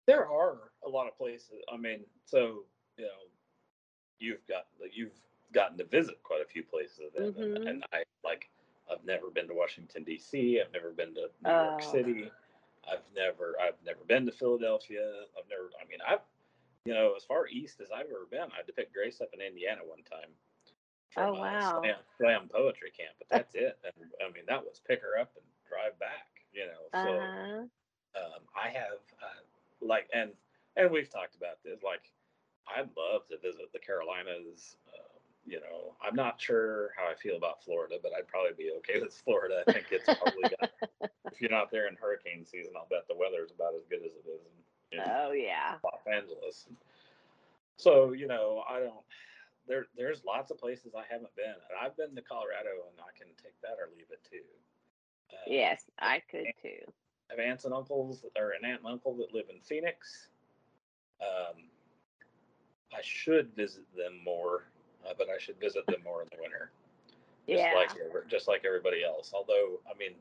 There 0.06 0.26
are 0.26 0.72
a 0.86 0.88
lot 0.88 1.06
of 1.06 1.16
places. 1.16 1.60
I 1.72 1.76
mean, 1.76 2.00
so 2.24 2.64
you 2.96 3.04
know, 3.04 3.28
you've 4.18 4.46
got 4.48 4.66
you've 4.92 5.12
gotten 5.52 5.78
to 5.78 5.84
visit 5.84 6.22
quite 6.22 6.40
a 6.42 6.48
few 6.48 6.62
places 6.62 7.00
of 7.06 7.12
them, 7.12 7.42
and, 7.42 7.56
mm-hmm. 7.56 7.66
and 7.68 7.84
I 7.92 8.02
like. 8.24 8.48
I've 8.90 9.04
never 9.04 9.28
been 9.28 9.46
to 9.48 9.52
Washington 9.52 10.02
D.C. 10.02 10.62
I've 10.64 10.72
never 10.72 10.92
been 10.92 11.12
to 11.12 11.28
New 11.44 11.50
York 11.50 11.82
Oh. 11.84 11.92
City. 11.92 12.30
I've 12.90 13.04
never 13.14 13.54
I've 13.60 13.76
never 13.84 14.00
been 14.08 14.24
to 14.24 14.32
Philadelphia. 14.32 15.04
I've 15.36 15.44
never. 15.50 15.68
I 15.78 15.86
mean, 15.86 15.98
I've 16.08 16.24
you 16.86 16.94
know 16.94 17.12
as 17.14 17.22
far 17.22 17.46
east 17.48 17.80
as 17.82 17.88
I've 17.94 18.06
ever 18.06 18.26
been. 18.30 18.48
I 18.50 18.56
had 18.56 18.66
to 18.66 18.72
pick 18.72 18.94
Grace 18.94 19.20
up 19.20 19.28
in 19.34 19.42
Indiana 19.42 19.82
one 19.84 20.02
time. 20.10 20.30
Oh, 21.16 21.32
from 21.32 21.38
wow. 21.40 21.80
Slam, 21.80 21.96
slam 22.16 22.48
poetry 22.48 22.90
camp, 22.90 23.14
but 23.18 23.28
that's 23.28 23.54
it. 23.54 23.78
And 23.84 24.10
I 24.24 24.30
mean, 24.32 24.44
that 24.48 24.62
was 24.64 24.80
pick 24.86 25.02
her 25.02 25.18
up 25.20 25.32
and 25.36 25.44
drive 25.68 25.98
back. 25.98 26.28
You 26.52 26.66
know, 26.66 26.88
so 26.92 27.08
Uh-huh. 27.08 27.66
um, 28.16 28.40
I 28.54 28.68
have 28.70 28.98
uh, 29.22 29.42
like 29.80 30.08
and 30.12 30.32
and 30.76 30.90
we've 30.90 31.10
talked 31.10 31.36
about 31.36 31.62
this. 31.64 31.82
Like, 31.82 32.12
I'd 32.68 32.90
love 32.96 33.26
to 33.28 33.38
visit 33.38 33.72
the 33.72 33.78
Carolinas. 33.78 34.76
Um, 34.94 35.20
you 35.46 35.60
know, 35.60 35.96
I'm 36.02 36.14
not 36.14 36.40
sure 36.40 36.92
how 36.96 37.08
I 37.10 37.14
feel 37.14 37.36
about 37.36 37.62
Florida, 37.64 37.96
but 38.02 38.12
I'd 38.16 38.28
probably 38.28 38.52
be 38.56 38.70
okay 38.78 39.00
with 39.00 39.14
Florida. 39.14 39.64
I 39.66 39.72
think 39.72 39.86
it's 39.90 40.08
probably 40.18 40.48
got, 40.60 40.70
if 41.32 41.40
you're 41.40 41.50
not 41.50 41.70
there 41.70 41.88
in 41.88 41.96
hurricane 41.96 42.44
season, 42.44 42.74
I'll 42.76 42.86
bet 42.90 43.08
the 43.08 43.16
weather's 43.16 43.50
about 43.50 43.74
as 43.74 43.84
good 43.86 44.00
as 44.04 44.12
it 44.14 44.28
is 44.28 44.40
in, 44.92 44.98
in 44.98 45.04
Oh 45.04 45.32
yeah. 45.32 45.76
Los 45.84 46.06
Angeles. 46.06 46.68
So 47.76 48.12
you 48.12 48.26
know, 48.26 48.62
I 48.68 48.80
don't. 48.80 49.04
There, 49.68 49.86
there's 49.96 50.24
lots 50.24 50.50
of 50.50 50.58
places 50.58 50.94
I 50.96 51.04
haven't 51.10 51.34
been, 51.36 51.44
and 51.52 51.78
I've 51.80 51.96
been 51.96 52.16
to 52.16 52.22
Colorado, 52.22 52.88
and 52.90 52.98
I 53.00 53.16
can 53.16 53.28
take 53.42 53.60
that 53.62 53.76
or 53.78 53.88
leave 53.94 54.06
it 54.10 54.26
too. 54.28 54.44
Uh, 55.30 55.36
Yes, 55.46 55.82
I 55.98 56.20
could 56.20 56.46
too. 56.62 56.80
I 57.30 57.34
have 57.34 57.40
aunts 57.40 57.64
and 57.66 57.74
uncles 57.74 58.24
or 58.36 58.52
an 58.52 58.64
aunt 58.64 58.80
and 58.80 58.88
uncle 58.90 59.14
that 59.16 59.34
live 59.34 59.46
in 59.50 59.60
Phoenix. 59.60 60.28
Um, 61.20 61.64
I 62.94 63.00
should 63.02 63.54
visit 63.54 63.84
them 63.94 64.18
more, 64.24 64.64
uh, 65.06 65.12
but 65.16 65.28
I 65.28 65.38
should 65.38 65.60
visit 65.60 65.86
them 65.86 66.02
more 66.02 66.22
in 66.22 66.28
the 66.32 66.40
winter, 66.40 66.70
just 67.46 67.64
Yeah. 67.64 67.74
like 67.74 68.28
just 68.28 68.48
like 68.48 68.64
everybody 68.64 69.04
else. 69.04 69.32
Although, 69.34 69.80
I 69.88 69.94
mean, 69.98 70.14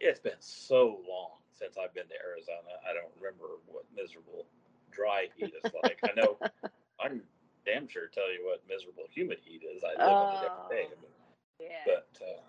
it's 0.00 0.20
been 0.20 0.40
so 0.40 1.02
long 1.06 1.38
since 1.52 1.76
I've 1.76 1.92
been 1.92 2.08
to 2.08 2.14
Arizona. 2.24 2.80
I 2.88 2.94
don't 2.94 3.12
remember 3.20 3.58
what 3.66 3.84
miserable 3.94 4.46
dry 4.90 5.28
heat 5.36 5.52
is 5.62 5.72
like. 5.82 5.98
I 6.04 6.12
know 6.14 6.38
I 7.02 7.08
can 7.08 7.22
damn 7.64 7.88
sure 7.88 8.06
tell 8.08 8.32
you 8.32 8.44
what 8.46 8.62
miserable 8.68 9.04
humid 9.10 9.38
heat 9.44 9.62
is. 9.64 9.82
I 9.84 9.92
live 9.92 10.00
in 10.00 10.28
it 10.36 10.50
every 10.50 10.76
day. 10.76 10.88
Oh. 10.90 10.96
But, 11.00 11.66
Yeah. 11.66 11.84
but 11.86 12.08
uh, 12.22 12.40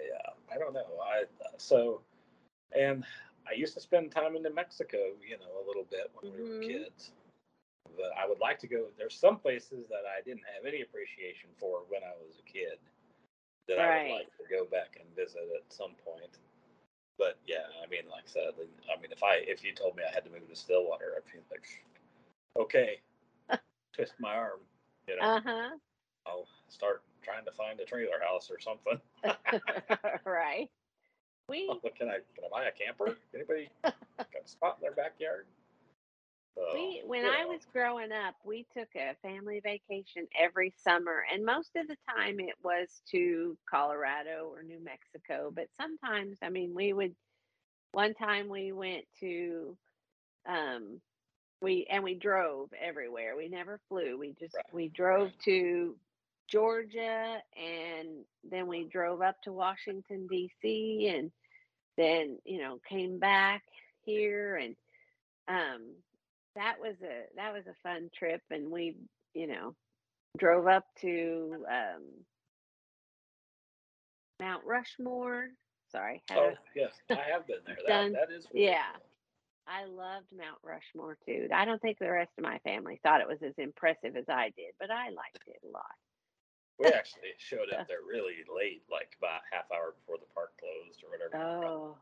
yeah, 0.00 0.32
I 0.52 0.58
don't 0.58 0.72
know. 0.74 0.98
I 1.02 1.24
so 1.58 2.02
and 2.72 3.04
I 3.48 3.54
used 3.54 3.74
to 3.74 3.80
spend 3.80 4.12
time 4.12 4.36
in 4.36 4.42
New 4.42 4.54
Mexico, 4.54 4.98
you 5.26 5.38
know, 5.38 5.64
a 5.64 5.66
little 5.66 5.84
bit 5.90 6.10
when 6.14 6.32
we 6.32 6.42
were 6.42 6.60
Mhm. 6.60 6.62
kids. 6.68 7.12
But 7.96 8.12
I 8.16 8.26
would 8.26 8.38
like 8.38 8.58
to 8.60 8.68
go. 8.68 8.90
There's 8.96 9.16
some 9.16 9.38
places 9.38 9.88
that 9.88 10.06
I 10.06 10.20
didn't 10.22 10.44
have 10.54 10.64
any 10.64 10.82
appreciation 10.82 11.50
for 11.56 11.80
when 11.88 12.04
I 12.04 12.14
was 12.24 12.38
a 12.38 12.42
kid 12.42 12.78
that 13.66 13.78
I 13.78 14.02
would 14.04 14.12
like 14.12 14.36
to 14.36 14.44
go 14.48 14.64
back 14.64 14.96
and 15.00 15.08
visit 15.16 15.48
at 15.56 15.72
some 15.72 15.94
point. 16.04 16.38
But 17.18 17.38
yeah, 17.46 17.66
I 17.82 17.86
mean, 17.88 18.08
like 18.08 18.24
I 18.24 18.28
said, 18.28 18.54
I 18.56 19.00
mean, 19.00 19.12
if 19.12 19.22
I 19.22 19.36
if 19.46 19.64
you 19.64 19.74
told 19.74 19.96
me 19.96 20.04
I 20.08 20.12
had 20.12 20.24
to 20.24 20.30
move 20.30 20.48
to 20.48 20.56
Stillwater, 20.56 21.14
I'd 21.16 21.30
be 21.30 21.38
like, 21.50 21.84
okay, 22.56 23.00
twist 23.92 24.14
my 24.18 24.34
arm, 24.34 24.60
you 25.08 25.16
know, 25.16 25.22
uh 25.22 25.40
huh. 25.44 25.70
I'll 26.26 26.46
start 26.68 27.02
trying 27.22 27.44
to 27.44 27.52
find 27.52 27.80
a 27.80 27.84
trailer 27.84 28.20
house 28.22 28.50
or 28.50 28.58
something. 28.60 29.00
right. 30.24 30.68
We 31.48 31.66
What 31.66 31.94
can 31.96 32.08
I 32.08 32.18
can 32.34 32.44
I 32.44 32.48
buy 32.50 32.64
a 32.66 32.72
camper? 32.72 33.16
Anybody 33.34 33.68
got 33.82 33.94
a 34.44 34.48
spot 34.48 34.76
in 34.78 34.82
their 34.82 34.92
backyard? 34.92 35.46
So, 36.54 36.62
we 36.74 37.02
when 37.06 37.24
you 37.24 37.30
I 37.30 37.44
was 37.44 37.60
growing 37.72 38.12
up, 38.12 38.34
we 38.44 38.66
took 38.76 38.88
a 38.96 39.14
family 39.22 39.60
vacation 39.62 40.26
every 40.38 40.72
summer, 40.76 41.24
and 41.32 41.44
most 41.44 41.70
of 41.76 41.86
the 41.88 41.96
time 42.08 42.40
it 42.40 42.54
was 42.62 43.02
to 43.12 43.56
Colorado 43.68 44.50
or 44.52 44.62
New 44.62 44.82
Mexico. 44.82 45.52
But 45.54 45.66
sometimes, 45.80 46.38
I 46.42 46.50
mean, 46.50 46.74
we 46.74 46.92
would. 46.92 47.14
One 47.92 48.14
time 48.14 48.48
we 48.48 48.70
went 48.70 49.04
to, 49.18 49.76
um, 50.48 51.00
we 51.60 51.86
and 51.90 52.02
we 52.02 52.14
drove 52.14 52.70
everywhere. 52.80 53.36
We 53.36 53.48
never 53.48 53.80
flew. 53.88 54.18
We 54.18 54.34
just 54.38 54.54
Right, 54.54 54.64
we 54.72 54.88
drove 54.88 55.28
right. 55.28 55.40
to 55.44 55.96
Georgia, 56.48 57.38
and 57.56 58.24
then 58.50 58.66
we 58.66 58.84
drove 58.84 59.22
up 59.22 59.40
to 59.42 59.52
Washington 59.52 60.26
D.C. 60.28 61.12
and 61.14 61.30
then 61.96 62.38
you 62.44 62.60
know 62.60 62.78
came 62.88 63.18
back 63.18 63.62
here 64.04 64.56
and 64.56 64.74
um 65.48 65.94
that 66.56 66.76
was 66.80 66.94
a 67.02 67.24
that 67.36 67.52
was 67.52 67.66
a 67.66 67.74
fun 67.82 68.08
trip 68.16 68.40
and 68.50 68.70
we 68.70 68.96
you 69.34 69.46
know 69.46 69.74
drove 70.38 70.66
up 70.66 70.84
to 71.00 71.64
um 71.68 72.02
Mount 74.40 74.64
Rushmore 74.64 75.48
sorry 75.92 76.22
oh 76.34 76.52
yes, 76.74 76.92
I 77.10 77.22
have 77.30 77.46
been 77.46 77.56
there. 77.66 77.76
That 77.86 78.12
that 78.12 78.30
is 78.32 78.46
Yeah. 78.54 78.92
cool. 78.94 79.09
I 79.70 79.86
loved 79.86 80.26
Mount 80.34 80.58
Rushmore 80.66 81.16
too. 81.22 81.46
I 81.54 81.64
don't 81.64 81.80
think 81.80 81.98
the 82.02 82.10
rest 82.10 82.34
of 82.36 82.42
my 82.42 82.58
family 82.66 82.98
thought 83.02 83.22
it 83.22 83.30
was 83.30 83.38
as 83.46 83.54
impressive 83.56 84.18
as 84.18 84.26
I 84.26 84.50
did, 84.58 84.74
but 84.82 84.90
I 84.90 85.14
liked 85.14 85.46
it 85.46 85.62
a 85.62 85.70
lot. 85.70 85.94
We 86.82 86.90
actually 86.90 87.38
showed 87.38 87.70
up 87.70 87.86
there 87.88 88.02
really 88.02 88.42
late, 88.50 88.82
like 88.90 89.14
about 89.22 89.46
a 89.46 89.54
half 89.54 89.70
hour 89.70 89.94
before 89.94 90.18
the 90.18 90.26
park 90.34 90.58
closed 90.58 91.06
or 91.06 91.14
whatever. 91.14 91.38
Oh, 91.38 91.94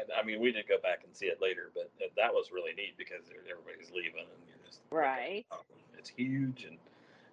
And 0.00 0.08
I 0.16 0.24
mean, 0.24 0.40
we 0.40 0.48
did 0.48 0.64
go 0.64 0.80
back 0.80 1.04
and 1.04 1.12
see 1.12 1.28
it 1.28 1.44
later, 1.44 1.68
but 1.76 1.92
that 2.00 2.32
was 2.32 2.48
really 2.48 2.72
neat 2.72 2.96
because 2.96 3.28
everybody's 3.44 3.92
leaving 3.92 4.24
and 4.24 4.40
you're 4.48 4.64
just 4.64 4.80
at 4.80 4.88
oh, 4.88 4.96
Right. 4.96 5.44
it. 5.44 6.00
It's 6.00 6.08
huge 6.08 6.64
and 6.64 6.80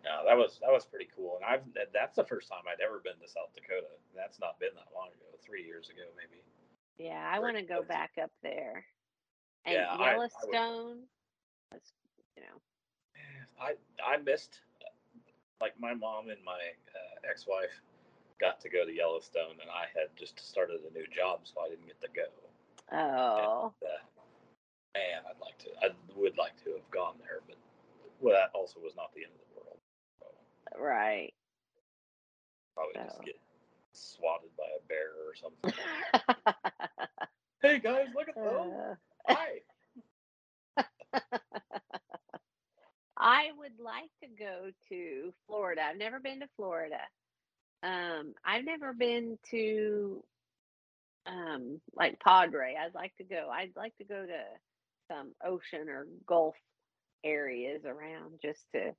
that 0.04 0.36
was 0.36 0.60
that 0.60 0.74
was 0.74 0.84
pretty 0.84 1.08
cool. 1.16 1.40
And 1.40 1.48
I've 1.48 1.64
that's 1.96 2.20
the 2.20 2.28
first 2.28 2.52
time 2.52 2.68
I'd 2.68 2.84
ever 2.84 3.00
been 3.00 3.16
to 3.24 3.30
South 3.32 3.56
Dakota. 3.56 3.88
That's 4.12 4.36
not 4.44 4.60
been 4.60 4.76
that 4.76 4.92
long 4.92 5.16
ago, 5.16 5.32
three 5.40 5.64
years 5.64 5.88
ago 5.88 6.04
maybe. 6.20 6.44
yeah, 7.00 7.24
I 7.24 7.40
want 7.40 7.56
to 7.56 7.64
go 7.64 7.88
back 7.88 8.12
up 8.20 8.32
there. 8.44 8.84
And 9.66 9.76
Yeah, 9.76 9.88
I- 9.90 9.96
I 9.96 10.12
Yellowstone 10.12 11.08
was, 11.72 11.94
you 12.36 12.44
know, 12.44 12.62
I 13.60 13.76
I 14.04 14.18
missed 14.18 14.62
like 15.62 15.80
my 15.80 15.94
mom 15.94 16.30
and 16.30 16.44
my 16.44 16.54
uh, 16.96 17.30
ex-wife 17.30 17.82
got 18.40 18.60
to 18.62 18.70
go 18.70 18.86
to 18.86 18.92
Yellowstone, 18.94 19.60
and 19.62 19.70
I 19.70 19.86
had 19.94 20.16
just 20.16 20.40
started 20.40 20.80
a 20.90 20.94
new 20.94 21.06
job, 21.08 21.42
so 21.44 21.60
I 21.62 21.70
didn't 21.70 21.86
get 21.88 22.00
to 22.02 22.08
go. 22.16 22.24
oh, 22.94 23.74
And, 23.82 23.92
uh, 23.92 23.98
man, 24.96 25.22
I'd 25.30 25.40
like 25.42 25.58
to. 25.60 25.70
I 25.84 25.90
would 26.16 26.38
like 26.38 26.56
to 26.64 26.72
have 26.72 26.90
gone 26.92 27.16
there, 27.20 27.40
but 27.48 27.58
well, 28.22 28.36
that 28.36 28.52
also 28.58 28.80
was 28.80 28.96
not 28.96 29.14
the 29.14 29.24
end 29.24 29.34
of 29.34 29.40
the 29.50 29.56
world. 29.60 29.80
So 30.20 30.80
right. 30.80 31.34
probably 32.76 32.94
just 33.04 33.22
get 33.24 33.40
swatted 33.94 34.56
by 34.58 34.64
a 34.64 34.82
bear 34.88 35.12
or 35.28 35.36
something. 35.36 35.74
hey 37.62 37.80
guys, 37.80 38.08
look 38.16 38.30
at! 38.30 38.38
Uh. 38.38 38.96
I 43.18 43.48
would 43.58 43.80
like 43.84 44.10
to 44.24 44.30
go 44.30 44.72
to 44.90 45.34
Florida. 45.48 45.82
I've 45.90 45.98
never 45.98 46.20
been 46.20 46.40
to 46.42 46.48
Florida. 46.56 47.00
Um, 47.84 48.34
I've 48.46 48.66
never 48.66 48.94
been 48.94 49.38
to 49.52 50.24
um 51.26 51.82
like 51.96 52.20
Padre. 52.20 52.76
I'd 52.80 52.96
like 52.96 53.16
to 53.18 53.24
go. 53.24 53.50
I'd 53.52 53.76
like 53.76 53.96
to 53.98 54.06
go 54.06 54.26
to 54.26 54.44
some 55.10 55.34
ocean 55.44 55.90
or 55.90 56.08
Gulf 56.28 56.56
areas 57.24 57.84
around 57.86 58.40
just 58.42 58.66
to 58.74 58.94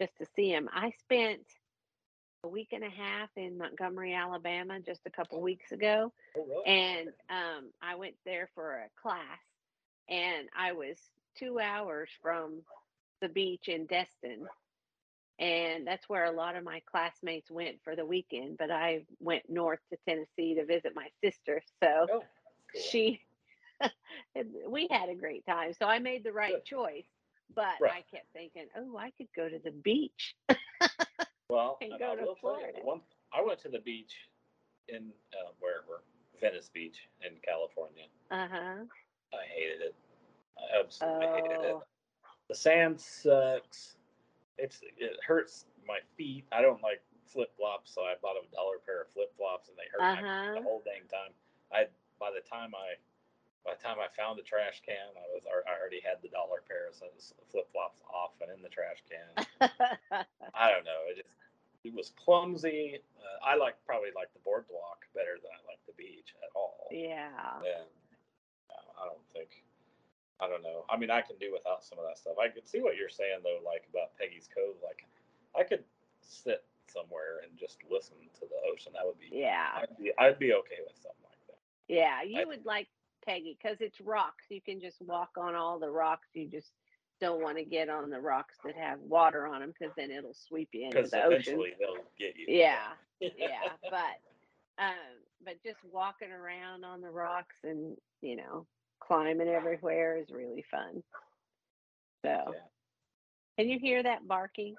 just 0.00 0.16
to 0.18 0.26
see 0.36 0.50
them. 0.52 0.68
I 0.72 0.92
spent 1.00 1.42
a 2.44 2.48
week 2.48 2.68
and 2.72 2.84
a 2.84 2.90
half 2.90 3.30
in 3.36 3.56
Montgomery, 3.56 4.14
Alabama, 4.14 4.78
just 4.78 5.00
a 5.06 5.10
couple 5.10 5.40
weeks 5.40 5.72
ago, 5.72 6.12
Oh, 6.36 6.62
and 6.66 7.08
um, 7.30 7.70
I 7.82 7.94
went 7.94 8.14
there 8.24 8.50
for 8.54 8.72
a 8.72 9.00
class, 9.00 9.40
and 10.08 10.48
I 10.56 10.72
was 10.72 10.98
two 11.38 11.58
hours 11.58 12.10
from 12.22 12.60
the 13.22 13.28
beach 13.28 13.68
in 13.68 13.86
Destin, 13.86 14.46
and 15.38 15.86
that's 15.86 16.08
where 16.08 16.26
a 16.26 16.32
lot 16.32 16.54
of 16.54 16.64
my 16.64 16.82
classmates 16.84 17.50
went 17.50 17.76
for 17.82 17.96
the 17.96 18.04
weekend. 18.04 18.58
But 18.58 18.70
I 18.70 19.04
went 19.20 19.48
north 19.48 19.80
to 19.90 19.98
Tennessee 20.06 20.54
to 20.56 20.66
visit 20.66 20.92
my 20.94 21.08
sister, 21.24 21.62
so 21.82 22.06
oh, 22.10 22.22
cool. 22.72 22.82
she, 22.82 23.20
we 24.68 24.86
had 24.90 25.08
a 25.08 25.14
great 25.14 25.46
time. 25.46 25.72
So 25.78 25.86
I 25.86 25.98
made 25.98 26.24
the 26.24 26.32
right 26.32 26.54
Good. 26.54 26.64
choice. 26.66 27.06
But 27.54 27.74
Right. 27.80 27.92
I 27.92 28.16
kept 28.16 28.26
thinking, 28.32 28.66
oh, 28.76 28.96
I 28.96 29.12
could 29.16 29.28
go 29.36 29.48
to 29.48 29.58
the 29.62 29.70
beach. 29.70 30.34
Well, 31.54 31.78
and 31.80 31.92
and 31.92 32.00
go 32.00 32.12
I 32.12 32.14
to 32.16 32.22
will 32.26 32.34
tell 32.34 32.58
you, 32.58 32.66
Florida. 32.66 32.80
one 32.82 33.00
I 33.32 33.42
went 33.42 33.60
to 33.60 33.68
the 33.68 33.78
beach 33.80 34.28
in 34.88 35.12
uh, 35.32 35.52
wherever 35.60 36.02
Venice 36.40 36.68
Beach 36.72 37.08
in 37.22 37.38
California. 37.44 38.06
Uh 38.30 38.48
huh. 38.50 38.74
I 39.32 39.44
hated 39.46 39.80
it. 39.82 39.94
I 40.58 40.80
absolutely 40.80 41.26
hated 41.26 41.62
it. 41.64 41.74
Oh, 41.74 41.82
The 42.48 42.54
sand 42.54 43.00
sucks. 43.00 43.96
It's 44.58 44.82
it 44.82 45.16
hurts 45.26 45.66
my 45.86 45.98
feet. 46.16 46.44
I 46.52 46.62
don't 46.62 46.82
like 46.82 47.02
flip 47.26 47.54
flops, 47.56 47.94
so 47.94 48.02
I 48.02 48.14
bought 48.22 48.36
a 48.36 48.46
dollar 48.54 48.78
pair 48.84 49.02
of 49.02 49.10
flip 49.10 49.32
flops, 49.36 49.68
and 49.68 49.76
they 49.78 49.88
hurt 49.92 50.00
my 50.12 50.22
feet 50.22 50.26
Uh-huh. 50.26 50.54
the 50.54 50.62
whole 50.62 50.82
dang 50.84 51.06
time. 51.08 51.32
I 51.72 51.86
by 52.20 52.30
the 52.30 52.42
time 52.46 52.74
I 52.74 52.94
by 53.64 53.74
the 53.74 53.82
time 53.82 53.98
I 53.98 54.08
found 54.14 54.38
the 54.38 54.42
trash 54.46 54.82
can, 54.84 55.10
I 55.16 55.26
was 55.34 55.42
I 55.48 55.74
already 55.78 56.00
had 56.00 56.22
the 56.22 56.28
dollar 56.28 56.62
pair 56.68 56.88
of 56.88 56.94
flip 57.50 57.70
flops 57.72 58.00
off 58.12 58.38
and 58.40 58.50
in 58.52 58.62
the 58.62 58.68
trash 58.70 59.02
can. 59.08 59.46
I 60.54 60.70
don't 60.70 60.84
know. 60.84 61.02
It 61.10 61.16
just 61.16 61.33
it 61.84 61.94
was 61.94 62.12
clumsy. 62.16 62.98
Uh, 63.20 63.44
I 63.44 63.56
like 63.56 63.76
probably 63.86 64.08
like 64.16 64.32
the 64.32 64.40
boardwalk 64.44 65.04
better 65.14 65.36
than 65.40 65.52
I 65.52 65.60
like 65.68 65.80
the 65.86 65.92
beach 65.96 66.34
at 66.42 66.50
all. 66.56 66.88
yeah. 66.90 67.28
And 67.60 67.88
uh, 68.72 69.02
I 69.02 69.06
don't 69.06 69.24
think 69.32 69.62
I 70.40 70.48
don't 70.48 70.62
know. 70.64 70.84
I 70.90 70.96
mean, 70.96 71.10
I 71.10 71.20
can 71.20 71.36
do 71.38 71.52
without 71.52 71.84
some 71.84 71.98
of 71.98 72.04
that 72.08 72.18
stuff. 72.18 72.34
I 72.42 72.48
could 72.48 72.66
see 72.66 72.80
what 72.80 72.96
you're 72.96 73.12
saying 73.12 73.44
though, 73.44 73.60
like 73.64 73.86
about 73.92 74.16
Peggy's 74.18 74.48
Cove. 74.52 74.74
Like, 74.82 75.06
I 75.56 75.62
could 75.62 75.84
sit 76.20 76.64
somewhere 76.88 77.40
and 77.44 77.56
just 77.56 77.78
listen 77.90 78.16
to 78.34 78.44
the 78.48 78.58
ocean. 78.72 78.92
That 78.96 79.06
would 79.06 79.20
be 79.20 79.28
Yeah. 79.30 79.68
I'd 79.76 79.96
be 79.96 80.10
I'd 80.18 80.38
be 80.38 80.52
okay 80.54 80.80
with 80.82 80.96
something 80.96 81.24
like 81.28 81.42
that. 81.48 81.60
Yeah. 81.88 82.22
You 82.24 82.40
I- 82.42 82.44
would 82.44 82.64
like 82.66 82.88
Peggy 83.24 83.56
because 83.60 83.78
it's 83.80 84.00
rocks. 84.00 84.44
You 84.50 84.60
can 84.60 84.80
just 84.80 85.00
walk 85.02 85.30
on 85.38 85.54
all 85.54 85.78
the 85.78 85.88
rocks. 85.90 86.28
You 86.34 86.46
just 86.46 86.72
don't 87.20 87.42
want 87.42 87.56
to 87.58 87.64
get 87.64 87.88
on 87.88 88.10
the 88.10 88.20
rocks 88.20 88.56
that 88.64 88.74
have 88.76 88.98
water 89.00 89.46
on 89.46 89.60
them 89.60 89.72
because 89.78 89.94
then 89.96 90.10
it'll 90.10 90.34
sweep 90.34 90.68
you 90.72 90.86
into 90.86 91.02
the 91.02 91.24
ocean. 91.24 91.56
they'll 91.78 91.94
get 92.18 92.36
you. 92.36 92.46
Yeah. 92.48 92.78
yeah 93.20 93.70
but 93.90 94.18
um 94.82 94.94
but 95.44 95.54
just 95.62 95.78
walking 95.90 96.30
around 96.32 96.84
on 96.84 97.00
the 97.00 97.08
rocks 97.10 97.56
and 97.64 97.96
you 98.22 98.36
know 98.36 98.66
climbing 99.00 99.48
everywhere 99.48 100.18
is 100.18 100.30
really 100.30 100.64
fun 100.70 101.02
so 102.24 102.30
Yeah. 102.52 102.60
can 103.58 103.68
you 103.68 103.78
hear 103.78 104.02
that 104.02 104.26
barking 104.26 104.74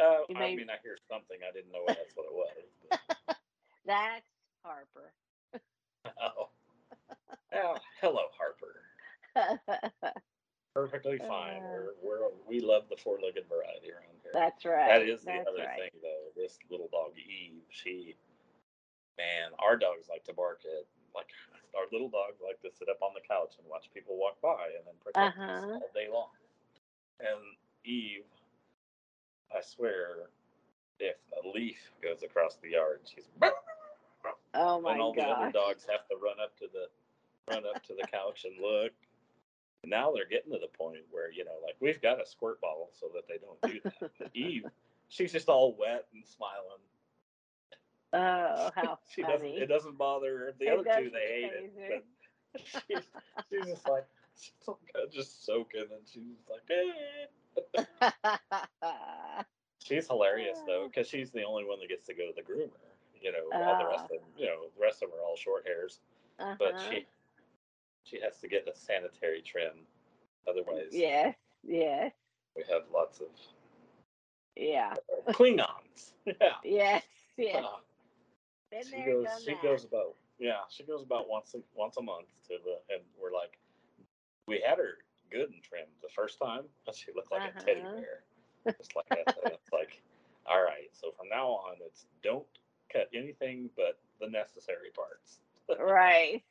Uh, 0.00 0.20
You 0.28 0.36
I 0.36 0.38
may- 0.40 0.56
mean, 0.56 0.70
I 0.70 0.76
hear 0.82 0.96
something. 1.10 1.38
I 1.48 1.50
didn't 1.52 1.72
know 1.72 1.82
that's 1.86 2.14
what 2.14 2.26
it 2.26 2.32
was. 2.34 3.00
But, 3.26 3.36
that's 3.86 4.28
harper 4.62 5.12
oh. 6.20 6.48
oh, 7.54 7.76
hello, 8.00 8.22
Harper. 8.38 10.12
Perfectly 10.86 11.18
fine. 11.18 11.58
Uh. 11.62 11.90
we're, 12.02 12.20
we're 12.20 12.28
we 12.46 12.60
love 12.60 12.84
the 12.90 12.96
four-legged 12.96 13.48
variety 13.48 13.90
around 13.90 14.14
here. 14.22 14.30
that's 14.32 14.64
right 14.64 14.88
That 14.88 15.02
is 15.08 15.20
the 15.22 15.26
that's 15.26 15.48
other 15.48 15.66
right. 15.66 15.90
thing, 15.90 16.00
though. 16.02 16.30
This 16.40 16.58
little 16.70 16.88
dog 16.92 17.12
Eve, 17.18 17.62
she 17.70 18.14
man, 19.18 19.50
our 19.58 19.76
dogs 19.76 20.06
like 20.08 20.24
to 20.24 20.32
bark 20.32 20.60
at 20.64 20.86
like 21.14 21.26
our 21.74 21.84
little 21.90 22.08
dogs 22.08 22.38
like 22.44 22.60
to 22.62 22.70
sit 22.76 22.88
up 22.88 23.02
on 23.02 23.10
the 23.14 23.20
couch 23.26 23.54
and 23.58 23.66
watch 23.68 23.90
people 23.92 24.16
walk 24.16 24.40
by 24.40 24.70
and 24.78 24.86
then 24.86 24.94
protect 25.02 25.18
us 25.18 25.34
Uh-huh. 25.34 25.74
all 25.82 25.90
day 25.94 26.06
long. 26.12 26.30
And 27.20 27.42
Eve, 27.84 28.22
I 29.50 29.60
swear, 29.62 30.30
if 31.00 31.16
a 31.42 31.48
leaf 31.48 31.78
goes 32.02 32.22
across 32.22 32.56
the 32.62 32.70
yard, 32.78 33.00
she's 33.04 33.26
Oh 34.54 34.80
my 34.80 34.90
god! 34.90 34.92
and 34.92 35.00
all 35.02 35.12
the 35.14 35.22
other 35.22 35.50
dogs 35.50 35.84
have 35.90 36.06
to 36.08 36.16
run 36.22 36.36
up 36.42 36.56
to 36.58 36.66
the 36.72 36.86
run 37.52 37.64
up 37.66 37.82
to 37.84 37.94
the 37.94 38.06
couch 38.06 38.44
and 38.44 38.54
look. 38.62 38.92
Now 39.84 40.12
they're 40.12 40.26
getting 40.28 40.50
to 40.52 40.58
the 40.58 40.66
point 40.66 40.98
where 41.10 41.30
you 41.30 41.44
know, 41.44 41.54
like 41.64 41.76
we've 41.80 42.02
got 42.02 42.20
a 42.20 42.26
squirt 42.26 42.60
bottle 42.60 42.90
so 42.98 43.06
that 43.14 43.28
they 43.28 43.38
don't 43.38 43.60
do 43.72 43.80
that. 43.84 44.10
But 44.18 44.30
Eve, 44.34 44.64
she's 45.08 45.30
just 45.32 45.48
all 45.48 45.76
wet 45.78 46.06
and 46.12 46.24
smiling. 46.26 46.80
Oh, 48.12 48.70
how 48.74 48.98
she 49.14 49.22
doesn't. 49.22 49.46
It 49.46 49.66
doesn't 49.66 49.96
bother 49.98 50.38
her. 50.38 50.52
The 50.58 50.66
It 50.66 50.78
other 50.78 51.00
two 51.00 51.10
they 51.10 51.42
hate 51.42 51.52
it. 51.52 52.04
But 52.52 52.62
she's, 52.64 53.04
she's 53.50 53.66
just 53.66 53.88
like 53.88 54.06
she's 54.38 54.52
just 55.12 55.44
soaking, 55.46 55.86
and 55.90 56.06
she's 56.06 56.22
like, 56.50 56.62
eh. 56.70 56.92
she's 59.78 60.06
hilarious 60.06 60.58
though 60.66 60.88
because 60.88 61.08
she's 61.08 61.30
the 61.30 61.44
only 61.44 61.64
one 61.64 61.80
that 61.80 61.88
gets 61.88 62.06
to 62.06 62.14
go 62.14 62.26
to 62.26 62.32
the 62.34 62.42
groomer. 62.42 62.70
You 63.20 63.32
know, 63.32 63.50
all 63.52 63.78
the 63.78 63.86
rest 63.88 64.04
of 64.04 64.10
them, 64.10 64.20
you 64.36 64.46
know, 64.46 64.66
the 64.76 64.82
rest 64.82 65.02
of 65.02 65.10
them 65.10 65.18
are 65.18 65.24
all 65.24 65.36
short 65.36 65.66
hairs, 65.66 65.98
uh-huh. 66.38 66.54
but 66.58 66.80
she 66.88 67.04
she 68.08 68.20
has 68.20 68.38
to 68.40 68.48
get 68.48 68.68
a 68.68 68.76
sanitary 68.76 69.42
trim. 69.42 69.86
Otherwise, 70.48 70.92
Yes, 70.92 71.36
yes, 71.62 72.12
we 72.56 72.64
have 72.70 72.82
lots 72.92 73.20
of 73.20 73.28
yeah, 74.56 74.94
Klingons. 75.30 76.12
Yeah. 76.26 76.56
yes, 76.64 77.04
yes. 77.36 77.64
Uh, 77.64 77.78
she 78.82 78.90
there, 78.90 79.06
goes. 79.06 79.26
She 79.44 79.52
that. 79.52 79.62
goes 79.62 79.84
about. 79.84 80.14
Yeah, 80.38 80.62
she 80.70 80.84
goes 80.84 81.02
about 81.02 81.28
once 81.28 81.54
a, 81.54 81.58
once 81.76 81.96
a 81.96 82.02
month 82.02 82.28
to 82.48 82.54
the, 82.64 82.78
and 82.94 83.02
we're 83.20 83.32
like, 83.32 83.58
we 84.46 84.60
had 84.66 84.78
her 84.78 84.98
good 85.30 85.50
and 85.50 85.62
trimmed 85.62 85.92
the 86.02 86.08
first 86.08 86.38
time, 86.38 86.64
she 86.92 87.12
looked 87.14 87.32
like 87.32 87.44
a 87.44 87.52
teddy 87.64 87.80
Uh-huh. 87.80 87.94
bear, 87.94 88.24
just 88.78 88.94
like 88.96 89.10
that. 89.12 89.28
And 89.42 89.52
it's 89.52 89.72
like, 89.72 90.02
all 90.46 90.62
right, 90.62 90.88
so 90.92 91.10
from 91.16 91.28
now 91.28 91.48
on, 91.48 91.76
it's 91.84 92.06
don't 92.22 92.46
cut 92.92 93.08
anything 93.14 93.70
but 93.76 93.98
the 94.20 94.28
necessary 94.28 94.90
parts. 94.94 95.40
right. 95.80 96.42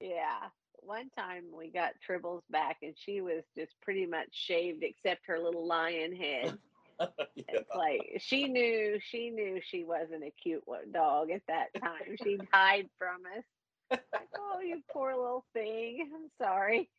Yeah. 0.00 0.50
One 0.84 1.08
time 1.16 1.44
we 1.56 1.70
got 1.70 1.92
Tribbles 2.06 2.42
back 2.50 2.78
and 2.82 2.94
she 2.96 3.20
was 3.20 3.42
just 3.56 3.72
pretty 3.82 4.06
much 4.06 4.28
shaved 4.32 4.82
except 4.82 5.26
her 5.26 5.38
little 5.38 5.66
lion 5.66 6.14
head. 6.14 6.58
yeah. 7.34 7.44
It's 7.48 7.74
like 7.74 8.20
she 8.20 8.46
knew 8.48 8.98
she 9.00 9.30
knew 9.30 9.60
she 9.62 9.84
wasn't 9.84 10.24
a 10.24 10.30
cute 10.42 10.64
dog 10.92 11.30
at 11.30 11.42
that 11.48 11.68
time. 11.80 12.16
She'd 12.22 12.46
hide 12.52 12.88
from 12.98 13.22
us. 13.36 13.44
Like, 13.90 14.28
oh, 14.38 14.60
you 14.60 14.82
poor 14.92 15.14
little 15.16 15.44
thing. 15.54 16.10
I'm 16.14 16.30
sorry. 16.44 16.90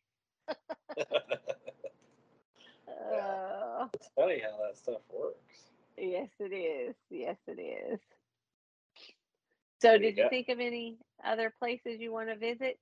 Oh, 2.88 3.88
it's 3.94 4.08
funny 4.14 4.40
how 4.40 4.56
that 4.66 4.76
stuff 4.76 5.00
works. 5.12 5.70
yes, 5.98 6.28
it 6.40 6.54
is. 6.54 6.94
Yes, 7.10 7.36
it 7.46 7.60
is. 7.60 8.00
So, 9.82 9.88
There 9.88 9.98
did 9.98 10.16
you 10.16 10.28
think 10.30 10.48
of 10.48 10.60
any 10.60 10.96
other 11.24 11.52
places 11.58 12.00
you 12.00 12.12
want 12.12 12.28
to 12.28 12.36
visit 12.36 12.78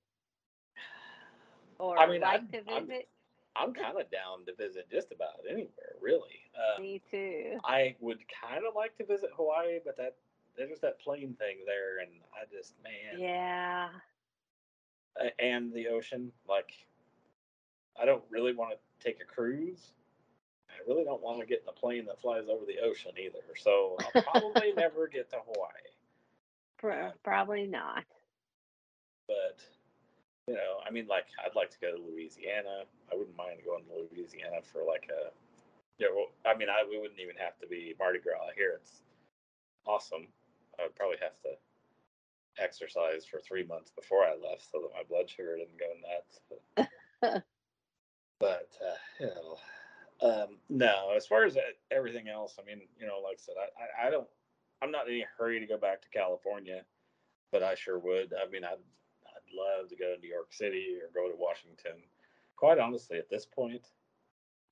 or 1.79 1.97
I 1.99 2.05
mean, 2.07 2.21
like 2.21 2.31
I'm- 2.41 2.47
to 2.49 2.71
I'm- 2.71 2.89
I'm 3.57 3.73
kind 3.73 3.97
of 3.99 4.11
down 4.11 4.45
to 4.47 4.53
visit 4.53 4.89
just 4.91 5.13
about 5.13 5.39
anywhere, 5.49 5.95
really. 6.01 6.41
Uh, 6.53 6.81
Me 6.81 7.01
too. 7.09 7.57
I 7.63 7.95
would 8.01 8.19
kind 8.27 8.65
of 8.67 8.75
like 8.75 8.97
to 8.97 9.05
visit 9.05 9.29
Hawaii, 9.33 9.79
but 9.85 9.95
that 9.95 10.15
there's 10.57 10.79
that 10.81 10.99
plane 10.99 11.35
thing 11.39 11.59
there, 11.65 11.99
and 11.99 12.11
I 12.33 12.43
just 12.53 12.73
man, 12.83 13.17
Yeah. 13.19 13.89
And 15.39 15.71
the 15.73 15.87
ocean. 15.87 16.33
Like, 16.49 16.73
I 17.97 18.03
don't 18.03 18.23
really 18.29 18.53
want 18.53 18.71
to 18.73 18.77
take 19.05 19.21
a 19.21 19.25
cruise. 19.25 19.93
I 20.69 20.73
really 20.85 21.05
don't 21.05 21.21
want 21.21 21.39
to 21.39 21.45
get 21.45 21.61
in 21.61 21.69
a 21.69 21.71
plane 21.71 22.05
that 22.07 22.19
flies 22.19 22.49
over 22.49 22.65
the 22.65 22.79
ocean 22.79 23.11
either. 23.17 23.39
So 23.55 23.95
I'll 24.15 24.21
probably 24.23 24.73
never 24.73 25.07
get 25.07 25.29
to 25.29 25.37
Hawaii. 25.37 25.69
Pro- 26.77 26.93
Yeah. 26.95 27.11
probably 27.23 27.67
not. 27.67 28.03
But 29.27 29.59
you 30.47 30.53
know, 30.53 30.77
I 30.85 30.91
mean, 30.91 31.07
like 31.07 31.25
I'd 31.43 31.55
like 31.55 31.71
to 31.71 31.79
go 31.81 31.95
to 31.95 32.01
Louisiana. 32.01 32.85
I 33.11 33.15
wouldn't 33.15 33.37
mind 33.37 33.59
going 33.65 33.83
to 33.85 34.07
Louisiana 34.13 34.61
for 34.61 34.83
like 34.85 35.09
a. 35.09 35.31
yeah. 35.97 36.07
know, 36.07 36.27
I 36.45 36.55
mean, 36.55 36.69
I 36.69 36.85
we 36.87 36.99
wouldn't 36.99 37.19
even 37.19 37.35
have 37.37 37.57
to 37.59 37.67
be 37.67 37.95
Mardi 37.97 38.19
Gras 38.19 38.53
here. 38.55 38.79
It's 38.81 39.01
awesome. 39.87 40.27
I 40.79 40.83
would 40.83 40.95
probably 40.95 41.17
have 41.21 41.39
to 41.43 41.57
exercise 42.61 43.25
for 43.25 43.39
three 43.39 43.65
months 43.65 43.91
before 43.91 44.23
I 44.23 44.31
left 44.31 44.69
so 44.71 44.81
that 44.81 44.93
my 44.93 45.03
blood 45.09 45.29
sugar 45.29 45.57
didn't 45.57 45.79
go 45.79 45.91
nuts. 46.05 46.39
But, 47.21 47.43
but 48.39 48.69
uh, 48.85 48.97
you 49.19 49.27
know, 49.27 49.57
um, 50.21 50.57
no. 50.69 51.13
As 51.15 51.25
far 51.25 51.45
as 51.45 51.57
uh, 51.57 51.61
everything 51.91 52.27
else, 52.27 52.57
I 52.59 52.65
mean, 52.65 52.81
you 52.99 53.07
know, 53.07 53.19
like 53.23 53.37
I 53.39 53.41
said, 53.41 53.55
I, 53.57 54.03
I, 54.03 54.07
I 54.07 54.11
don't. 54.11 54.27
I'm 54.81 54.91
not 54.91 55.07
in 55.07 55.15
any 55.15 55.25
hurry 55.39 55.59
to 55.59 55.65
go 55.65 55.77
back 55.77 56.01
to 56.01 56.09
California, 56.09 56.83
but 57.51 57.63
I 57.63 57.73
sure 57.75 57.97
would. 57.97 58.33
I 58.33 58.49
mean, 58.51 58.63
I'd 58.63 58.77
love 59.55 59.89
to 59.89 59.95
go 59.95 60.13
to 60.15 60.21
New 60.21 60.29
York 60.29 60.53
City 60.53 60.97
or 61.01 61.09
go 61.13 61.29
to 61.29 61.37
Washington. 61.37 62.03
Quite 62.55 62.79
honestly, 62.79 63.17
at 63.17 63.29
this 63.29 63.45
point, 63.45 63.87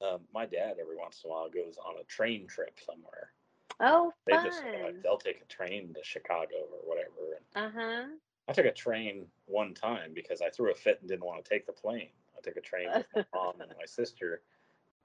um, 0.02 0.22
my 0.34 0.46
dad 0.46 0.76
every 0.80 0.98
once 0.98 1.22
in 1.24 1.30
a 1.30 1.34
while 1.34 1.50
goes 1.50 1.78
on 1.78 1.96
a 2.00 2.04
train 2.06 2.48
trip 2.48 2.78
somewhere. 2.86 3.32
Oh, 3.80 4.14
They 4.26 4.34
fun. 4.34 4.46
just 4.46 4.64
like 4.84 5.02
they'll 5.02 5.18
take 5.18 5.42
a 5.42 5.46
train 5.46 5.94
to 5.94 6.04
Chicago 6.04 6.56
or 6.72 6.80
whatever. 6.84 7.40
Uh 7.56 7.70
huh. 7.74 8.04
I 8.48 8.54
took 8.54 8.66
a 8.66 8.74
train 8.74 9.26
one 9.46 9.74
time 9.74 10.12
because 10.14 10.42
I 10.42 10.50
threw 10.50 10.72
a 10.72 10.76
fit 10.76 11.00
and 11.00 11.10
didn't 11.10 11.26
want 11.26 11.44
to 11.44 11.50
take 11.50 11.66
the 11.66 11.72
plane. 11.74 12.10
I 12.38 12.42
took 12.42 12.58
a 12.58 12.62
train 12.62 12.90
with 12.94 13.08
my 13.16 13.26
mom 13.34 13.62
and 13.62 13.72
my 13.80 13.86
sister 13.86 14.42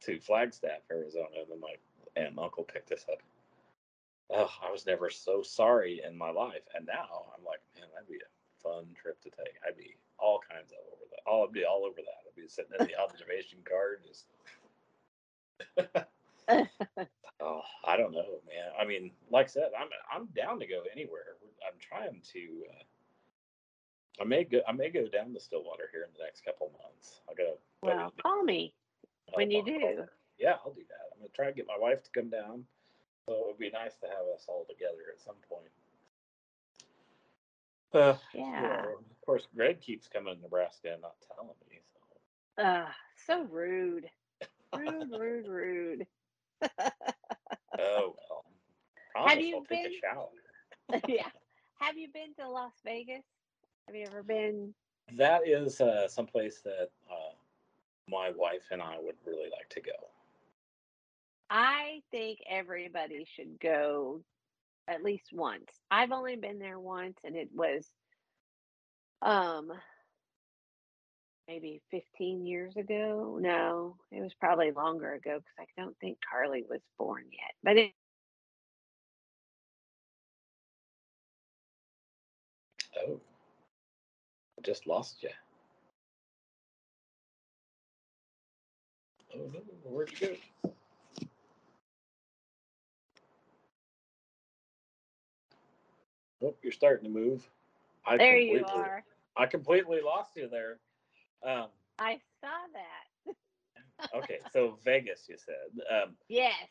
to 0.00 0.20
Flagstaff, 0.20 0.80
Arizona, 0.90 1.26
and 1.40 1.50
then 1.50 1.60
my 1.60 1.74
aunt 2.16 2.30
and 2.30 2.38
uncle 2.38 2.64
picked 2.64 2.92
us 2.92 3.04
up. 3.10 3.18
Oh, 4.30 4.50
I 4.62 4.70
was 4.70 4.86
never 4.86 5.08
so 5.08 5.42
sorry 5.42 6.02
in 6.06 6.16
my 6.18 6.30
life, 6.30 6.62
and 6.74 6.86
now 6.86 7.32
I'm 7.36 7.44
like, 7.44 7.60
man, 7.76 7.86
that'd 7.94 8.08
be 8.08 8.16
a 8.16 8.37
fun 8.62 8.86
trip 9.00 9.20
to 9.22 9.30
take. 9.30 9.54
I'd 9.66 9.76
be 9.76 9.96
all 10.18 10.40
kinds 10.48 10.72
of 10.72 10.78
over 10.92 11.04
that. 11.10 11.20
I'll 11.30 11.48
be 11.48 11.64
all 11.64 11.84
over 11.84 11.96
that. 11.96 12.26
I'd 12.26 12.36
be 12.40 12.48
sitting 12.48 12.72
in 12.78 12.86
the 12.86 12.98
observation 13.02 13.58
car, 13.64 13.98
just. 14.06 14.26
Oh, 17.40 17.62
I 17.86 17.96
don't 17.96 18.12
know, 18.12 18.42
man. 18.48 18.72
I 18.80 18.84
mean, 18.84 19.12
like 19.30 19.46
I 19.46 19.48
said, 19.48 19.70
I'm 19.78 19.88
I'm 20.10 20.26
down 20.34 20.58
to 20.58 20.66
go 20.66 20.82
anywhere. 20.90 21.38
I'm 21.64 21.78
trying 21.78 22.20
to. 22.32 22.40
Uh, 22.68 24.22
I 24.22 24.24
may 24.24 24.42
go. 24.42 24.58
I 24.66 24.72
may 24.72 24.90
go 24.90 25.06
down 25.06 25.32
to 25.34 25.40
Stillwater 25.40 25.88
here 25.92 26.02
in 26.02 26.10
the 26.18 26.24
next 26.24 26.44
couple 26.44 26.72
months. 26.82 27.20
I 27.30 27.34
gotta. 27.34 27.54
go 27.82 27.88
well, 27.94 28.10
to- 28.10 28.22
call 28.22 28.42
me 28.42 28.74
when 29.34 29.50
you 29.52 29.64
do. 29.64 30.04
Yeah, 30.38 30.56
I'll 30.64 30.72
do 30.72 30.82
that. 30.88 31.14
I'm 31.14 31.20
gonna 31.20 31.30
try 31.34 31.46
and 31.46 31.56
get 31.56 31.66
my 31.68 31.78
wife 31.78 32.02
to 32.02 32.10
come 32.10 32.28
down. 32.28 32.64
So 33.26 33.34
it 33.34 33.46
would 33.46 33.58
be 33.58 33.70
nice 33.70 33.94
to 34.02 34.06
have 34.08 34.26
us 34.34 34.46
all 34.48 34.64
together 34.68 35.06
at 35.14 35.20
some 35.20 35.36
point. 35.48 35.70
Uh, 37.92 38.14
Yeah. 38.34 38.60
know, 38.62 38.98
of 39.10 39.20
course, 39.24 39.46
Greg 39.54 39.80
keeps 39.80 40.08
coming 40.08 40.34
to 40.36 40.40
Nebraska 40.42 40.92
and 40.92 41.02
not 41.02 41.16
telling 41.34 41.54
me. 41.70 41.80
So 42.56 42.62
Uh, 42.62 42.92
so 43.16 43.42
rude. 43.44 44.10
Rude, 44.76 45.10
rude, 45.18 45.46
rude. 45.48 46.06
oh 46.62 48.14
well. 48.16 48.44
Promise 49.12 49.44
you 49.44 49.56
I'll 49.56 49.64
take 49.64 49.84
been- 49.84 49.92
a 49.92 50.00
shower. 50.00 51.00
yeah. 51.08 51.28
Have 51.80 51.96
you 51.96 52.08
been 52.12 52.34
to 52.34 52.48
Las 52.48 52.72
Vegas? 52.84 53.24
Have 53.86 53.94
you 53.94 54.04
ever 54.06 54.22
been? 54.22 54.74
That 55.16 55.46
is 55.46 55.80
uh, 55.80 56.08
someplace 56.08 56.60
that 56.62 56.90
uh, 57.10 57.32
my 58.08 58.30
wife 58.30 58.64
and 58.70 58.82
I 58.82 58.98
would 59.00 59.14
really 59.24 59.48
like 59.50 59.68
to 59.70 59.80
go. 59.80 59.92
I 61.50 62.02
think 62.10 62.40
everybody 62.48 63.24
should 63.24 63.58
go 63.60 64.22
at 64.88 65.02
least 65.02 65.26
once. 65.32 65.66
I've 65.90 66.12
only 66.12 66.36
been 66.36 66.58
there 66.58 66.78
once 66.78 67.18
and 67.24 67.36
it 67.36 67.50
was 67.54 67.88
um 69.22 69.70
maybe 71.48 71.80
15 71.90 72.46
years 72.46 72.76
ago. 72.76 73.38
No, 73.40 73.96
it 74.12 74.20
was 74.20 74.34
probably 74.34 74.70
longer 74.70 75.14
ago 75.14 75.38
because 75.38 75.54
I 75.58 75.80
don't 75.80 75.96
think 75.98 76.18
Carly 76.30 76.64
was 76.68 76.80
born 76.98 77.24
yet. 77.32 77.54
But 77.62 77.76
it, 77.78 77.92
Oh, 83.06 83.20
I 84.58 84.62
just 84.62 84.86
lost 84.86 85.22
you. 85.22 85.30
Oh 89.34 89.50
no, 89.52 89.60
where'd 89.84 90.10
you 90.20 90.36
go? 90.64 90.70
Oh, 96.42 96.54
you're 96.62 96.72
starting 96.72 97.04
to 97.04 97.10
move. 97.10 97.48
I 98.06 98.16
there 98.16 98.38
you 98.38 98.58
completely- 98.58 98.80
are. 98.82 99.04
I 99.36 99.46
completely 99.46 100.00
lost 100.00 100.36
you 100.36 100.48
there. 100.48 100.78
Um, 101.42 101.68
I 101.98 102.20
saw 102.40 102.66
that. 102.72 103.36
okay, 104.14 104.38
so 104.52 104.78
Vegas, 104.84 105.28
you 105.28 105.36
said. 105.36 105.80
Um, 105.90 106.16
Yes. 106.28 106.68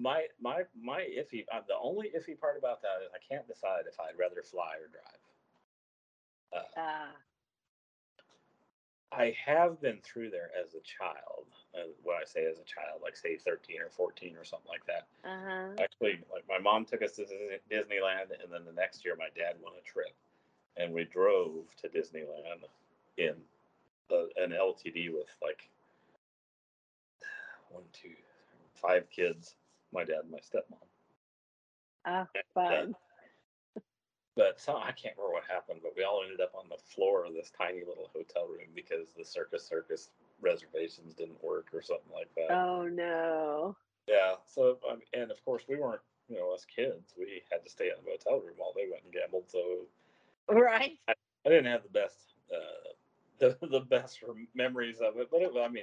my 0.00 0.26
my 0.40 0.62
my 0.80 1.00
iffy. 1.02 1.44
Uh, 1.52 1.60
the 1.66 1.76
only 1.80 2.10
iffy 2.16 2.38
part 2.38 2.56
about 2.58 2.82
that 2.82 3.02
is 3.04 3.10
I 3.14 3.18
can't 3.32 3.46
decide 3.46 3.84
if 3.88 3.98
I'd 4.00 4.18
rather 4.18 4.42
fly 4.42 4.76
or 4.76 4.88
drive. 4.88 6.64
Uh, 6.76 6.80
Uh, 6.80 7.12
I 9.18 9.34
have 9.44 9.80
been 9.80 9.98
through 10.02 10.30
there 10.30 10.50
as 10.58 10.74
a 10.74 10.80
child. 10.80 11.46
Uh, 11.74 11.88
when 12.04 12.16
I 12.16 12.24
say 12.24 12.46
as 12.46 12.58
a 12.58 12.64
child, 12.64 13.00
like 13.02 13.16
say 13.16 13.36
thirteen 13.36 13.80
or 13.80 13.90
fourteen 13.90 14.36
or 14.36 14.44
something 14.44 14.68
like 14.68 14.86
that. 14.86 15.06
uh 15.24 15.36
huh. 15.44 15.82
Actually, 15.82 16.20
like 16.32 16.44
my 16.48 16.58
mom 16.58 16.84
took 16.84 17.02
us 17.02 17.16
to 17.16 17.22
Disneyland, 17.70 18.30
and 18.42 18.52
then 18.52 18.64
the 18.64 18.72
next 18.72 19.04
year 19.04 19.16
my 19.18 19.28
dad 19.36 19.56
won 19.62 19.72
a 19.78 19.82
trip, 19.82 20.14
and 20.76 20.94
we 20.94 21.04
drove 21.04 21.64
to 21.82 21.88
Disneyland 21.88 22.62
in 23.16 23.34
the, 24.08 24.28
an 24.36 24.50
LTD 24.50 25.12
with 25.12 25.28
like 25.42 25.68
one, 27.70 27.84
two, 27.92 28.14
five 28.74 29.10
kids. 29.10 29.56
My 29.92 30.04
dad 30.04 30.20
and 30.22 30.30
my 30.30 30.38
stepmom. 30.38 30.76
Oh, 32.06 32.26
fun. 32.54 32.94
But 34.38 34.60
so 34.60 34.76
I 34.76 34.92
can't 34.92 35.16
remember 35.16 35.34
what 35.34 35.44
happened, 35.50 35.80
but 35.82 35.94
we 35.96 36.04
all 36.04 36.22
ended 36.22 36.40
up 36.40 36.54
on 36.54 36.68
the 36.68 36.78
floor 36.78 37.24
of 37.24 37.34
this 37.34 37.50
tiny 37.50 37.80
little 37.80 38.08
hotel 38.14 38.46
room 38.46 38.68
because 38.72 39.10
the 39.10 39.24
circus 39.24 39.66
circus 39.66 40.10
reservations 40.40 41.12
didn't 41.12 41.42
work 41.42 41.66
or 41.74 41.82
something 41.82 42.12
like 42.14 42.32
that. 42.36 42.52
Oh 42.52 42.86
no. 42.86 43.76
Yeah. 44.06 44.36
So 44.46 44.78
and 45.12 45.32
of 45.32 45.44
course 45.44 45.64
we 45.68 45.74
weren't, 45.74 46.02
you 46.28 46.36
know, 46.36 46.54
us 46.54 46.64
kids. 46.64 47.14
We 47.18 47.42
had 47.50 47.64
to 47.64 47.68
stay 47.68 47.86
in 47.88 47.96
the 48.04 48.12
hotel 48.12 48.38
room 48.38 48.54
while 48.58 48.72
they 48.76 48.88
went 48.88 49.02
and 49.02 49.12
gambled. 49.12 49.50
So 49.50 49.86
Right. 50.48 51.00
I 51.08 51.14
didn't 51.44 51.66
have 51.66 51.82
the 51.82 51.88
best, 51.88 52.34
uh, 52.54 52.94
the 53.40 53.58
the 53.66 53.80
best 53.80 54.22
memories 54.54 55.00
of 55.00 55.16
it. 55.16 55.30
But 55.32 55.42
it, 55.42 55.50
I 55.58 55.66
mean, 55.66 55.82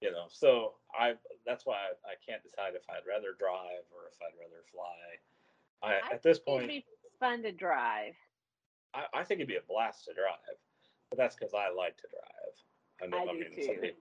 you 0.00 0.12
know, 0.12 0.28
so 0.30 0.76
I 0.98 1.16
that's 1.44 1.66
why 1.66 1.74
I, 1.74 2.12
I 2.12 2.14
can't 2.26 2.42
decide 2.42 2.74
if 2.74 2.88
I'd 2.88 3.06
rather 3.06 3.34
drive 3.38 3.84
or 3.92 4.08
if 4.10 4.16
I'd 4.22 4.38
rather 4.40 4.64
fly. 4.72 5.18
I, 5.82 6.00
I 6.10 6.14
at 6.14 6.22
this 6.22 6.38
point, 6.38 6.72
fun 7.18 7.42
to 7.42 7.52
drive. 7.52 8.14
I, 8.94 9.04
I 9.14 9.24
think 9.24 9.40
it'd 9.40 9.48
be 9.48 9.56
a 9.56 9.60
blast 9.68 10.04
to 10.06 10.14
drive, 10.14 10.56
but 11.10 11.18
that's 11.18 11.34
because 11.36 11.54
I 11.54 11.70
like 11.70 11.96
to 11.98 12.06
drive. 12.08 12.54
I, 13.02 13.06
know, 13.06 13.18
I 13.18 13.30
I 13.30 13.32
do 13.34 13.40
mean, 13.40 13.56
too. 13.56 13.62
somebody- 13.64 13.94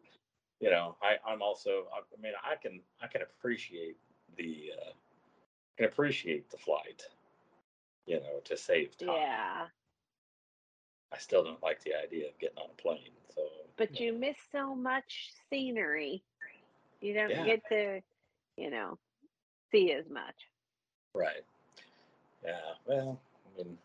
you 0.61 0.69
know, 0.71 0.95
I, 1.01 1.17
I'm 1.29 1.41
also. 1.41 1.87
I, 1.93 1.99
I 1.99 2.21
mean, 2.21 2.31
I 2.43 2.55
can 2.55 2.79
I 3.01 3.07
can 3.07 3.21
appreciate 3.21 3.97
the 4.37 4.71
uh, 4.81 4.91
can 5.77 5.85
appreciate 5.85 6.49
the 6.49 6.57
flight. 6.57 7.03
You 8.05 8.21
know, 8.21 8.39
to 8.45 8.55
save 8.55 8.97
time. 8.97 9.09
Yeah. 9.09 9.65
I 11.13 11.17
still 11.17 11.43
don't 11.43 11.61
like 11.61 11.83
the 11.83 11.93
idea 11.95 12.27
of 12.29 12.37
getting 12.39 12.57
on 12.57 12.69
a 12.71 12.81
plane. 12.81 13.11
So, 13.33 13.41
But 13.77 13.99
you 13.99 14.13
miss 14.13 14.37
so 14.51 14.75
much 14.75 15.31
scenery. 15.49 16.23
You 17.01 17.13
don't 17.13 17.29
Yeah. 17.31 17.45
get 17.45 17.61
to, 17.69 18.01
you 18.57 18.69
know, 18.69 18.97
see 19.71 19.91
as 19.91 20.05
much. 20.09 20.35
right? 21.13 21.43
Yeah. 22.45 22.73
Well, 22.85 23.19
I 23.45 23.57
mean, 23.63 23.77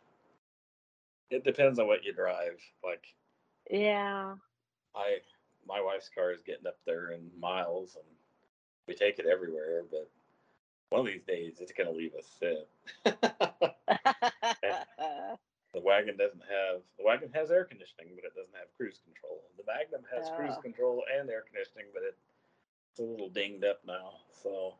it 1.30 1.44
depends 1.44 1.78
on 1.78 1.86
what 1.86 2.04
you 2.04 2.12
drive. 2.12 2.60
Like 2.84 3.04
Yeah. 3.70 4.34
I, 4.94 5.18
my 5.66 5.80
wife's 5.80 6.10
car 6.14 6.32
is 6.32 6.42
getting 6.42 6.66
up 6.66 6.78
there 6.86 7.12
in 7.12 7.30
miles, 7.38 7.96
and 7.96 8.04
we 8.88 8.94
take 8.94 9.18
it 9.18 9.26
everywhere. 9.26 9.84
But 9.90 10.10
one 10.90 11.00
of 11.02 11.06
these 11.06 11.22
days, 11.22 11.58
it's 11.60 11.72
going 11.72 11.88
to 11.88 11.96
leave 11.96 12.14
us 12.14 12.26
sit. 12.38 12.68
the 15.72 15.80
wagon 15.80 16.16
doesn't 16.16 16.42
have 16.42 16.80
the 16.98 17.04
wagon 17.04 17.30
has 17.34 17.50
air 17.50 17.64
conditioning, 17.64 18.08
but 18.16 18.24
it 18.24 18.34
doesn't 18.34 18.54
have 18.56 18.66
cruise 18.76 19.00
control. 19.04 19.42
The 19.56 19.64
Magnum 19.66 20.02
has 20.14 20.28
cruise 20.36 20.54
Oh. 20.58 20.62
control 20.62 21.04
and 21.16 21.30
air 21.30 21.42
conditioning, 21.42 21.86
but 21.94 22.02
it, 22.02 22.16
it's 22.90 23.00
a 23.00 23.02
little 23.04 23.28
dinged 23.28 23.64
up 23.64 23.80
now. 23.86 24.14
So 24.42 24.74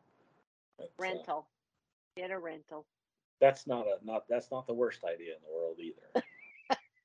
uh, 0.79 0.85
rental. 0.97 1.47
Get 2.17 2.31
a 2.31 2.37
rental. 2.37 2.85
That's 3.41 3.67
not 3.67 3.87
a 3.87 3.97
not 4.05 4.23
that's 4.29 4.51
not 4.51 4.67
the 4.67 4.73
worst 4.73 5.03
idea 5.03 5.33
in 5.33 5.41
the 5.45 5.53
world 5.53 5.77
either. 5.79 6.25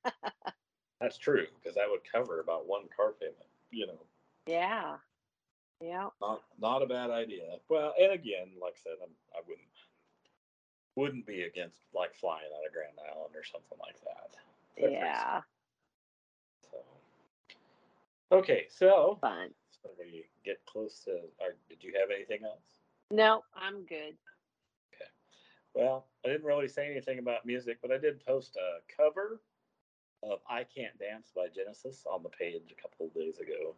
that's 1.01 1.17
true 1.17 1.47
because 1.59 1.75
that 1.75 1.89
would 1.89 2.01
cover 2.09 2.39
about 2.39 2.67
one 2.67 2.83
car 2.95 3.13
payment. 3.19 3.35
You 3.71 3.87
know, 3.87 3.99
Yeah. 4.45 4.95
Yeah. 5.81 6.07
not 6.21 6.43
not 6.59 6.81
a 6.83 6.85
bad 6.87 7.09
idea. 7.09 7.57
Well, 7.69 7.93
and 7.99 8.11
again, 8.13 8.49
like 8.61 8.75
I 8.77 8.81
said, 8.83 8.93
I'm, 9.03 9.09
I 9.35 9.41
wouldn't 9.47 9.67
wouldn't 10.95 11.25
be 11.27 11.43
against 11.43 11.81
like 11.93 12.15
flying 12.15 12.45
out 12.55 12.65
of 12.65 12.73
Grand 12.73 12.97
Island 13.13 13.35
or 13.35 13.43
something 13.43 13.77
like 13.79 13.97
that. 14.05 14.91
Yeah. 14.91 15.41
So, 16.71 16.77
okay, 18.31 18.65
so 18.69 19.17
Fun. 19.21 19.49
so 19.83 19.89
we 19.99 20.25
get 20.45 20.63
close 20.65 20.99
to. 21.05 21.11
Or 21.39 21.55
did 21.69 21.83
you 21.83 21.93
have 21.99 22.09
anything 22.15 22.43
else? 22.45 22.61
No, 23.11 23.41
I'm 23.55 23.85
good. 23.85 24.15
Well, 25.77 26.07
I 26.25 26.29
didn't 26.29 26.47
really 26.47 26.67
say 26.67 26.89
anything 26.89 27.19
about 27.19 27.45
music, 27.45 27.77
but 27.83 27.91
I 27.91 27.99
did 27.99 28.25
post 28.25 28.57
a 28.57 28.79
cover 28.99 29.39
of 30.23 30.39
"I 30.49 30.63
Can't 30.63 30.97
Dance" 30.97 31.31
by 31.35 31.49
Genesis 31.49 32.03
on 32.11 32.23
the 32.23 32.29
page 32.29 32.71
a 32.75 32.81
couple 32.81 33.05
of 33.05 33.13
days 33.13 33.37
ago. 33.37 33.75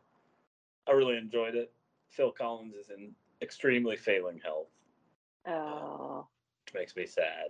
I 0.88 0.92
really 0.94 1.18
enjoyed 1.18 1.56
it. 1.56 1.74
Phil 2.10 2.32
Collins 2.32 2.74
is 2.76 2.90
in 2.90 3.14
extremely 3.42 3.98
failing 3.98 4.40
health, 4.40 4.72
Oh, 5.46 6.26
which 6.66 6.74
makes 6.74 6.96
me 6.96 7.06
sad. 7.06 7.50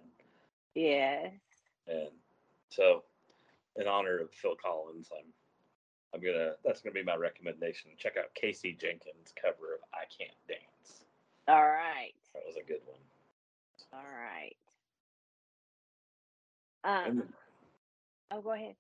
yes. 0.74 1.32
And 1.86 2.10
so, 2.70 3.04
in 3.76 3.88
honor 3.88 4.18
of 4.18 4.34
Phil 4.34 4.56
Collins, 4.56 5.12
I'm 5.16 5.32
I'm 6.12 6.22
gonna 6.22 6.56
that's 6.66 6.82
gonna 6.82 6.96
be 6.96 7.04
my 7.04 7.16
recommendation. 7.18 7.92
Check 8.00 8.18
out 8.18 8.34
Casey 8.34 8.74
Jenkins' 8.74 9.32
cover 9.40 9.76
of 9.76 9.82
"I 9.94 10.06
Can't 10.06 10.36
Dance." 10.48 11.06
All 11.48 11.68
right. 11.68 12.14
That 12.34 12.42
was 12.48 12.56
a 12.56 12.64
good 12.64 12.82
one. 12.88 12.98
All 13.94 14.00
right. 14.04 14.56
Um, 16.84 17.24
oh, 18.32 18.42
go 18.42 18.52
ahead. 18.54 18.76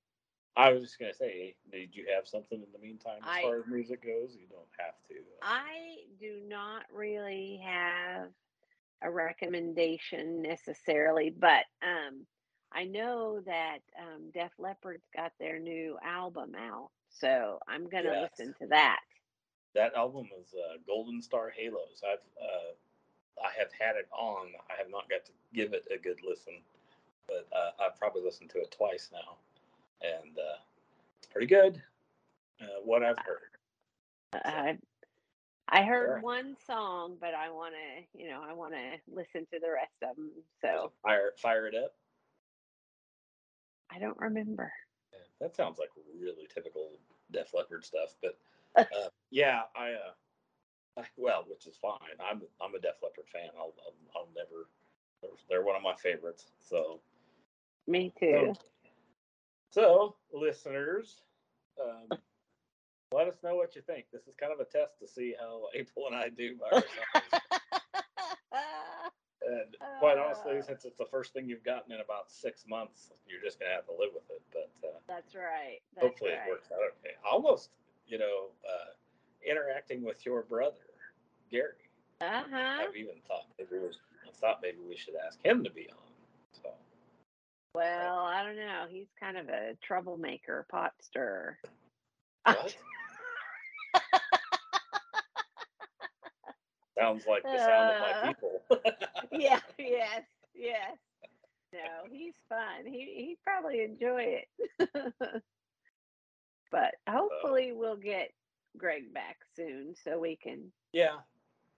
I 0.55 0.71
was 0.71 0.81
just 0.83 0.99
gonna 0.99 1.13
say, 1.13 1.55
did 1.71 1.95
you 1.95 2.05
have 2.15 2.27
something 2.27 2.61
in 2.61 2.67
the 2.73 2.79
meantime 2.79 3.19
as 3.23 3.29
I- 3.29 3.41
far 3.41 3.59
as 3.59 3.67
music 3.67 4.03
goes? 4.03 4.35
You 4.35 4.47
don't 4.49 4.67
have 4.77 4.95
to. 5.09 5.15
I 5.41 5.97
do 6.19 6.41
not 6.47 6.83
really 6.93 7.61
have 7.63 8.29
a 9.01 9.09
recommendation 9.09 10.41
necessarily, 10.41 11.29
but 11.29 11.63
um, 11.81 12.25
I 12.71 12.83
know 12.85 13.39
that 13.45 13.79
um, 13.97 14.31
Def 14.33 14.51
Leppard's 14.59 15.07
got 15.15 15.31
their 15.39 15.59
new 15.59 15.97
album 16.03 16.55
out, 16.55 16.89
so 17.09 17.59
I'm 17.67 17.87
gonna 17.87 18.09
Yes. 18.11 18.31
listen 18.37 18.53
to 18.61 18.67
that. 18.67 18.99
that 19.75 19.93
album 19.93 20.27
is 20.41 20.53
uh, 20.53 20.77
Golden 20.85 21.21
Star 21.21 21.49
Halos. 21.51 22.01
I've 22.03 22.19
uh, 22.41 22.73
I 23.43 23.57
have 23.57 23.71
had 23.77 23.95
it 23.95 24.07
on. 24.11 24.47
I 24.69 24.77
have 24.77 24.89
not 24.89 25.09
got 25.09 25.25
to 25.25 25.31
give 25.53 25.73
it 25.73 25.85
a 25.93 25.97
good 25.97 26.19
listen, 26.27 26.55
but 27.27 27.47
uh, 27.53 27.83
I've 27.83 27.97
probably 27.97 28.23
listened 28.23 28.49
to 28.51 28.59
it 28.59 28.75
twice 28.75 29.09
now, 29.11 29.37
and 30.01 30.37
uh, 30.37 30.59
it's 31.17 31.27
pretty 31.27 31.47
good. 31.47 31.81
Uh, 32.61 32.81
what 32.83 33.03
I've 33.03 33.17
heard. 33.19 33.51
I 34.33 34.77
I 35.71 35.83
heard 35.83 36.23
one 36.23 36.55
song, 36.65 37.17
but 37.21 37.33
I 37.33 37.51
want 37.51 37.73
to, 37.75 38.19
you 38.19 38.29
know, 38.29 38.41
I 38.47 38.53
want 38.53 38.73
to 38.73 39.13
listen 39.13 39.45
to 39.53 39.59
the 39.59 39.71
rest 39.71 39.93
of 40.01 40.15
them. 40.15 40.31
So 40.61 40.91
Fire, 41.03 41.33
fire 41.37 41.67
it 41.67 41.75
up. 41.75 41.93
I 43.91 43.99
don't 43.99 44.17
remember. 44.19 44.71
Yeah, 45.13 45.19
that 45.41 45.55
sounds 45.55 45.77
like 45.77 45.89
really 46.19 46.47
typical 46.53 46.91
Def 47.31 47.53
Leppard 47.53 47.85
stuff, 47.85 48.15
but 48.21 48.37
uh, 48.77 49.09
yeah, 49.29 49.61
I, 49.75 49.91
uh, 49.91 50.11
I 50.11 50.28
well, 51.17 51.45
which 51.47 51.65
is 51.67 51.75
fine. 51.81 51.97
I'm 52.19 52.41
I'm 52.61 52.75
a 52.75 52.79
Def 52.79 52.95
Leppard 53.01 53.25
fan. 53.31 53.49
I'll 53.57 53.73
I'll, 53.85 53.93
I'll 54.15 54.27
never. 54.35 54.67
They're, 55.21 55.31
they're 55.49 55.65
one 55.65 55.75
of 55.75 55.81
my 55.83 55.95
favorites. 55.95 56.45
So 56.59 57.01
Me 57.87 58.13
too. 58.19 58.53
so 59.69 60.15
listeners, 60.33 61.21
um, 61.81 62.17
let 63.11 63.27
us 63.27 63.35
know 63.43 63.55
what 63.55 63.75
you 63.75 63.81
think. 63.81 64.05
This 64.13 64.27
is 64.27 64.35
kind 64.39 64.53
of 64.53 64.59
a 64.59 64.65
test 64.65 64.99
to 65.01 65.07
see 65.07 65.35
how 65.39 65.63
April 65.75 66.07
and 66.07 66.15
I 66.15 66.29
do 66.29 66.55
by 66.55 66.67
ourselves. 66.77 67.43
and 69.41 69.75
quite 69.99 70.17
honestly, 70.17 70.59
Uh. 70.59 70.61
since 70.61 70.85
it's 70.85 70.97
the 70.97 71.05
first 71.11 71.33
thing 71.33 71.47
you've 71.49 71.63
gotten 71.65 71.91
in 71.91 71.99
about 72.01 72.29
six 72.31 72.65
months, 72.67 73.11
you're 73.27 73.41
just 73.41 73.59
gonna 73.59 73.73
have 73.73 73.85
to 73.87 73.93
live 73.93 74.11
with 74.13 74.29
it. 74.29 74.41
But 74.53 74.71
uh, 74.87 74.99
That's 75.07 75.35
right. 75.35 75.79
That's 75.95 76.07
hopefully 76.07 76.31
right. 76.31 76.47
it 76.47 76.49
works 76.49 76.69
out 76.71 76.79
okay. 77.03 77.15
Almost, 77.29 77.69
you 78.07 78.17
know, 78.19 78.49
uh, 78.63 78.91
interacting 79.47 80.03
with 80.03 80.25
your 80.25 80.43
brother, 80.43 80.75
Gary. 81.51 81.73
Uh 82.21 82.43
huh. 82.51 82.77
I've 82.87 82.95
even 82.95 83.15
thought 83.27 83.45
maybe 83.57 83.69
we, 83.81 83.87
I 83.87 84.31
thought 84.39 84.59
maybe 84.61 84.77
we 84.87 84.95
should 84.97 85.15
ask 85.25 85.39
him 85.43 85.63
to 85.63 85.71
be 85.71 85.89
on. 85.89 85.97
So 86.51 86.69
Well, 87.73 88.19
I 88.25 88.43
don't 88.43 88.57
know. 88.57 88.85
He's 88.89 89.07
kind 89.19 89.37
of 89.37 89.47
a 89.49 89.75
troublemaker, 89.81 90.65
pot 90.69 90.93
stirrer. 91.01 91.57
what? 92.43 92.75
Sounds 96.97 97.23
like 97.29 97.43
the 97.43 97.57
sound 97.57 97.93
of 97.93 98.01
my 98.01 98.11
Uh. 98.11 98.27
people. 98.27 98.61
yeah. 99.31 99.59
Yes. 99.79 100.23
Yes. 100.53 100.97
No, 101.71 101.79
he's 102.11 102.33
fun. 102.49 102.85
He 102.85 103.13
he'd 103.15 103.37
probably 103.45 103.81
enjoy 103.83 104.41
it. 104.41 105.13
but 106.71 106.95
hopefully 107.07 107.71
we'll 107.73 107.95
get 107.95 108.31
Greg 108.77 109.13
back 109.13 109.37
soon 109.55 109.95
so 110.03 110.19
we 110.19 110.35
can. 110.35 110.71
yeah, 110.93 111.17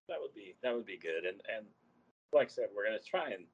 that 0.09 0.17
would 0.19 0.33
be 0.33 0.55
that 0.63 0.75
would 0.75 0.85
be 0.85 0.97
good. 0.97 1.25
And 1.25 1.41
and 1.55 1.65
like 2.33 2.47
I 2.47 2.51
said, 2.51 2.65
we're 2.75 2.85
gonna 2.85 2.99
try 2.99 3.29
and 3.31 3.45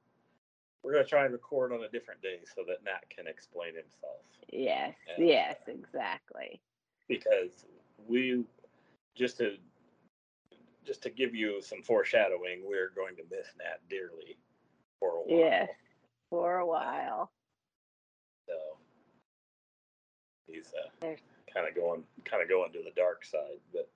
we're 0.82 0.92
gonna 0.92 1.04
try 1.04 1.24
and 1.24 1.32
record 1.32 1.72
on 1.72 1.82
a 1.84 1.88
different 1.88 2.20
day 2.22 2.38
so 2.54 2.62
that 2.66 2.84
Nat 2.84 3.08
can 3.14 3.26
explain 3.26 3.74
himself 3.74 4.22
Yes, 4.52 4.94
And, 5.16 5.26
yes, 5.28 5.56
exactly. 5.66 6.60
because 7.08 7.64
we 8.06 8.44
just 9.14 9.38
to 9.38 9.56
just 10.86 11.02
to 11.02 11.10
give 11.10 11.34
you 11.34 11.60
some 11.60 11.82
foreshadowing, 11.82 12.62
we're 12.64 12.90
going 12.96 13.14
to 13.16 13.22
miss 13.30 13.46
Nat 13.58 13.78
dearly 13.90 14.38
for 14.98 15.10
a 15.10 15.20
while. 15.20 15.24
Yes, 15.38 15.68
for 16.30 16.58
a 16.58 16.66
while. 16.66 17.30
So 18.46 18.54
he's 20.46 20.72
uh, 20.74 20.88
There's- 21.00 21.20
kind 21.54 21.68
of 21.68 21.74
going 21.74 22.02
kind 22.24 22.42
of 22.42 22.48
going 22.48 22.72
to 22.72 22.80
the 22.84 22.92
dark 23.00 23.24
side, 23.24 23.60
but 23.72 23.88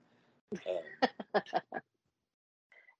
um, 0.67 1.43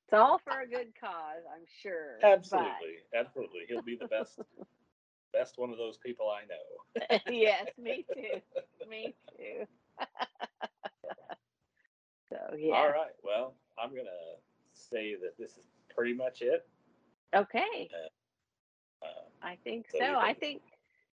It's 0.05 0.19
all 0.21 0.39
for 0.45 0.61
a 0.61 0.67
good 0.67 0.93
cause, 1.01 1.43
I'm 1.55 1.65
sure. 1.83 2.19
but- 2.21 2.29
absolutely, 2.31 2.97
absolutely, 3.15 3.61
he'll 3.69 3.83
be 3.83 3.97
the 3.97 4.09
best 4.09 4.39
best 5.33 5.55
one 5.57 5.71
of 5.71 5.79
those 5.79 5.97
people 5.97 6.29
I 6.31 6.43
know. 6.47 7.19
yes, 7.33 7.67
me 7.79 8.05
too. 8.15 8.41
Me 8.89 9.15
too. 9.39 9.65
so 12.29 12.37
yeah. 12.59 12.75
All 12.75 12.89
right, 12.89 13.15
well, 13.25 13.55
I'm 13.83 13.91
gonna 13.91 14.11
say 14.75 15.15
that 15.15 15.39
this 15.39 15.53
is 15.57 15.65
pretty 15.95 16.13
much 16.15 16.43
it. 16.43 16.67
Okay. 17.35 17.89
Um, 19.03 19.09
I 19.43 19.57
think 19.65 19.87
So 19.91 19.99
so. 19.99 20.17
I 20.19 20.35
think, 20.35 20.61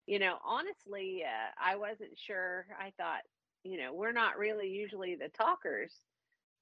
you 0.08 0.18
know, 0.18 0.38
honestly, 0.44 1.22
uh, 1.24 1.52
I 1.62 1.76
wasn't 1.76 2.18
sure. 2.18 2.66
I 2.80 2.92
thought, 2.96 3.22
you 3.64 3.78
know, 3.78 3.94
we're 3.94 4.12
not 4.12 4.38
really 4.38 4.68
usually 4.68 5.16
the 5.16 5.28
talkers. 5.28 5.94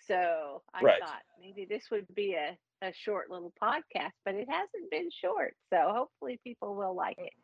So 0.01 0.63
I 0.75 0.81
Right. 0.85 0.99
thought 0.99 1.23
maybe 1.41 1.65
this 1.65 1.91
would 1.91 2.07
be 2.15 2.35
a, 2.35 2.59
a 2.83 2.93
short 2.93 3.31
little 3.31 3.53
podcast, 3.63 4.13
but 4.25 4.35
it 4.35 4.49
hasn't 4.51 4.91
been 4.91 5.11
short. 5.11 5.55
So 5.73 5.77
hopefully 5.93 6.41
people 6.45 6.75
will 6.75 6.95
like 6.97 7.19
it. 7.19 7.35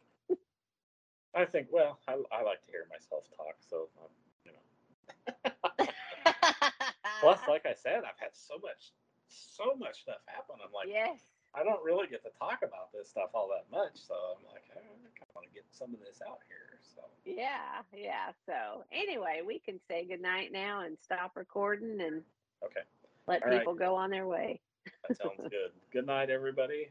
I 1.35 1.45
think, 1.47 1.69
well, 1.73 2.01
I, 2.09 2.13
I 2.33 2.43
like 2.43 2.63
to 2.63 2.71
hear 2.71 2.87
myself 2.91 3.29
talk, 3.37 3.57
so 3.61 3.89
um, 4.03 4.11
you 4.45 4.53
know. 4.53 5.87
Plus, 7.21 7.47
like 7.49 7.67
I 7.67 7.75
said, 7.75 8.03
I've 8.05 8.19
had 8.19 8.35
so 8.35 8.59
much, 8.63 8.93
so 9.29 9.75
much 9.79 10.03
stuff 10.03 10.21
happen. 10.27 10.57
I'm 10.65 10.73
like, 10.73 10.89
yes. 10.89 11.32
I 11.55 11.63
don't 11.65 11.83
really 11.85 12.07
get 12.09 12.23
to 12.25 12.31
talk 12.39 12.61
about 12.63 12.93
this 12.93 13.09
stuff 13.11 13.31
all 13.35 13.49
that 13.49 13.69
much, 13.71 13.93
so 13.95 14.15
I'm 14.15 14.45
like, 14.53 14.65
I 14.73 14.81
kind 14.81 14.87
of 15.21 15.29
want 15.35 15.47
to 15.49 15.55
get 15.55 15.65
some 15.71 15.93
of 15.93 16.01
this 16.01 16.21
out 16.27 16.41
here. 16.49 16.81
So, 16.95 17.03
Yeah. 17.25 17.83
Yeah. 17.95 18.33
So 18.47 18.85
anyway, 18.91 19.43
we 19.47 19.59
can 19.59 19.79
say 19.89 20.07
goodnight 20.07 20.51
now 20.53 20.81
and 20.83 20.97
stop 20.99 21.33
recording 21.37 22.01
and 22.01 22.23
okay, 22.65 22.81
let 23.27 23.43
All 23.43 23.51
right. 23.51 23.59
people 23.61 23.75
go 23.75 23.95
on 23.95 24.11
their 24.11 24.27
way. 24.27 24.61
that 25.09 25.17
sounds 25.19 25.37
good. 25.51 25.73
Good 25.93 26.07
night, 26.07 26.31
everybody. 26.31 26.89